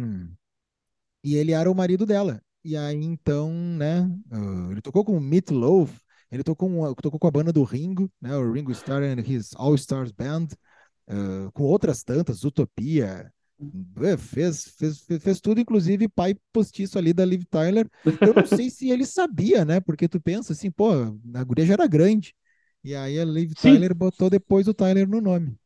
e 1.25 1.35
ele 1.35 1.51
era 1.51 1.69
o 1.69 1.75
marido 1.75 2.07
dela. 2.07 2.41
E 2.65 2.77
aí 2.77 3.03
então, 3.03 3.53
né, 3.53 4.03
uh, 4.31 4.71
ele 4.71 4.81
tocou 4.81 5.05
com 5.05 5.17
o 5.17 5.21
Meat 5.21 5.51
Loaf, 5.51 5.99
ele 6.31 6.45
tocou 6.45 6.69
com, 6.69 6.95
tocou 6.95 7.19
com 7.19 7.27
a 7.27 7.33
banda 7.33 7.53
do 7.53 7.65
Ringo, 7.65 8.09
né, 8.21 8.37
o 8.37 8.53
Ringo 8.53 8.71
Starr 8.71 9.03
and 9.03 9.19
his 9.27 9.51
All 9.57 9.75
Stars 9.75 10.13
Band, 10.13 10.47
uh, 11.09 11.51
com 11.51 11.65
outras 11.65 12.05
tantas, 12.05 12.45
Utopia, 12.45 13.33
fez, 14.19 14.65
fez, 14.77 15.01
fez, 15.01 15.23
fez, 15.23 15.41
tudo, 15.41 15.61
inclusive 15.61 16.09
pai 16.09 16.37
postiço 16.53 16.99
ali 16.99 17.13
da 17.13 17.25
Liv 17.25 17.45
Tyler. 17.45 17.89
Eu 18.21 18.35
não 18.35 18.47
sei 18.47 18.71
se 18.71 18.91
ele 18.91 19.05
sabia, 19.05 19.65
né? 19.65 19.81
Porque 19.81 20.09
tu 20.09 20.21
pensa 20.21 20.53
assim, 20.53 20.71
pô, 20.71 20.91
a 21.35 21.45
guria 21.45 21.67
já 21.67 21.75
era 21.75 21.87
grande. 21.87 22.35
E 22.85 22.95
aí 22.95 23.19
a 23.19 23.25
Liv 23.25 23.53
Sim. 23.57 23.75
Tyler 23.75 23.95
botou 23.95 24.29
depois 24.29 24.67
o 24.67 24.75
Tyler 24.75 25.09
no 25.09 25.21
nome. 25.21 25.57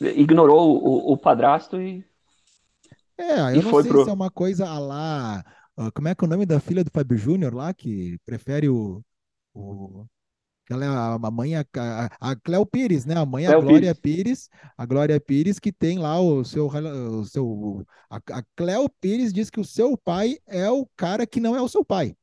Ignorou 0.00 0.82
o, 0.82 1.12
o 1.12 1.18
padrasto 1.18 1.80
e. 1.80 2.04
É, 3.16 3.40
eu 3.56 3.60
e 3.60 3.62
não 3.62 3.82
sei 3.82 3.90
pro... 3.90 4.04
se 4.04 4.10
é 4.10 4.12
uma 4.12 4.30
coisa 4.30 4.68
a 4.68 4.78
lá. 4.78 5.44
Como 5.94 6.08
é 6.08 6.14
que 6.14 6.24
é 6.24 6.26
o 6.26 6.30
nome 6.30 6.46
da 6.46 6.60
filha 6.60 6.82
do 6.82 6.90
Fábio 6.90 7.16
Júnior 7.16 7.54
lá, 7.54 7.72
que 7.72 8.18
prefere 8.24 8.68
o, 8.68 9.00
o 9.54 10.06
ela 10.70 10.84
é 10.84 10.88
a, 10.88 11.14
a 11.14 11.30
mãe, 11.30 11.56
a, 11.56 11.64
a, 12.20 12.36
Cléo 12.36 12.66
Pires, 12.66 13.04
né? 13.04 13.16
A 13.16 13.24
mãe, 13.24 13.46
é 13.46 13.48
a 13.48 13.58
Glória 13.58 13.94
Pires. 13.94 14.48
Pires. 14.48 14.50
a 14.76 14.86
Glória 14.86 15.20
Pires, 15.20 15.58
que 15.58 15.72
tem 15.72 15.98
lá 15.98 16.20
o 16.20 16.44
seu. 16.44 16.66
O 16.66 17.24
seu 17.24 17.86
a, 18.10 18.16
a 18.16 18.42
Cléo 18.54 18.88
Pires 19.00 19.32
diz 19.32 19.50
que 19.50 19.60
o 19.60 19.64
seu 19.64 19.96
pai 19.96 20.36
é 20.46 20.68
o 20.70 20.86
cara 20.96 21.26
que 21.26 21.40
não 21.40 21.56
é 21.56 21.62
o 21.62 21.68
seu 21.68 21.84
pai. 21.84 22.14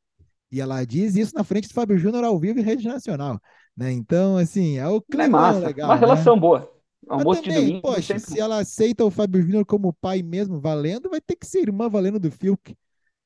E 0.50 0.60
ela 0.60 0.84
diz 0.84 1.16
isso 1.16 1.34
na 1.34 1.44
frente 1.44 1.68
do 1.68 1.74
Fábio 1.74 1.98
Júnior 1.98 2.24
ao 2.24 2.38
vivo 2.38 2.60
em 2.60 2.62
rede 2.62 2.86
nacional. 2.86 3.40
Né? 3.76 3.92
Então, 3.92 4.36
assim, 4.36 4.78
é 4.78 4.86
o 4.86 5.00
clima 5.00 5.24
é 5.24 5.28
massa, 5.28 5.66
legal. 5.66 5.88
Uma 5.88 5.94
né? 5.94 6.00
relação 6.00 6.38
boa. 6.38 6.72
Almoço 7.08 7.42
também, 7.42 7.58
de 7.58 7.66
domingo, 7.66 7.82
poxa, 7.82 8.18
sempre... 8.18 8.32
se 8.32 8.40
ela 8.40 8.58
aceita 8.58 9.04
o 9.04 9.10
Fábio 9.10 9.42
Júnior 9.42 9.64
como 9.64 9.92
pai 9.92 10.22
mesmo, 10.22 10.60
valendo, 10.60 11.10
vai 11.10 11.20
ter 11.20 11.36
que 11.36 11.46
ser 11.46 11.60
irmã 11.60 11.88
valendo 11.88 12.18
do 12.18 12.30
Fiuk. 12.30 12.76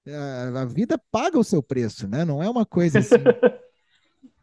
A, 0.07 0.62
a 0.62 0.64
vida 0.64 1.01
paga 1.11 1.39
o 1.39 1.45
seu 1.45 1.62
preço, 1.62 2.09
né? 2.09 2.25
Não 2.25 2.43
é 2.43 2.49
uma 2.49 2.66
coisa 2.66 2.99
assim. 2.99 3.14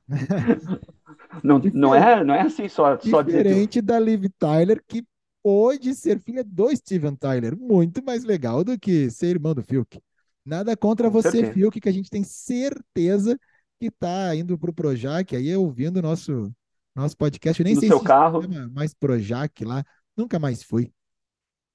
não, 1.44 1.60
não, 1.74 1.96
é, 1.96 2.24
não 2.24 2.34
é 2.34 2.42
assim 2.42 2.68
só, 2.68 2.98
só 3.00 3.22
Diferente 3.22 3.82
da 3.82 4.00
Liv 4.00 4.26
Tyler, 4.40 4.82
que 4.88 5.06
pode 5.44 5.96
ser 5.96 6.20
filha 6.20 6.44
do 6.44 6.76
Steven 6.76 7.16
Tyler. 7.16 7.58
Muito 7.58 8.04
mais 8.04 8.24
legal 8.24 8.64
do 8.64 8.78
que 8.78 9.10
ser 9.10 9.28
irmão 9.28 9.54
do 9.54 9.64
Fiuk. 9.64 10.00
Nada 10.46 10.76
contra 10.78 11.08
Com 11.08 11.14
você, 11.14 11.32
certeza. 11.32 11.54
Fiuk, 11.54 11.82
que 11.82 11.90
a 11.90 11.94
gente 11.94 12.10
tem 12.10 12.24
certeza 12.24 13.38
que 13.80 13.88
está 13.88 14.36
indo 14.36 14.58
para 14.58 14.72
o 14.72 14.74
Projac, 14.74 15.36
aí 15.36 15.56
ouvindo 15.56 16.02
nosso 16.02 16.52
nosso 16.96 17.16
podcast. 17.16 17.62
Eu 17.62 17.66
nem 17.66 17.76
no 17.76 17.80
sei 17.80 17.90
seu 17.90 18.00
se 18.00 18.06
carro. 18.06 18.42
mais 18.74 18.94
Projac 18.94 19.64
lá. 19.64 19.84
Nunca 20.16 20.40
mais 20.40 20.64
fui. 20.64 20.92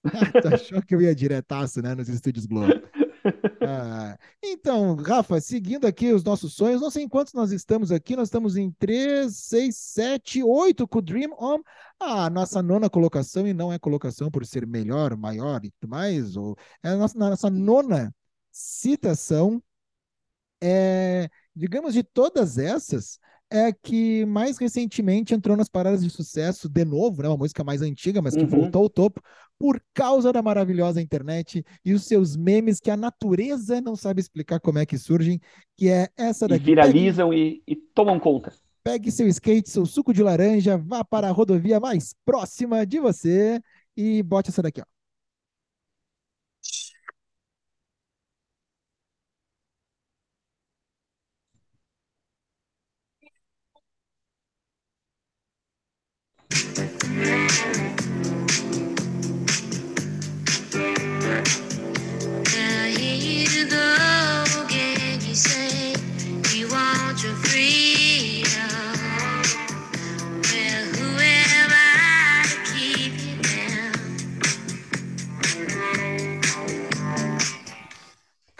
tu 0.42 0.48
achou 0.48 0.82
que 0.82 0.94
eu 0.94 1.00
ia 1.00 1.14
diretaço, 1.14 1.80
né, 1.80 1.94
nos 1.94 2.08
estúdios 2.08 2.44
Globo. 2.44 2.72
Ah, 3.64 4.18
então, 4.42 4.96
Rafa, 4.96 5.40
seguindo 5.40 5.86
aqui 5.86 6.12
os 6.12 6.24
nossos 6.24 6.54
sonhos, 6.54 6.80
não 6.80 6.90
sei 6.90 7.08
quantos 7.08 7.32
nós 7.32 7.52
estamos 7.52 7.92
aqui, 7.92 8.16
nós 8.16 8.28
estamos 8.28 8.56
em 8.56 8.70
3, 8.72 9.34
6, 9.34 9.76
7, 9.76 10.42
8 10.42 10.86
com 10.88 10.98
o 10.98 11.02
Dream 11.02 11.30
On, 11.38 11.60
a 12.00 12.28
nossa 12.28 12.60
nona 12.62 12.90
colocação, 12.90 13.46
e 13.46 13.54
não 13.54 13.72
é 13.72 13.78
colocação 13.78 14.30
por 14.30 14.44
ser 14.44 14.66
melhor, 14.66 15.16
maior 15.16 15.64
e 15.64 15.70
tudo 15.70 15.90
mais, 15.90 16.36
ou, 16.36 16.56
é 16.82 16.88
a 16.88 16.96
nossa, 16.96 17.18
nossa 17.18 17.50
nona 17.50 18.14
citação. 18.50 19.62
É, 20.60 21.28
digamos, 21.54 21.94
de 21.94 22.02
todas 22.04 22.56
essas, 22.58 23.18
é 23.52 23.70
que 23.70 24.24
mais 24.24 24.56
recentemente 24.56 25.34
entrou 25.34 25.56
nas 25.56 25.68
paradas 25.68 26.02
de 26.02 26.08
sucesso 26.08 26.68
de 26.68 26.84
novo, 26.84 27.22
né? 27.22 27.28
Uma 27.28 27.36
música 27.36 27.62
mais 27.62 27.82
antiga, 27.82 28.22
mas 28.22 28.34
que 28.34 28.42
uhum. 28.42 28.48
voltou 28.48 28.84
ao 28.84 28.88
topo 28.88 29.20
por 29.58 29.80
causa 29.92 30.32
da 30.32 30.42
maravilhosa 30.42 31.00
internet 31.00 31.64
e 31.84 31.92
os 31.92 32.04
seus 32.04 32.36
memes 32.36 32.80
que 32.80 32.90
a 32.90 32.96
natureza 32.96 33.80
não 33.80 33.94
sabe 33.94 34.20
explicar 34.20 34.58
como 34.58 34.78
é 34.78 34.86
que 34.86 34.96
surgem, 34.96 35.38
que 35.76 35.88
é 35.88 36.08
essa 36.16 36.48
daqui. 36.48 36.62
E 36.62 36.66
viralizam 36.66 37.28
pegue, 37.28 37.62
e, 37.66 37.72
e 37.72 37.76
tomam 37.76 38.18
conta. 38.18 38.52
Pegue 38.82 39.12
seu 39.12 39.28
skate, 39.28 39.70
seu 39.70 39.86
suco 39.86 40.12
de 40.12 40.22
laranja, 40.22 40.78
vá 40.78 41.04
para 41.04 41.28
a 41.28 41.32
rodovia 41.32 41.78
mais 41.78 42.14
próxima 42.24 42.84
de 42.86 42.98
você 42.98 43.60
e 43.96 44.22
bote 44.22 44.50
essa 44.50 44.62
daqui, 44.62 44.80
ó. 44.80 44.91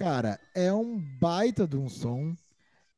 Cara, 0.03 0.41
é 0.53 0.73
um 0.73 0.99
baita 0.99 1.65
de 1.65 1.77
um 1.77 1.89
som, 1.89 2.35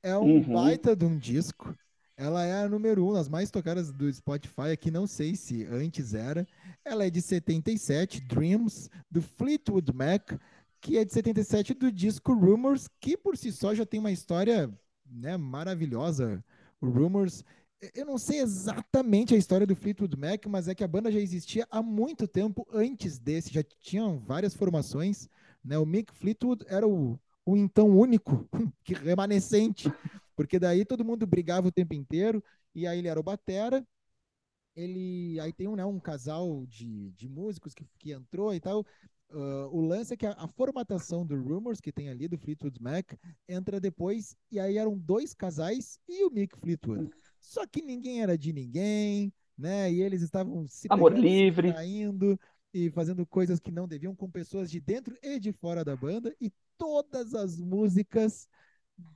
é 0.02 0.16
um 0.16 0.36
uhum. 0.36 0.55
baita 0.55 0.96
de 0.96 1.05
um 1.05 1.18
disco. 1.18 1.76
Ela 2.16 2.46
é 2.46 2.64
a 2.64 2.66
número 2.66 3.07
um, 3.07 3.14
as 3.14 3.28
mais 3.28 3.50
tocadas 3.50 3.92
do 3.92 4.11
Spotify 4.11 4.70
aqui, 4.72 4.90
não 4.90 5.07
sei 5.07 5.36
se 5.36 5.66
antes 5.66 6.14
era. 6.14 6.48
Ela 6.82 7.05
é 7.05 7.11
de 7.11 7.20
77, 7.20 8.22
Dreams, 8.22 8.88
do 9.11 9.20
Fleetwood 9.20 9.92
Mac, 9.92 10.32
que 10.80 10.96
é 10.96 11.05
de 11.05 11.12
77 11.12 11.74
do 11.74 11.92
disco 11.92 12.32
Rumors, 12.32 12.88
que 12.98 13.18
por 13.18 13.36
si 13.36 13.52
só 13.52 13.74
já 13.74 13.84
tem 13.84 14.00
uma 14.00 14.11
história 14.11 14.72
né, 15.05 15.36
maravilhosa. 15.36 16.42
O 16.80 16.88
Rumors, 16.88 17.44
eu 17.94 18.07
não 18.07 18.16
sei 18.16 18.40
exatamente 18.40 19.34
a 19.34 19.36
história 19.36 19.66
do 19.66 19.76
Fleetwood 19.76 20.16
Mac, 20.16 20.46
mas 20.46 20.68
é 20.68 20.74
que 20.74 20.82
a 20.82 20.88
banda 20.88 21.12
já 21.12 21.20
existia 21.20 21.66
há 21.70 21.82
muito 21.82 22.26
tempo 22.26 22.66
antes 22.72 23.18
desse, 23.18 23.52
já 23.52 23.62
tinham 23.62 24.18
várias 24.20 24.55
formações. 24.55 25.28
Né? 25.64 25.78
O 25.78 25.86
Mick 25.86 26.12
Fleetwood 26.12 26.64
era 26.68 26.86
o, 26.86 27.18
o 27.44 27.56
então 27.56 27.88
único 27.88 28.48
que 28.84 28.94
remanescente, 28.94 29.90
porque 30.36 30.58
daí 30.58 30.84
todo 30.84 31.04
mundo 31.04 31.26
brigava 31.26 31.68
o 31.68 31.72
tempo 31.72 31.94
inteiro, 31.94 32.42
e 32.74 32.86
aí 32.86 32.98
ele 32.98 33.08
era 33.08 33.18
o 33.18 33.22
batera, 33.22 33.86
ele 34.76 35.38
aí 35.40 35.52
tem 35.52 35.68
um, 35.68 35.76
né, 35.76 35.84
um 35.84 36.00
casal 36.00 36.66
de, 36.66 37.12
de 37.12 37.28
músicos 37.28 37.74
que, 37.74 37.86
que 37.98 38.12
entrou 38.12 38.52
e 38.52 38.60
tal. 38.60 38.84
Uh, 39.30 39.66
o 39.72 39.80
lance 39.80 40.14
é 40.14 40.16
que 40.16 40.26
a, 40.26 40.32
a, 40.32 40.46
formatação 40.46 41.26
do 41.26 41.34
Rumors 41.34 41.80
que 41.80 41.90
tem 41.90 42.08
ali 42.08 42.28
do 42.28 42.38
Fleetwood 42.38 42.80
Mac 42.80 43.14
entra 43.48 43.80
depois, 43.80 44.36
e 44.50 44.60
aí 44.60 44.76
eram 44.76 44.96
dois 44.96 45.34
casais 45.34 45.98
e 46.08 46.24
o 46.24 46.30
Mick 46.30 46.56
Fleetwood. 46.58 47.10
Só 47.40 47.66
que 47.66 47.82
ninguém 47.82 48.22
era 48.22 48.38
de 48.38 48.52
ninguém, 48.52 49.32
né? 49.56 49.92
E 49.92 50.02
eles 50.02 50.22
estavam 50.22 50.66
se 50.68 50.86
Amor 50.90 51.16
livre. 51.16 51.72
saindo 51.72 52.38
e 52.74 52.90
fazendo 52.90 53.24
coisas 53.24 53.60
que 53.60 53.70
não 53.70 53.86
deviam 53.86 54.16
com 54.16 54.28
pessoas 54.28 54.68
de 54.68 54.80
dentro 54.80 55.16
e 55.22 55.38
de 55.38 55.52
fora 55.52 55.84
da 55.84 55.94
banda. 55.94 56.34
E 56.40 56.52
todas 56.76 57.32
as 57.32 57.56
músicas 57.56 58.48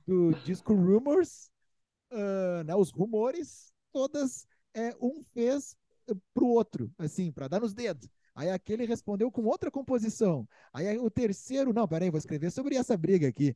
do 0.07 0.31
disco 0.45 0.73
Rumors, 0.73 1.51
uh, 2.11 2.63
né, 2.63 2.73
os 2.73 2.89
rumores, 2.89 3.73
todas 3.91 4.47
é, 4.73 4.95
um 5.01 5.21
fez 5.33 5.75
pro 6.33 6.47
outro, 6.47 6.89
assim, 6.97 7.33
para 7.33 7.49
dar 7.49 7.59
nos 7.59 7.73
dedos. 7.73 8.09
Aí 8.33 8.49
aquele 8.49 8.85
respondeu 8.85 9.29
com 9.29 9.43
outra 9.43 9.69
composição. 9.69 10.47
Aí 10.73 10.97
o 10.97 11.09
terceiro, 11.09 11.73
não, 11.73 11.85
peraí, 11.85 12.09
vou 12.09 12.17
escrever 12.17 12.51
sobre 12.51 12.75
essa 12.75 12.95
briga 12.95 13.27
aqui. 13.27 13.53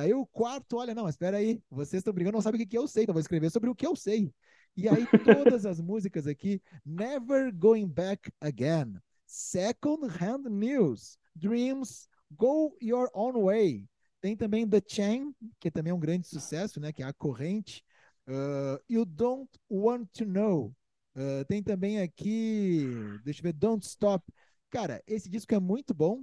Aí 0.00 0.14
o 0.14 0.24
quarto, 0.24 0.76
olha, 0.76 0.94
não, 0.94 1.08
espera 1.08 1.38
aí, 1.38 1.60
vocês 1.68 1.98
estão 2.00 2.12
brigando, 2.12 2.36
não 2.36 2.42
sabem 2.42 2.60
o 2.60 2.64
que, 2.64 2.70
que 2.70 2.78
eu 2.78 2.86
sei, 2.86 3.02
então 3.02 3.12
vou 3.12 3.20
escrever 3.20 3.50
sobre 3.50 3.68
o 3.68 3.74
que 3.74 3.84
eu 3.84 3.96
sei. 3.96 4.32
E 4.76 4.88
aí 4.88 5.04
todas 5.24 5.66
as 5.66 5.80
músicas 5.82 6.28
aqui, 6.28 6.62
Never 6.86 7.52
Going 7.52 7.88
Back 7.88 8.30
Again, 8.40 9.00
Second 9.32 10.06
Hand 10.20 10.44
News, 10.50 11.16
Dreams, 11.34 12.06
Go 12.36 12.76
Your 12.82 13.10
Own 13.14 13.44
Way. 13.44 13.88
Tem 14.20 14.36
também 14.36 14.68
The 14.68 14.82
Chain, 14.86 15.34
que 15.58 15.70
também 15.70 15.90
é 15.90 15.94
um 15.94 15.98
grande 15.98 16.26
sucesso, 16.28 16.78
né? 16.78 16.92
Que 16.92 17.02
é 17.02 17.06
a 17.06 17.14
corrente. 17.14 17.82
Uh, 18.28 18.78
you 18.90 19.06
Don't 19.06 19.50
Want 19.70 20.06
to 20.18 20.26
Know. 20.26 20.74
Uh, 21.16 21.46
tem 21.48 21.62
também 21.62 22.02
aqui, 22.02 22.86
deixa 23.24 23.40
eu 23.40 23.44
ver, 23.44 23.54
Don't 23.54 23.82
Stop. 23.86 24.22
Cara, 24.70 25.02
esse 25.06 25.30
disco 25.30 25.54
é 25.54 25.58
muito 25.58 25.94
bom 25.94 26.22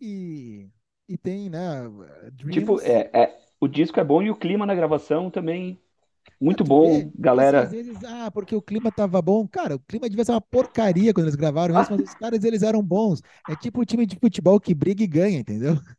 e, 0.00 0.68
e 1.08 1.16
tem, 1.16 1.48
né? 1.48 1.82
Dreams. 2.32 2.58
Tipo, 2.58 2.80
é, 2.80 3.08
é, 3.12 3.38
o 3.60 3.68
disco 3.68 4.00
é 4.00 4.04
bom 4.04 4.20
e 4.20 4.30
o 4.30 4.36
clima 4.36 4.66
na 4.66 4.74
gravação 4.74 5.30
também 5.30 5.80
muito 6.40 6.64
bom, 6.64 6.98
vê, 6.98 7.10
galera. 7.18 7.62
Às 7.62 7.70
vezes, 7.70 7.96
ah, 8.04 8.30
porque 8.30 8.54
o 8.54 8.62
clima 8.62 8.90
tava 8.90 9.20
bom. 9.20 9.46
Cara, 9.46 9.76
o 9.76 9.80
clima 9.80 10.08
devia 10.08 10.24
ser 10.24 10.32
uma 10.32 10.40
porcaria 10.40 11.12
quando 11.12 11.26
eles 11.26 11.36
gravaram 11.36 11.80
isso, 11.80 11.90
mas 11.90 12.00
os 12.00 12.14
caras 12.18 12.44
eles 12.44 12.62
eram 12.62 12.82
bons. 12.82 13.20
É 13.48 13.56
tipo 13.56 13.80
o 13.80 13.84
time 13.84 14.06
de 14.06 14.16
futebol 14.16 14.60
que 14.60 14.74
briga 14.74 15.02
e 15.02 15.06
ganha, 15.06 15.38
entendeu? 15.38 15.74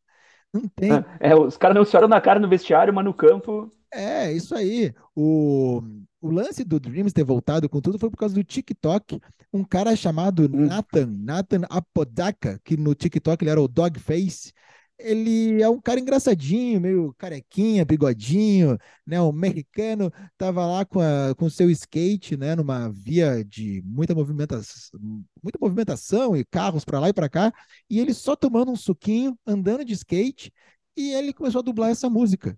Não 0.54 0.68
tem. 0.76 0.92
É, 1.20 1.36
os 1.36 1.58
caras 1.58 1.78
não 1.78 1.86
se 1.86 1.96
olham 1.96 2.10
na 2.10 2.20
cara 2.20 2.40
no 2.40 2.50
vestiário, 2.50 2.92
mas 2.92 3.06
no 3.06 3.14
campo. 3.14 3.72
É, 3.94 4.32
isso 4.34 4.56
aí. 4.56 4.92
O, 5.16 5.80
o 6.20 6.32
lance 6.32 6.64
do 6.64 6.80
Dreams 6.80 7.14
ter 7.14 7.24
voltado 7.24 7.70
com 7.70 7.80
tudo 7.80 8.00
foi 8.00 8.10
por 8.10 8.18
causa 8.18 8.34
do 8.34 8.44
TikTok. 8.44 9.22
Um 9.54 9.64
cara 9.64 9.96
chamado 9.96 10.46
hum. 10.46 10.66
Nathan, 10.66 11.06
Nathan 11.06 11.62
Apodaca, 11.70 12.60
que 12.64 12.76
no 12.76 12.96
TikTok 12.96 13.44
ele 13.44 13.52
era 13.52 13.62
o 13.62 13.68
Dogface 13.68 14.52
ele 15.00 15.62
é 15.62 15.70
um 15.70 15.80
cara 15.80 16.00
engraçadinho, 16.00 16.82
meio 16.82 17.14
carequinha, 17.18 17.86
bigodinho, 17.86 18.78
né? 19.06 19.22
Um 19.22 19.32
mexicano, 19.32 20.12
tava 20.38 20.66
lá 20.66 20.86
com, 20.86 21.00
a, 21.00 21.34
com 21.36 21.50
seu 21.50 21.70
skate, 21.72 22.36
né? 22.38 22.56
Numa 22.56 22.90
via 22.92 23.44
de 23.46 23.82
muita 23.86 24.14
movimentação, 24.14 25.00
muita 25.42 25.58
movimentação 25.62 26.36
e 26.36 26.44
carros 26.46 26.84
para 26.86 27.00
lá 27.00 27.10
e 27.10 27.14
para 27.14 27.30
cá, 27.30 27.54
e 27.90 28.00
ele 28.00 28.14
só 28.14 28.36
tomando 28.36 28.72
um 28.72 28.76
suquinho, 28.76 29.38
andando 29.48 29.86
de 29.86 29.94
skate, 29.94 30.52
e 30.96 31.14
ele 31.14 31.34
começou 31.34 31.60
a 31.60 31.64
dublar 31.64 31.90
essa 31.92 32.10
música 32.10 32.58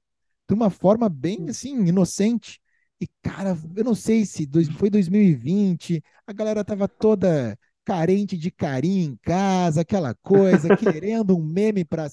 de 0.49 0.53
uma 0.55 0.69
forma 0.69 1.07
bem 1.09 1.49
assim 1.49 1.85
inocente. 1.85 2.59
E 2.99 3.07
cara, 3.21 3.57
eu 3.75 3.83
não 3.83 3.95
sei 3.95 4.25
se 4.25 4.45
dois, 4.45 4.67
foi 4.69 4.89
2020, 4.89 6.03
a 6.27 6.33
galera 6.33 6.63
tava 6.63 6.87
toda 6.87 7.57
carente 7.85 8.37
de 8.37 8.51
carinho 8.51 9.11
em 9.11 9.15
casa, 9.21 9.81
aquela 9.81 10.13
coisa, 10.15 10.75
querendo 10.77 11.37
um 11.37 11.43
meme 11.43 11.83
para 11.85 12.09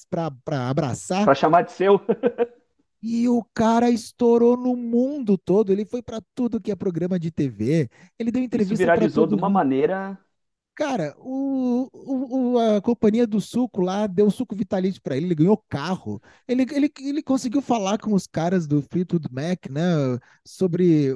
abraçar. 0.68 1.24
Para 1.24 1.34
chamar 1.34 1.62
de 1.62 1.72
seu. 1.72 2.00
E 3.00 3.28
o 3.28 3.44
cara 3.54 3.88
estourou 3.88 4.56
no 4.56 4.74
mundo 4.74 5.38
todo. 5.38 5.72
Ele 5.72 5.84
foi 5.84 6.02
para 6.02 6.20
tudo 6.34 6.60
que 6.60 6.72
é 6.72 6.74
programa 6.74 7.18
de 7.18 7.30
TV. 7.30 7.88
Ele 8.18 8.32
deu 8.32 8.42
entrevista. 8.42 8.74
Isso 8.74 8.82
viralizou 8.82 9.24
de 9.24 9.36
uma 9.36 9.48
maneira. 9.48 10.18
Cara, 10.74 11.14
o, 11.18 11.88
o, 11.92 12.58
a 12.58 12.80
companhia 12.80 13.26
do 13.26 13.40
suco 13.40 13.80
lá 13.80 14.06
deu 14.06 14.30
suco 14.30 14.54
vitalício 14.54 15.02
para 15.02 15.16
ele, 15.16 15.26
ele 15.26 15.34
ganhou 15.34 15.60
carro. 15.68 16.22
Ele, 16.46 16.64
ele, 16.72 16.92
ele 17.00 17.22
conseguiu 17.22 17.60
falar 17.60 17.98
com 17.98 18.14
os 18.14 18.28
caras 18.28 18.64
do 18.64 18.80
Fleetwood 18.82 19.26
Mac, 19.28 19.68
né, 19.68 19.82
sobre 20.46 21.12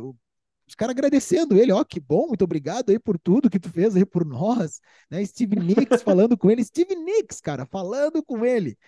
os 0.72 0.74
caras 0.74 0.94
agradecendo 0.94 1.58
ele, 1.58 1.70
ó, 1.70 1.84
que 1.84 2.00
bom, 2.00 2.28
muito 2.28 2.44
obrigado 2.44 2.88
aí 2.88 2.98
por 2.98 3.18
tudo 3.18 3.50
que 3.50 3.58
tu 3.58 3.68
fez 3.68 3.94
aí 3.94 4.06
por 4.06 4.24
nós, 4.24 4.80
né? 5.10 5.22
Steve 5.22 5.56
Nicks 5.56 6.00
falando 6.02 6.36
com 6.36 6.50
ele, 6.50 6.64
Steve 6.64 6.96
Nicks, 6.96 7.42
cara, 7.42 7.66
falando 7.66 8.22
com 8.22 8.42
ele. 8.42 8.78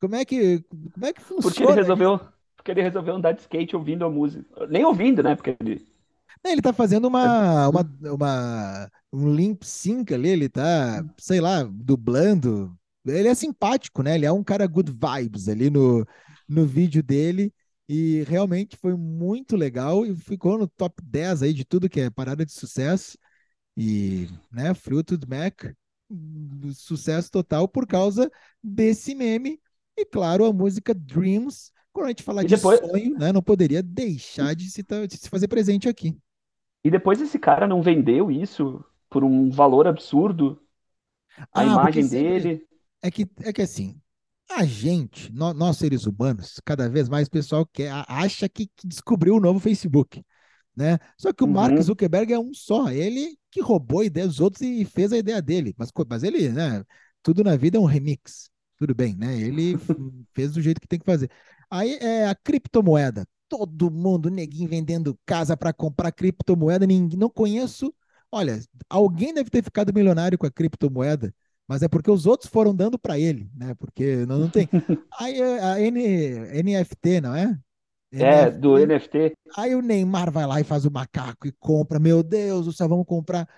Como 0.00 0.14
é 0.14 0.24
que, 0.24 0.62
como 0.94 1.04
é 1.04 1.12
que 1.12 1.20
funciona? 1.20 1.50
Porque 1.50 1.62
ele 1.64 1.80
resolveu, 1.80 2.20
porque 2.56 2.70
ele 2.70 2.82
resolveu 2.82 3.16
andar 3.16 3.32
de 3.32 3.40
skate 3.40 3.74
ouvindo 3.74 4.04
a 4.04 4.10
música. 4.10 4.44
Nem 4.68 4.84
ouvindo, 4.84 5.20
né? 5.20 5.34
Porque 5.34 5.56
ele 5.58 5.84
ele 6.44 6.62
tá 6.62 6.72
fazendo 6.72 7.06
uma, 7.06 7.68
uma, 7.68 7.92
uma, 8.02 8.90
um 9.12 9.32
limp 9.32 9.62
sync 9.62 10.12
ali, 10.12 10.28
ele 10.28 10.48
tá, 10.48 11.04
sei 11.16 11.40
lá, 11.40 11.62
dublando. 11.64 12.76
Ele 13.04 13.28
é 13.28 13.34
simpático, 13.34 14.02
né? 14.02 14.14
Ele 14.14 14.26
é 14.26 14.32
um 14.32 14.42
cara 14.42 14.66
good 14.66 14.92
vibes 14.92 15.48
ali 15.48 15.70
no, 15.70 16.06
no 16.48 16.66
vídeo 16.66 17.02
dele. 17.02 17.52
E 17.88 18.22
realmente 18.22 18.76
foi 18.76 18.96
muito 18.96 19.56
legal 19.56 20.06
e 20.06 20.14
ficou 20.14 20.56
no 20.56 20.68
top 20.68 21.02
10 21.02 21.42
aí 21.42 21.52
de 21.52 21.64
tudo 21.64 21.88
que 21.88 22.00
é 22.00 22.10
parada 22.10 22.44
de 22.46 22.52
sucesso. 22.52 23.18
E, 23.76 24.28
né, 24.50 24.74
fruto 24.74 25.16
do 25.16 25.26
Mac, 25.28 25.64
sucesso 26.74 27.30
total 27.30 27.66
por 27.66 27.86
causa 27.86 28.30
desse 28.62 29.14
meme. 29.14 29.60
E, 29.96 30.04
claro, 30.04 30.44
a 30.44 30.52
música 30.52 30.94
Dreams. 30.94 31.70
Quando 31.92 32.06
a 32.06 32.08
gente 32.08 32.22
fala 32.22 32.42
de 32.42 32.54
depois... 32.54 32.80
sonho, 32.80 33.18
né, 33.18 33.32
não 33.32 33.42
poderia 33.42 33.82
deixar 33.82 34.54
de 34.54 34.70
se, 34.70 34.82
de 34.82 35.16
se 35.16 35.28
fazer 35.28 35.48
presente 35.48 35.88
aqui. 35.88 36.16
E 36.84 36.90
depois 36.90 37.20
esse 37.20 37.38
cara 37.38 37.66
não 37.66 37.82
vendeu 37.82 38.30
isso 38.30 38.84
por 39.08 39.22
um 39.22 39.50
valor 39.50 39.86
absurdo? 39.86 40.60
A 41.52 41.60
ah, 41.60 41.64
imagem 41.64 42.08
dele. 42.08 42.66
É 43.02 43.10
que, 43.10 43.28
é 43.42 43.52
que 43.52 43.62
assim, 43.62 44.00
a 44.56 44.64
gente, 44.64 45.32
nós, 45.32 45.54
nós, 45.54 45.76
seres 45.76 46.06
humanos, 46.06 46.60
cada 46.64 46.88
vez 46.88 47.08
mais 47.08 47.28
o 47.28 47.30
pessoal 47.30 47.66
quer, 47.66 47.90
acha 48.08 48.48
que, 48.48 48.66
que 48.76 48.86
descobriu 48.86 49.36
o 49.36 49.40
novo 49.40 49.58
Facebook. 49.58 50.24
Né? 50.74 50.98
Só 51.18 51.32
que 51.32 51.44
o 51.44 51.46
uhum. 51.46 51.52
Mark 51.52 51.78
Zuckerberg 51.80 52.32
é 52.32 52.38
um 52.38 52.54
só, 52.54 52.90
ele 52.90 53.36
que 53.50 53.60
roubou 53.60 54.00
a 54.00 54.04
ideia 54.06 54.26
dos 54.26 54.40
outros 54.40 54.62
e 54.62 54.84
fez 54.84 55.12
a 55.12 55.18
ideia 55.18 55.42
dele. 55.42 55.74
Mas, 55.76 55.90
mas 56.08 56.22
ele, 56.22 56.48
né? 56.48 56.82
Tudo 57.22 57.44
na 57.44 57.56
vida 57.56 57.76
é 57.76 57.80
um 57.80 57.84
remix. 57.84 58.50
Tudo 58.78 58.94
bem, 58.94 59.14
né? 59.14 59.38
Ele 59.38 59.76
fez 60.34 60.52
do 60.52 60.62
jeito 60.62 60.80
que 60.80 60.88
tem 60.88 60.98
que 60.98 61.04
fazer. 61.04 61.30
Aí 61.70 61.98
é 62.00 62.26
a 62.26 62.34
criptomoeda. 62.34 63.26
Todo 63.48 63.90
mundo, 63.90 64.30
neguinho, 64.30 64.68
vendendo 64.68 65.18
casa 65.26 65.56
para 65.56 65.72
comprar 65.72 66.10
criptomoeda. 66.10 66.86
Ninguém, 66.86 67.18
não 67.18 67.28
conheço. 67.28 67.94
Olha, 68.30 68.58
alguém 68.88 69.34
deve 69.34 69.50
ter 69.50 69.62
ficado 69.62 69.92
milionário 69.92 70.38
com 70.38 70.46
a 70.46 70.50
criptomoeda 70.50 71.34
mas 71.72 71.82
é 71.82 71.88
porque 71.88 72.10
os 72.10 72.26
outros 72.26 72.50
foram 72.50 72.74
dando 72.74 72.98
para 72.98 73.18
ele, 73.18 73.48
né? 73.56 73.74
Porque 73.76 74.26
não, 74.26 74.40
não 74.40 74.50
tem. 74.50 74.68
Aí 75.18 75.40
a 75.40 75.80
N, 75.80 76.62
NFT, 76.62 77.22
não 77.22 77.34
é? 77.34 77.58
É, 78.12 78.44
NFT. 78.44 78.58
do 78.58 78.76
NFT. 78.76 79.32
Aí 79.56 79.74
o 79.74 79.80
Neymar 79.80 80.30
vai 80.30 80.46
lá 80.46 80.60
e 80.60 80.64
faz 80.64 80.84
o 80.84 80.90
macaco 80.90 81.46
e 81.46 81.52
compra. 81.52 81.98
Meu 81.98 82.22
Deus, 82.22 82.66
o 82.66 82.74
céu, 82.74 82.90
vamos 82.90 83.06
comprar. 83.06 83.48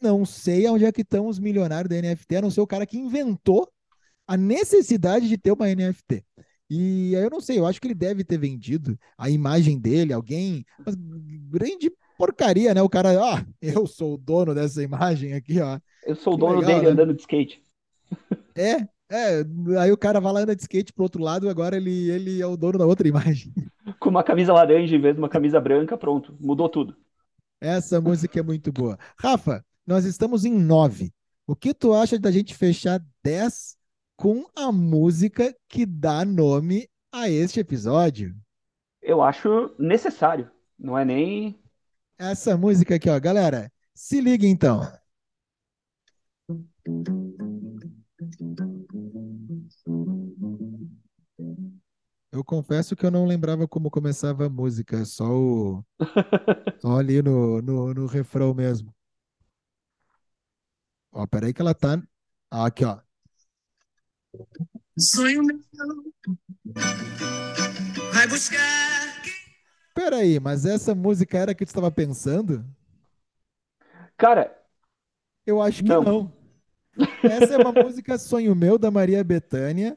Não 0.00 0.24
sei 0.24 0.68
onde 0.68 0.84
é 0.84 0.92
que 0.92 1.00
estão 1.00 1.26
os 1.26 1.40
milionários 1.40 1.88
da 1.88 2.00
NFT, 2.00 2.36
a 2.36 2.42
não 2.42 2.50
ser 2.52 2.60
o 2.60 2.66
cara 2.66 2.86
que 2.86 2.96
inventou 2.96 3.68
a 4.24 4.36
necessidade 4.36 5.28
de 5.28 5.36
ter 5.36 5.50
uma 5.50 5.66
NFT. 5.66 6.24
E 6.70 7.16
aí 7.16 7.24
eu 7.24 7.30
não 7.30 7.40
sei, 7.40 7.58
eu 7.58 7.66
acho 7.66 7.80
que 7.80 7.88
ele 7.88 7.94
deve 7.94 8.22
ter 8.22 8.38
vendido 8.38 8.96
a 9.16 9.28
imagem 9.28 9.80
dele, 9.80 10.12
alguém, 10.12 10.64
mas 10.86 10.94
grande 10.94 11.90
porcaria, 12.16 12.72
né? 12.72 12.82
O 12.82 12.88
cara, 12.88 13.20
ó, 13.20 13.40
eu 13.60 13.84
sou 13.84 14.14
o 14.14 14.18
dono 14.18 14.54
dessa 14.54 14.80
imagem 14.80 15.34
aqui, 15.34 15.60
ó. 15.60 15.80
Eu 16.04 16.14
sou 16.14 16.34
o 16.34 16.36
dono 16.36 16.60
legal, 16.60 16.74
dele 16.74 16.86
né? 16.86 16.92
andando 16.92 17.14
de 17.14 17.20
skate. 17.20 17.62
É, 18.56 18.88
é, 19.10 19.44
aí 19.80 19.90
o 19.90 19.96
cara 19.96 20.20
vai 20.20 20.32
lá 20.32 20.40
anda 20.40 20.54
de 20.54 20.62
skate 20.62 20.92
pro 20.92 21.04
outro 21.04 21.22
lado, 21.22 21.48
agora 21.48 21.76
ele, 21.76 22.10
ele 22.10 22.42
é 22.42 22.46
o 22.46 22.56
dono 22.56 22.78
da 22.78 22.86
outra 22.86 23.08
imagem. 23.08 23.52
Com 23.98 24.10
uma 24.10 24.22
camisa 24.22 24.52
laranja 24.52 24.94
em 24.94 25.00
vez 25.00 25.14
de 25.14 25.20
uma 25.20 25.28
camisa 25.28 25.60
branca, 25.60 25.96
pronto, 25.96 26.36
mudou 26.38 26.68
tudo. 26.68 26.96
Essa 27.60 28.00
música 28.00 28.38
é 28.38 28.42
muito 28.42 28.70
boa. 28.70 28.98
Rafa, 29.18 29.64
nós 29.86 30.04
estamos 30.04 30.44
em 30.44 30.52
nove. 30.52 31.12
O 31.46 31.56
que 31.56 31.72
tu 31.72 31.94
acha 31.94 32.18
da 32.18 32.30
gente 32.30 32.54
fechar 32.54 33.02
dez 33.24 33.76
com 34.16 34.44
a 34.54 34.70
música 34.70 35.54
que 35.68 35.86
dá 35.86 36.24
nome 36.24 36.88
a 37.10 37.30
este 37.30 37.60
episódio? 37.60 38.36
Eu 39.00 39.22
acho 39.22 39.74
necessário. 39.78 40.50
Não 40.78 40.96
é 40.96 41.04
nem. 41.04 41.58
Essa 42.18 42.56
música 42.56 42.96
aqui, 42.96 43.08
ó, 43.08 43.18
galera. 43.18 43.72
Se 43.94 44.20
liga 44.20 44.46
então. 44.46 44.82
Eu 52.30 52.44
confesso 52.44 52.94
que 52.94 53.04
eu 53.04 53.10
não 53.10 53.26
lembrava 53.26 53.66
como 53.66 53.90
começava 53.90 54.46
a 54.46 54.50
música, 54.50 55.04
só 55.04 55.24
o. 55.28 55.84
só 56.80 56.98
ali 56.98 57.20
no, 57.22 57.60
no, 57.60 57.94
no 57.94 58.06
refrão 58.06 58.54
mesmo. 58.54 58.94
Ó, 61.10 61.26
peraí 61.26 61.52
que 61.52 61.60
ela 61.60 61.74
tá. 61.74 62.00
Ah, 62.50 62.66
aqui, 62.66 62.84
ó. 62.84 63.00
Sonho 64.98 65.42
meu. 65.42 65.58
Vai 68.12 68.28
buscar. 68.28 69.22
Peraí, 69.94 70.38
mas 70.38 70.64
essa 70.64 70.94
música 70.94 71.38
era 71.38 71.52
a 71.52 71.54
que 71.54 71.64
tu 71.64 71.68
estava 71.68 71.90
pensando? 71.90 72.64
Cara. 74.16 74.56
Eu 75.44 75.60
acho 75.60 75.82
que 75.82 75.88
não. 75.88 76.02
não. 76.02 76.37
Essa 77.22 77.54
é 77.54 77.56
uma 77.58 77.72
música 77.72 78.18
Sonho 78.18 78.54
Meu 78.54 78.78
da 78.78 78.90
Maria 78.90 79.22
Bethânia 79.22 79.96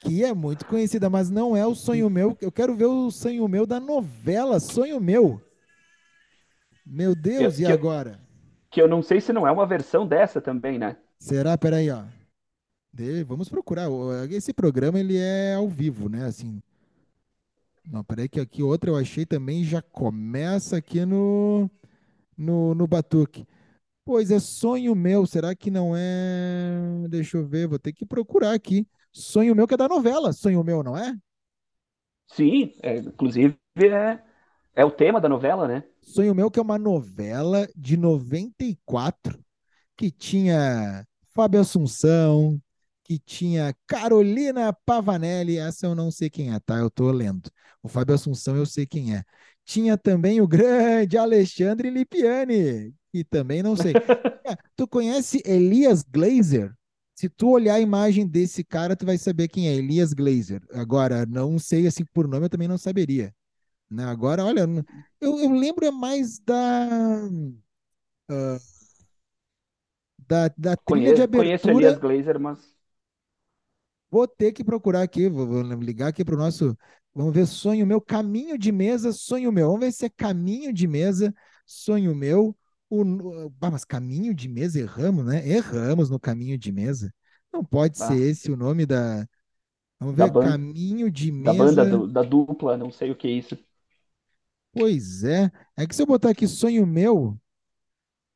que 0.00 0.24
é 0.24 0.32
muito 0.32 0.64
conhecida, 0.64 1.10
mas 1.10 1.28
não 1.28 1.54
é 1.54 1.66
o 1.66 1.74
sonho 1.74 2.08
meu. 2.08 2.34
Eu 2.40 2.50
quero 2.50 2.74
ver 2.74 2.86
o 2.86 3.10
sonho 3.10 3.46
meu 3.46 3.66
da 3.66 3.78
novela 3.78 4.58
Sonho 4.58 4.98
Meu. 4.98 5.42
Meu 6.86 7.14
Deus, 7.14 7.60
eu, 7.60 7.68
e 7.68 7.72
agora? 7.72 8.18
que 8.70 8.80
eu 8.80 8.88
não 8.88 9.02
sei 9.02 9.20
se 9.20 9.32
não 9.32 9.46
é 9.46 9.50
uma 9.50 9.66
versão 9.66 10.06
dessa 10.06 10.40
também, 10.40 10.78
né? 10.78 10.96
Será? 11.18 11.58
Peraí, 11.58 11.90
ó. 11.90 12.04
De, 12.92 13.24
vamos 13.24 13.48
procurar. 13.48 13.88
Esse 14.30 14.52
programa 14.52 14.98
ele 14.98 15.18
é 15.18 15.54
ao 15.54 15.68
vivo, 15.68 16.08
né? 16.08 16.24
Assim. 16.24 16.62
Não, 17.84 18.04
peraí 18.04 18.28
que 18.28 18.40
aqui 18.40 18.62
outra 18.62 18.90
eu 18.90 18.96
achei 18.96 19.26
também 19.26 19.64
já 19.64 19.82
começa 19.82 20.76
aqui 20.76 21.04
no 21.04 21.68
no, 22.36 22.74
no 22.74 22.86
Batuque. 22.86 23.46
Pois 24.04 24.30
é, 24.30 24.38
sonho 24.40 24.94
meu. 24.94 25.26
Será 25.26 25.54
que 25.54 25.70
não 25.70 25.94
é? 25.96 27.08
Deixa 27.08 27.36
eu 27.36 27.46
ver, 27.46 27.68
vou 27.68 27.78
ter 27.78 27.92
que 27.92 28.04
procurar 28.04 28.52
aqui. 28.52 28.86
Sonho 29.12 29.54
Meu, 29.54 29.66
que 29.66 29.74
é 29.74 29.76
da 29.76 29.88
novela 29.88 30.32
Sonho 30.32 30.62
Meu, 30.62 30.82
não 30.82 30.96
é? 30.96 31.14
Sim, 32.28 32.72
é, 32.82 32.98
inclusive 32.98 33.58
é, 33.76 34.20
é 34.74 34.84
o 34.84 34.90
tema 34.90 35.20
da 35.20 35.28
novela, 35.28 35.66
né? 35.66 35.84
Sonho 36.02 36.34
Meu, 36.34 36.50
que 36.50 36.58
é 36.58 36.62
uma 36.62 36.78
novela 36.78 37.68
de 37.76 37.96
94, 37.96 39.38
que 39.96 40.10
tinha 40.10 41.04
Fábio 41.34 41.60
Assunção, 41.60 42.60
que 43.04 43.18
tinha 43.18 43.74
Carolina 43.86 44.72
Pavanelli, 44.86 45.58
essa 45.58 45.86
eu 45.86 45.94
não 45.94 46.10
sei 46.10 46.30
quem 46.30 46.54
é, 46.54 46.60
tá? 46.60 46.76
Eu 46.78 46.90
tô 46.90 47.10
lendo. 47.10 47.50
O 47.82 47.88
Fábio 47.88 48.14
Assunção 48.14 48.56
eu 48.56 48.66
sei 48.66 48.86
quem 48.86 49.16
é. 49.16 49.24
Tinha 49.64 49.98
também 49.98 50.40
o 50.40 50.46
grande 50.48 51.18
Alexandre 51.18 51.90
Lipiani, 51.90 52.94
que 53.12 53.24
também 53.24 53.62
não 53.62 53.76
sei. 53.76 53.92
tu 54.76 54.86
conhece 54.86 55.42
Elias 55.44 56.02
Glazer? 56.02 56.74
Se 57.14 57.28
tu 57.28 57.50
olhar 57.50 57.74
a 57.74 57.80
imagem 57.80 58.26
desse 58.26 58.64
cara, 58.64 58.96
tu 58.96 59.04
vai 59.04 59.18
saber 59.18 59.48
quem 59.48 59.68
é, 59.68 59.74
Elias 59.74 60.14
Glazer. 60.14 60.62
Agora, 60.72 61.26
não 61.26 61.58
sei 61.58 61.86
assim 61.86 62.04
por 62.14 62.26
nome, 62.26 62.46
eu 62.46 62.50
também 62.50 62.68
não 62.68 62.78
saberia. 62.78 63.34
Né? 63.90 64.04
Agora, 64.04 64.44
olha, 64.44 64.66
eu, 65.20 65.38
eu 65.38 65.50
lembro 65.50 65.84
é 65.84 65.90
mais 65.90 66.38
da. 66.38 67.28
Uh, 68.30 68.58
da, 70.26 70.48
da 70.56 70.76
trilha 70.76 70.76
conheço, 70.84 71.14
de 71.16 71.22
abertura. 71.22 71.58
Conheço 71.58 71.70
Elias 71.70 71.98
Glazer, 71.98 72.38
mas. 72.38 72.74
Vou 74.10 74.26
ter 74.26 74.52
que 74.52 74.64
procurar 74.64 75.02
aqui, 75.02 75.28
vou, 75.28 75.46
vou 75.46 75.62
ligar 75.62 76.08
aqui 76.08 76.24
para 76.24 76.34
o 76.34 76.38
nosso. 76.38 76.76
Vamos 77.14 77.34
ver, 77.34 77.46
sonho 77.46 77.86
meu, 77.86 78.00
caminho 78.00 78.56
de 78.56 78.70
mesa, 78.70 79.12
sonho 79.12 79.52
meu. 79.52 79.66
Vamos 79.66 79.80
ver 79.80 79.92
se 79.92 80.06
é 80.06 80.08
caminho 80.08 80.72
de 80.72 80.86
mesa, 80.86 81.34
sonho 81.66 82.14
meu. 82.14 82.56
O, 82.90 83.50
ah, 83.60 83.70
mas 83.70 83.84
caminho 83.84 84.34
de 84.34 84.48
mesa, 84.48 84.80
erramos, 84.80 85.24
né? 85.24 85.48
Erramos 85.48 86.10
no 86.10 86.18
caminho 86.18 86.58
de 86.58 86.72
mesa. 86.72 87.14
Não 87.52 87.64
pode 87.64 88.02
ah. 88.02 88.08
ser 88.08 88.20
esse 88.20 88.50
o 88.50 88.56
nome 88.56 88.84
da. 88.84 89.26
Vamos 90.00 90.16
ver, 90.16 90.30
da 90.30 90.42
caminho 90.42 91.10
de 91.10 91.30
mesa. 91.30 91.52
Da 91.52 91.64
banda, 91.64 91.86
do, 91.86 92.06
da 92.08 92.22
dupla, 92.22 92.76
não 92.76 92.90
sei 92.90 93.10
o 93.10 93.16
que 93.16 93.28
é 93.28 93.30
isso. 93.30 93.56
Pois 94.72 95.24
é. 95.24 95.50
É 95.76 95.86
que 95.86 95.94
se 95.94 96.02
eu 96.02 96.06
botar 96.06 96.30
aqui 96.30 96.46
sonho 96.48 96.86
meu, 96.86 97.39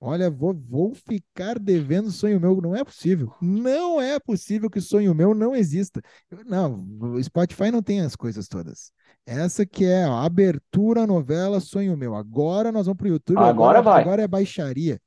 Olha, 0.01 0.31
vou, 0.31 0.55
vou 0.55 0.95
ficar 0.95 1.59
devendo 1.59 2.11
sonho 2.11 2.39
meu. 2.39 2.61
Não 2.61 2.77
é 2.77 2.85
possível. 2.85 3.33
Não 3.41 4.01
é 4.01 4.19
possível 4.19 4.69
que 4.69 4.81
sonho 4.81 5.15
meu 5.15 5.35
não 5.35 5.55
exista. 5.55 6.03
Não, 6.45 6.87
o 7.01 7.23
Spotify 7.23 7.71
não 7.71 7.83
tem 7.83 8.01
as 8.01 8.15
coisas 8.15 8.47
todas. 8.47 8.93
Essa 9.27 9.65
que 9.65 9.87
é 9.87 10.05
a 10.05 10.23
abertura 10.23 11.07
novela 11.07 11.59
Sonho 11.59 11.97
Meu. 11.97 12.15
Agora 12.15 12.71
nós 12.71 12.87
vamos 12.87 12.99
para 12.99 13.07
o 13.07 13.11
YouTube. 13.11 13.39
Agora, 13.39 13.51
agora 13.51 13.83
vai. 13.83 14.03
Agora 14.03 14.23
é 14.23 14.29
baixaria. 14.29 15.01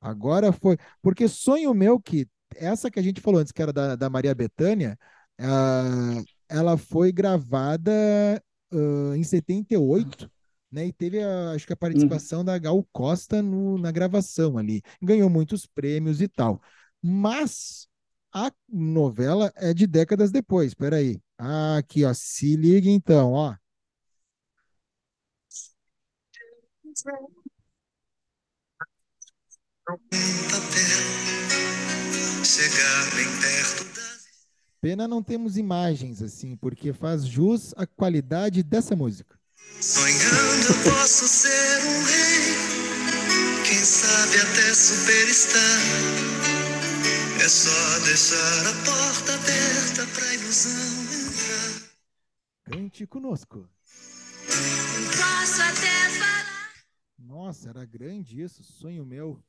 Agora 0.00 0.52
foi. 0.52 0.76
Porque 1.00 1.28
Sonho 1.28 1.72
Meu, 1.72 2.00
que 2.00 2.26
essa 2.56 2.90
que 2.90 2.98
a 2.98 3.02
gente 3.02 3.20
falou 3.20 3.40
antes, 3.40 3.52
que 3.52 3.62
era 3.62 3.72
da, 3.72 3.94
da 3.94 4.10
Maria 4.10 4.34
Bethânia, 4.34 4.98
uh, 5.40 6.24
ela 6.48 6.76
foi 6.76 7.12
gravada 7.12 7.92
uh, 8.72 9.14
em 9.14 9.22
78 9.22 10.28
né? 10.74 10.86
E 10.88 10.92
teve, 10.92 11.22
a, 11.22 11.52
acho 11.52 11.66
que 11.66 11.72
a 11.72 11.76
participação 11.76 12.40
uhum. 12.40 12.44
da 12.44 12.58
Gal 12.58 12.84
Costa 12.92 13.40
no, 13.40 13.78
na 13.78 13.92
gravação 13.92 14.58
ali. 14.58 14.82
Ganhou 15.00 15.30
muitos 15.30 15.66
prêmios 15.66 16.20
e 16.20 16.28
tal. 16.28 16.60
Mas 17.00 17.88
a 18.32 18.52
novela 18.68 19.52
é 19.56 19.72
de 19.72 19.86
décadas 19.86 20.30
depois. 20.32 20.68
Espera 20.68 20.96
aí. 20.96 21.20
Ah, 21.38 21.78
aqui, 21.78 22.04
ó. 22.04 22.12
Se 22.12 22.56
liga 22.56 22.90
então, 22.90 23.32
ó. 23.32 23.54
Pena 34.80 35.08
não 35.08 35.22
temos 35.22 35.56
imagens 35.56 36.20
assim, 36.20 36.56
porque 36.56 36.92
faz 36.92 37.24
jus 37.24 37.72
à 37.76 37.86
qualidade 37.86 38.62
dessa 38.62 38.94
música. 38.94 39.38
Sonhando 39.80 40.66
eu 40.68 40.92
posso 40.92 41.28
ser 41.28 41.84
um 41.84 42.04
rei, 42.04 42.54
quem 43.66 43.84
sabe 43.84 44.38
até 44.38 44.74
superstar. 44.74 45.80
É 47.44 47.48
só 47.48 47.98
deixar 48.06 48.66
a 48.66 48.72
porta 48.84 49.34
aberta 49.34 50.06
pra 50.14 50.34
ilusão 50.34 50.70
entrar. 51.12 51.90
Cante 52.64 53.06
conosco. 53.06 53.68
Posso 54.46 55.62
até 55.62 56.08
falar. 56.18 56.72
Nossa, 57.18 57.68
era 57.68 57.84
grande 57.84 58.40
isso, 58.40 58.62
sonho 58.62 59.04
meu. 59.04 59.44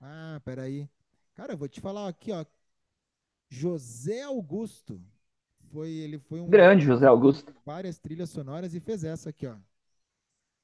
Ah, 0.00 0.40
peraí. 0.44 0.88
Cara, 1.34 1.54
eu 1.54 1.56
vou 1.56 1.68
te 1.68 1.80
falar 1.80 2.08
aqui, 2.08 2.30
ó. 2.32 2.44
José 3.48 4.22
Augusto 4.22 5.02
foi, 5.72 5.90
ele 5.90 6.18
foi 6.18 6.40
um 6.40 6.48
grande 6.48 6.84
José 6.84 7.06
Augusto. 7.06 7.54
Várias 7.64 7.98
trilhas 7.98 8.28
sonoras 8.30 8.74
e 8.74 8.80
fez 8.80 9.02
essa 9.02 9.30
aqui, 9.30 9.46
ó. 9.46 9.56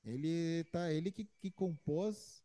Ele 0.04 0.64
tá, 0.70 0.92
ele 0.92 1.10
que, 1.10 1.26
que 1.40 1.50
compôs 1.50 2.42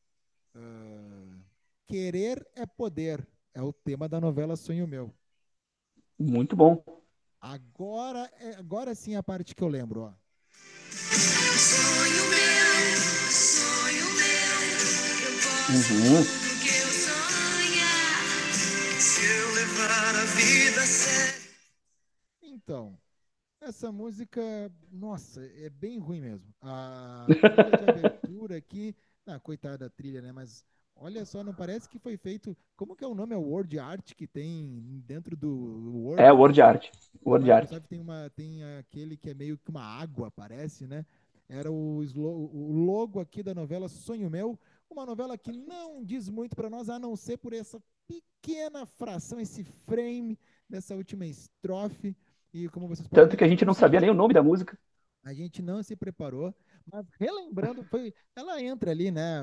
uh, 0.55 1.39
Querer 1.85 2.45
é 2.55 2.65
Poder, 2.65 3.27
é 3.53 3.61
o 3.61 3.73
tema 3.73 4.07
da 4.07 4.19
novela 4.19 4.55
Sonho 4.55 4.87
Meu. 4.87 5.13
Muito 6.17 6.55
bom. 6.55 6.83
Agora, 7.39 8.31
é, 8.39 8.55
agora 8.55 8.95
sim 8.95 9.15
a 9.15 9.23
parte 9.23 9.53
que 9.53 9.61
eu 9.61 9.67
lembro, 9.67 10.01
ó. 10.01 10.13
Sonho 10.89 12.29
meu, 12.29 13.29
sonho 13.29 14.05
meu, 14.15 14.59
eu 15.21 15.33
posso 15.43 15.93
uhum. 15.93 16.23
tudo 16.23 16.61
que 16.61 16.69
eu 16.69 16.87
sonhar, 16.87 18.23
se 18.99 19.25
eu 19.25 19.51
levar 19.53 20.15
a 20.15 20.25
vida 20.25 20.81
a 20.81 20.85
sério. 20.85 21.42
Então, 22.53 22.97
essa 23.59 23.91
música, 23.91 24.41
nossa, 24.91 25.43
é 25.43 25.69
bem 25.69 25.97
ruim 25.97 26.21
mesmo. 26.21 26.53
A 26.61 27.25
abertura 27.89 28.57
aqui, 28.57 28.95
ah, 29.25 29.39
coitada 29.39 29.77
da 29.79 29.89
trilha, 29.89 30.21
né? 30.21 30.31
Mas 30.31 30.65
Olha 30.95 31.25
só, 31.25 31.43
não 31.43 31.53
parece 31.53 31.89
que 31.89 31.99
foi 31.99 32.15
feito. 32.17 32.55
Como 32.77 32.95
que 32.95 33.03
é 33.03 33.07
o 33.07 33.15
nome? 33.15 33.33
É 33.33 33.37
o 33.37 33.41
Word 33.41 33.77
Art 33.79 34.13
que 34.13 34.27
tem 34.27 35.01
dentro 35.05 35.35
do 35.35 35.49
Word? 36.05 36.21
É, 36.21 36.31
Word 36.31 36.61
Art. 36.61 36.91
Word 37.25 37.51
Art. 37.51 37.69
Tem, 37.89 37.99
uma, 37.99 38.29
tem 38.35 38.63
aquele 38.79 39.17
que 39.17 39.29
é 39.29 39.33
meio 39.33 39.57
que 39.57 39.69
uma 39.69 39.83
água, 39.83 40.31
parece, 40.31 40.87
né? 40.87 41.05
Era 41.49 41.71
o, 41.71 41.99
o 41.99 42.71
logo 42.71 43.19
aqui 43.19 43.43
da 43.43 43.53
novela 43.53 43.89
Sonho 43.89 44.29
Meu. 44.29 44.57
Uma 44.89 45.05
novela 45.05 45.37
que 45.37 45.51
não 45.51 46.03
diz 46.03 46.29
muito 46.29 46.55
para 46.55 46.69
nós, 46.69 46.89
a 46.89 46.99
não 46.99 47.15
ser 47.15 47.37
por 47.37 47.53
essa 47.53 47.81
pequena 48.07 48.85
fração, 48.85 49.39
esse 49.39 49.63
frame 49.63 50.37
dessa 50.69 50.95
última 50.95 51.25
estrofe. 51.25 52.15
E 52.53 52.69
como 52.69 52.87
vocês 52.87 53.07
Tanto 53.09 53.35
que 53.35 53.43
a 53.43 53.47
gente 53.47 53.65
não 53.65 53.73
sabia 53.73 53.99
nem 53.99 54.09
o 54.09 54.13
nome 54.13 54.33
da 54.33 54.43
música. 54.43 54.77
A 55.23 55.33
gente 55.33 55.61
não 55.61 55.81
se 55.81 55.95
preparou, 55.95 56.53
mas 56.91 57.05
relembrando, 57.17 57.81
foi, 57.85 58.13
ela 58.35 58.61
entra 58.61 58.91
ali, 58.91 59.09
né? 59.09 59.41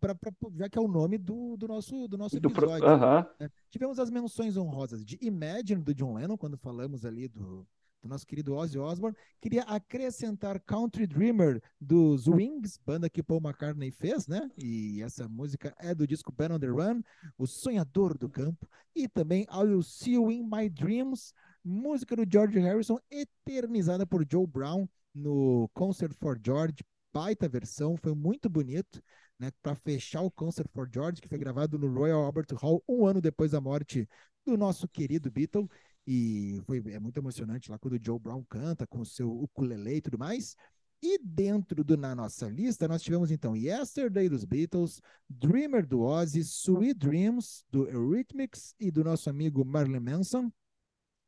Pra, 0.00 0.14
pra, 0.14 0.32
já 0.54 0.68
que 0.68 0.78
é 0.78 0.80
o 0.80 0.88
nome 0.88 1.18
do, 1.18 1.56
do 1.58 1.68
nosso, 1.68 2.08
do 2.08 2.16
nosso 2.16 2.36
episódio. 2.36 2.80
Do, 2.80 2.94
uh 2.94 2.98
-huh. 2.98 3.28
né? 3.38 3.50
Tivemos 3.70 3.98
as 3.98 4.10
menções 4.10 4.56
honrosas 4.56 5.04
de 5.04 5.18
Imagine, 5.20 5.82
do 5.82 5.94
John 5.94 6.14
Lennon, 6.14 6.38
quando 6.38 6.56
falamos 6.56 7.04
ali 7.04 7.28
do, 7.28 7.66
do 8.04 8.08
nosso 8.08 8.26
querido 8.26 8.54
Ozzy 8.54 8.78
Osbourne. 8.78 9.16
Queria 9.40 9.62
acrescentar 9.64 10.60
Country 10.60 11.06
Dreamer 11.06 11.62
dos 11.78 12.26
Wings, 12.26 12.78
banda 12.84 13.10
que 13.10 13.22
Paul 13.22 13.40
McCartney 13.42 13.90
fez, 13.90 14.26
né? 14.26 14.50
E 14.56 15.02
essa 15.02 15.28
música 15.28 15.74
é 15.78 15.94
do 15.94 16.06
disco 16.06 16.32
Ben 16.32 16.52
on 16.52 16.58
the 16.58 16.66
Run, 16.66 17.02
O 17.36 17.46
Sonhador 17.46 18.16
do 18.16 18.28
Campo. 18.28 18.66
E 18.94 19.06
também 19.06 19.46
I 19.50 19.64
Will 19.64 19.82
See 19.82 20.14
You 20.14 20.30
in 20.30 20.44
My 20.44 20.68
Dreams, 20.68 21.34
música 21.64 22.14
do 22.14 22.24
George 22.30 22.58
Harrison, 22.58 22.98
eternizada 23.10 24.06
por 24.06 24.24
Joe 24.30 24.46
Brown 24.46 24.86
no 25.14 25.70
Concert 25.72 26.12
for 26.14 26.38
George, 26.44 26.76
baita 27.12 27.48
versão, 27.48 27.96
foi 27.96 28.14
muito 28.14 28.50
bonito, 28.50 29.00
né, 29.38 29.50
para 29.62 29.74
fechar 29.76 30.20
o 30.20 30.30
Concert 30.30 30.68
for 30.72 30.88
George, 30.92 31.20
que 31.20 31.28
foi 31.28 31.38
gravado 31.38 31.78
no 31.78 31.92
Royal 31.92 32.24
Albert 32.24 32.48
Hall 32.54 32.82
um 32.88 33.06
ano 33.06 33.20
depois 33.20 33.52
da 33.52 33.60
morte 33.60 34.08
do 34.44 34.56
nosso 34.56 34.86
querido 34.88 35.30
Beatle, 35.30 35.68
e 36.06 36.60
foi 36.66 36.82
é 36.92 36.98
muito 36.98 37.18
emocionante 37.18 37.70
lá 37.70 37.78
quando 37.78 37.94
o 37.94 38.00
Joe 38.04 38.18
Brown 38.18 38.44
canta 38.44 38.86
com 38.86 39.00
o 39.00 39.06
seu 39.06 39.30
ukulele 39.30 39.96
e 39.96 40.00
tudo 40.02 40.18
mais. 40.18 40.54
E 41.00 41.18
dentro 41.18 41.84
do, 41.84 41.96
na 41.96 42.14
nossa 42.14 42.48
lista, 42.48 42.88
nós 42.88 43.02
tivemos 43.02 43.30
então 43.30 43.54
Yesterday 43.54 44.28
dos 44.28 44.44
Beatles, 44.44 45.00
Dreamer 45.28 45.86
do 45.86 46.00
Ozzy, 46.00 46.40
Sweet 46.40 46.94
Dreams 46.94 47.64
do 47.70 47.88
Eurythmics 47.88 48.74
e 48.80 48.90
do 48.90 49.04
nosso 49.04 49.28
amigo 49.28 49.64
Marilyn 49.64 50.00
Manson, 50.00 50.50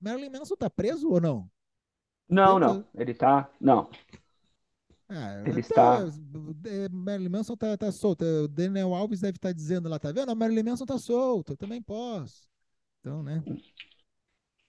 Marilyn 0.00 0.30
Manson 0.30 0.56
tá 0.56 0.68
preso 0.68 1.10
ou 1.10 1.20
não? 1.20 1.50
Não, 2.28 2.58
não. 2.58 2.84
Ele 2.94 3.14
tá. 3.14 3.50
Não. 3.60 3.88
Ah, 5.08 5.42
ele 5.46 5.62
tá, 5.62 6.04
está. 6.04 6.68
É, 6.68 6.88
Marilyn 6.88 7.28
Manson 7.28 7.56
tá, 7.56 7.76
tá 7.76 7.92
solto. 7.92 8.24
O 8.24 8.48
Daniel 8.48 8.94
Alves 8.94 9.20
deve 9.20 9.36
estar 9.36 9.50
tá 9.50 9.52
dizendo 9.52 9.88
lá, 9.88 9.98
tá 9.98 10.10
vendo? 10.10 10.30
A 10.30 10.34
Marilyn 10.34 10.64
Manson 10.64 10.84
tá 10.84 10.98
solto, 10.98 11.52
eu 11.52 11.56
também 11.56 11.80
posso. 11.80 12.48
Então, 13.00 13.22
né? 13.22 13.42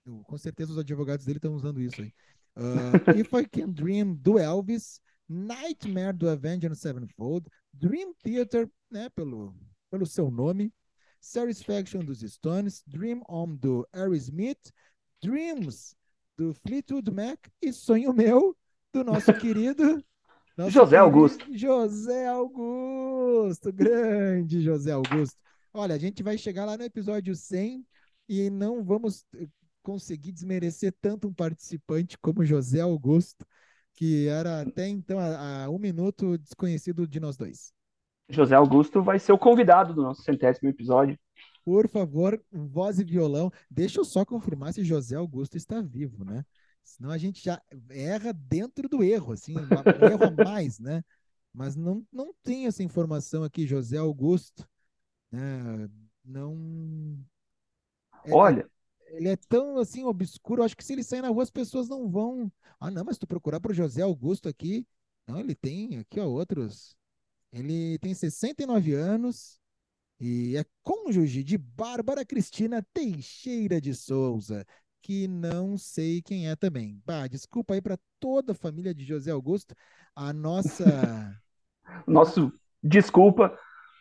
Eu, 0.06 0.22
com 0.24 0.38
certeza 0.38 0.72
os 0.72 0.78
advogados 0.78 1.26
dele 1.26 1.38
estão 1.38 1.54
usando 1.54 1.80
isso 1.80 2.00
aí. 2.00 2.12
Uh, 2.56 2.58
If 3.18 3.32
I 3.32 3.46
Can 3.48 3.70
Dream 3.70 4.14
do 4.14 4.38
Elvis, 4.38 5.00
Nightmare 5.28 6.16
do 6.16 6.28
Avenged 6.28 6.74
Sevenfold, 6.76 7.48
Dream 7.72 8.14
Theater, 8.22 8.70
né, 8.90 9.08
pelo, 9.10 9.54
pelo 9.90 10.06
seu 10.06 10.30
nome, 10.30 10.72
Satisfaction 11.20 12.00
dos 12.00 12.20
Stones, 12.20 12.82
Dream 12.86 13.22
On 13.28 13.54
do 13.54 13.86
Aerosmith, 13.92 14.72
Dreams, 15.22 15.94
do 16.36 16.54
Fleetwood 16.54 17.10
Mac, 17.10 17.38
e 17.60 17.72
Sonho 17.72 18.12
Meu, 18.12 18.56
do 18.92 19.04
nosso 19.04 19.32
querido... 19.38 20.02
Nosso 20.56 20.72
José 20.72 20.96
querido 20.96 21.04
Augusto. 21.04 21.56
José 21.56 22.26
Augusto, 22.26 23.72
grande 23.72 24.60
José 24.60 24.92
Augusto. 24.92 25.36
Olha, 25.72 25.94
a 25.94 25.98
gente 25.98 26.22
vai 26.22 26.36
chegar 26.36 26.64
lá 26.64 26.76
no 26.76 26.82
episódio 26.82 27.34
100 27.34 27.86
e 28.28 28.50
não 28.50 28.82
vamos 28.82 29.24
eh, 29.36 29.46
conseguir 29.82 30.32
desmerecer 30.32 30.92
tanto 31.00 31.28
um 31.28 31.32
participante 31.32 32.18
como 32.18 32.44
José 32.44 32.80
Augusto, 32.80 33.46
que 33.94 34.26
era 34.28 34.62
até 34.62 34.88
então, 34.88 35.18
há 35.18 35.68
um 35.70 35.78
minuto, 35.78 36.36
desconhecido 36.38 37.06
de 37.06 37.20
nós 37.20 37.36
dois. 37.36 37.72
José 38.28 38.54
Augusto 38.54 39.02
vai 39.02 39.18
ser 39.18 39.32
o 39.32 39.38
convidado 39.38 39.94
do 39.94 40.02
nosso 40.02 40.22
centésimo 40.22 40.68
episódio. 40.68 41.18
Por 41.68 41.86
favor, 41.86 42.42
voz 42.50 42.98
e 42.98 43.04
violão. 43.04 43.52
Deixa 43.70 44.00
eu 44.00 44.04
só 44.04 44.24
confirmar 44.24 44.72
se 44.72 44.82
José 44.82 45.16
Augusto 45.16 45.54
está 45.54 45.82
vivo, 45.82 46.24
né? 46.24 46.42
Senão 46.82 47.10
a 47.10 47.18
gente 47.18 47.44
já 47.44 47.60
erra 47.90 48.32
dentro 48.32 48.88
do 48.88 49.04
erro, 49.04 49.34
assim, 49.34 49.52
erro 50.00 50.24
a 50.24 50.44
mais, 50.44 50.78
né? 50.78 51.04
Mas 51.52 51.76
não, 51.76 52.02
não 52.10 52.32
tem 52.42 52.66
essa 52.66 52.82
informação 52.82 53.44
aqui, 53.44 53.66
José 53.66 53.98
Augusto. 53.98 54.66
Né? 55.30 55.90
Não. 56.24 57.22
É, 58.24 58.32
Olha. 58.32 58.66
Ele 59.08 59.28
é 59.28 59.36
tão 59.36 59.76
assim 59.76 60.04
obscuro, 60.04 60.62
acho 60.62 60.74
que 60.74 60.84
se 60.84 60.94
ele 60.94 61.04
sair 61.04 61.20
na 61.20 61.28
rua 61.28 61.42
as 61.42 61.50
pessoas 61.50 61.86
não 61.86 62.08
vão. 62.08 62.50
Ah, 62.80 62.90
não, 62.90 63.04
mas 63.04 63.18
tu 63.18 63.26
procurar 63.26 63.60
para 63.60 63.74
José 63.74 64.00
Augusto 64.00 64.48
aqui. 64.48 64.86
Não, 65.26 65.38
ele 65.38 65.54
tem 65.54 65.98
aqui, 65.98 66.18
ó, 66.18 66.24
outros. 66.26 66.96
Ele 67.52 67.98
tem 67.98 68.14
69 68.14 68.94
anos, 68.94 69.57
e 70.20 70.56
é 70.56 70.64
cônjuge 70.82 71.44
de 71.44 71.56
Bárbara 71.56 72.24
Cristina 72.24 72.84
Teixeira 72.92 73.80
de 73.80 73.94
Souza, 73.94 74.64
que 75.00 75.28
não 75.28 75.78
sei 75.78 76.20
quem 76.20 76.48
é 76.48 76.56
também. 76.56 77.00
Bah, 77.06 77.28
desculpa 77.28 77.74
aí 77.74 77.80
para 77.80 77.98
toda 78.18 78.52
a 78.52 78.54
família 78.54 78.94
de 78.94 79.04
José 79.04 79.30
Augusto, 79.30 79.74
a 80.14 80.32
nossa. 80.32 80.84
Nosso 82.06 82.52
desculpa. 82.82 83.56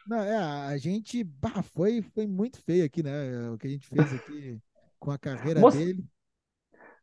Não, 0.08 0.18
é, 0.18 0.38
a 0.38 0.78
gente 0.78 1.24
bah, 1.24 1.62
foi, 1.62 2.02
foi 2.02 2.28
muito 2.28 2.62
feio 2.62 2.84
aqui, 2.84 3.02
né? 3.02 3.50
O 3.50 3.58
que 3.58 3.68
a 3.68 3.70
gente 3.70 3.88
fez 3.88 4.14
aqui 4.14 4.60
com 5.00 5.12
a 5.12 5.18
carreira 5.18 5.62
dele. 5.72 6.04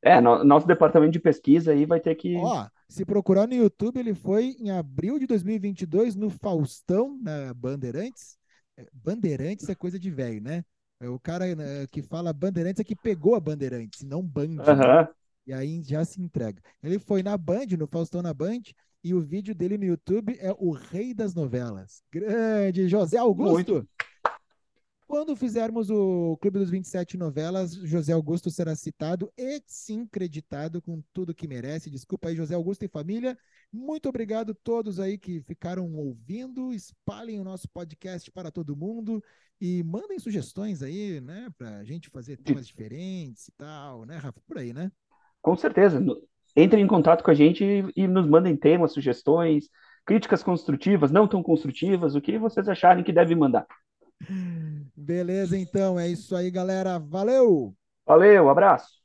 É, 0.02 0.20
no, 0.20 0.44
nosso 0.44 0.66
departamento 0.66 1.12
de 1.12 1.20
pesquisa 1.20 1.72
aí 1.72 1.86
vai 1.86 2.00
ter 2.00 2.14
que. 2.14 2.36
Ó, 2.36 2.66
se 2.88 3.04
procurar 3.04 3.46
no 3.46 3.54
YouTube, 3.54 3.98
ele 3.98 4.14
foi 4.14 4.56
em 4.58 4.70
abril 4.70 5.18
de 5.18 5.26
2022 5.26 6.14
no 6.14 6.28
Faustão, 6.28 7.18
na 7.22 7.54
Bandeirantes. 7.54 8.36
Bandeirantes 8.93 9.68
é 9.68 9.75
coisa 9.75 9.99
de 9.99 10.11
velho, 10.11 10.41
né? 10.41 10.64
É 11.01 11.09
o 11.09 11.18
cara 11.18 11.55
né, 11.55 11.87
que 11.91 12.03
fala 12.03 12.33
Bandeirantes 12.33 12.81
é 12.81 12.85
que 12.85 12.97
pegou 12.97 13.35
a 13.35 13.41
Bandeirantes, 13.41 14.03
não 14.03 14.22
Band. 14.22 14.47
Uhum. 14.47 15.09
E 15.47 15.53
aí 15.53 15.83
já 15.83 16.05
se 16.05 16.20
entrega. 16.20 16.62
Ele 16.83 16.99
foi 16.99 17.22
na 17.22 17.37
Band, 17.37 17.66
no 17.79 17.87
Faustão 17.87 18.22
na 18.22 18.33
Band, 18.33 18.62
e 19.03 19.12
o 19.12 19.20
vídeo 19.20 19.55
dele 19.55 19.77
no 19.77 19.85
YouTube 19.85 20.37
é 20.41 20.55
o 20.59 20.70
Rei 20.70 21.12
das 21.12 21.35
Novelas. 21.35 22.03
Grande 22.11 22.89
José 22.89 23.18
Augusto. 23.18 23.53
Muito. 23.53 23.89
Quando 25.07 25.36
fizermos 25.36 25.90
o 25.90 26.36
Clube 26.40 26.59
dos 26.59 26.70
27 26.70 27.18
novelas, 27.18 27.74
José 27.74 28.12
Augusto 28.12 28.50
será 28.50 28.74
citado 28.74 29.30
e 29.36 29.62
sim 29.66 30.07
creditado 30.07 30.80
com 30.80 31.02
tudo 31.12 31.34
que 31.34 31.46
merece. 31.46 31.90
Desculpa 31.90 32.28
aí, 32.28 32.36
José 32.36 32.55
Augusto 32.55 32.84
e 32.84 32.88
família. 32.88 33.38
Muito 33.70 34.09
obrigado 34.09 34.52
a 34.52 34.57
todos 34.64 34.98
aí 34.98 35.18
que 35.18 35.42
ficaram 35.42 35.92
ouvindo. 35.94 36.72
Espalhem 36.72 37.38
o 37.38 37.44
nosso 37.44 37.68
podcast 37.68 38.30
para 38.30 38.50
todo 38.50 38.76
mundo 38.76 39.22
e 39.61 39.82
mandem 39.84 40.18
sugestões 40.18 40.82
aí, 40.82 41.20
né, 41.20 41.48
para 41.57 41.78
a 41.78 41.84
gente 41.84 42.09
fazer 42.09 42.38
temas 42.38 42.66
diferentes 42.66 43.48
e 43.48 43.52
tal, 43.52 44.05
né, 44.05 44.16
Rafa? 44.16 44.40
Por 44.46 44.59
aí, 44.59 44.72
né? 44.72 44.90
Com 45.40 45.55
certeza. 45.55 46.02
Entrem 46.57 46.82
em 46.82 46.88
contato 46.88 47.22
com 47.22 47.30
a 47.30 47.34
gente 47.34 47.64
e 47.94 48.09
nos 48.09 48.26
mandem 48.26 48.57
temas, 48.57 48.92
sugestões, 48.92 49.68
críticas 50.07 50.42
construtivas, 50.42 51.11
não 51.11 51.28
tão 51.28 51.42
construtivas, 51.42 52.14
o 52.14 52.20
que 52.20 52.38
vocês 52.38 52.68
acharem 52.68 53.05
que 53.05 53.12
deve 53.12 53.34
mandar. 53.34 53.66
Beleza, 54.96 55.56
então. 55.56 55.98
É 55.98 56.08
isso 56.08 56.34
aí, 56.36 56.50
galera. 56.50 56.98
Valeu! 56.98 57.74
Valeu, 58.06 58.48
abraço! 58.48 59.03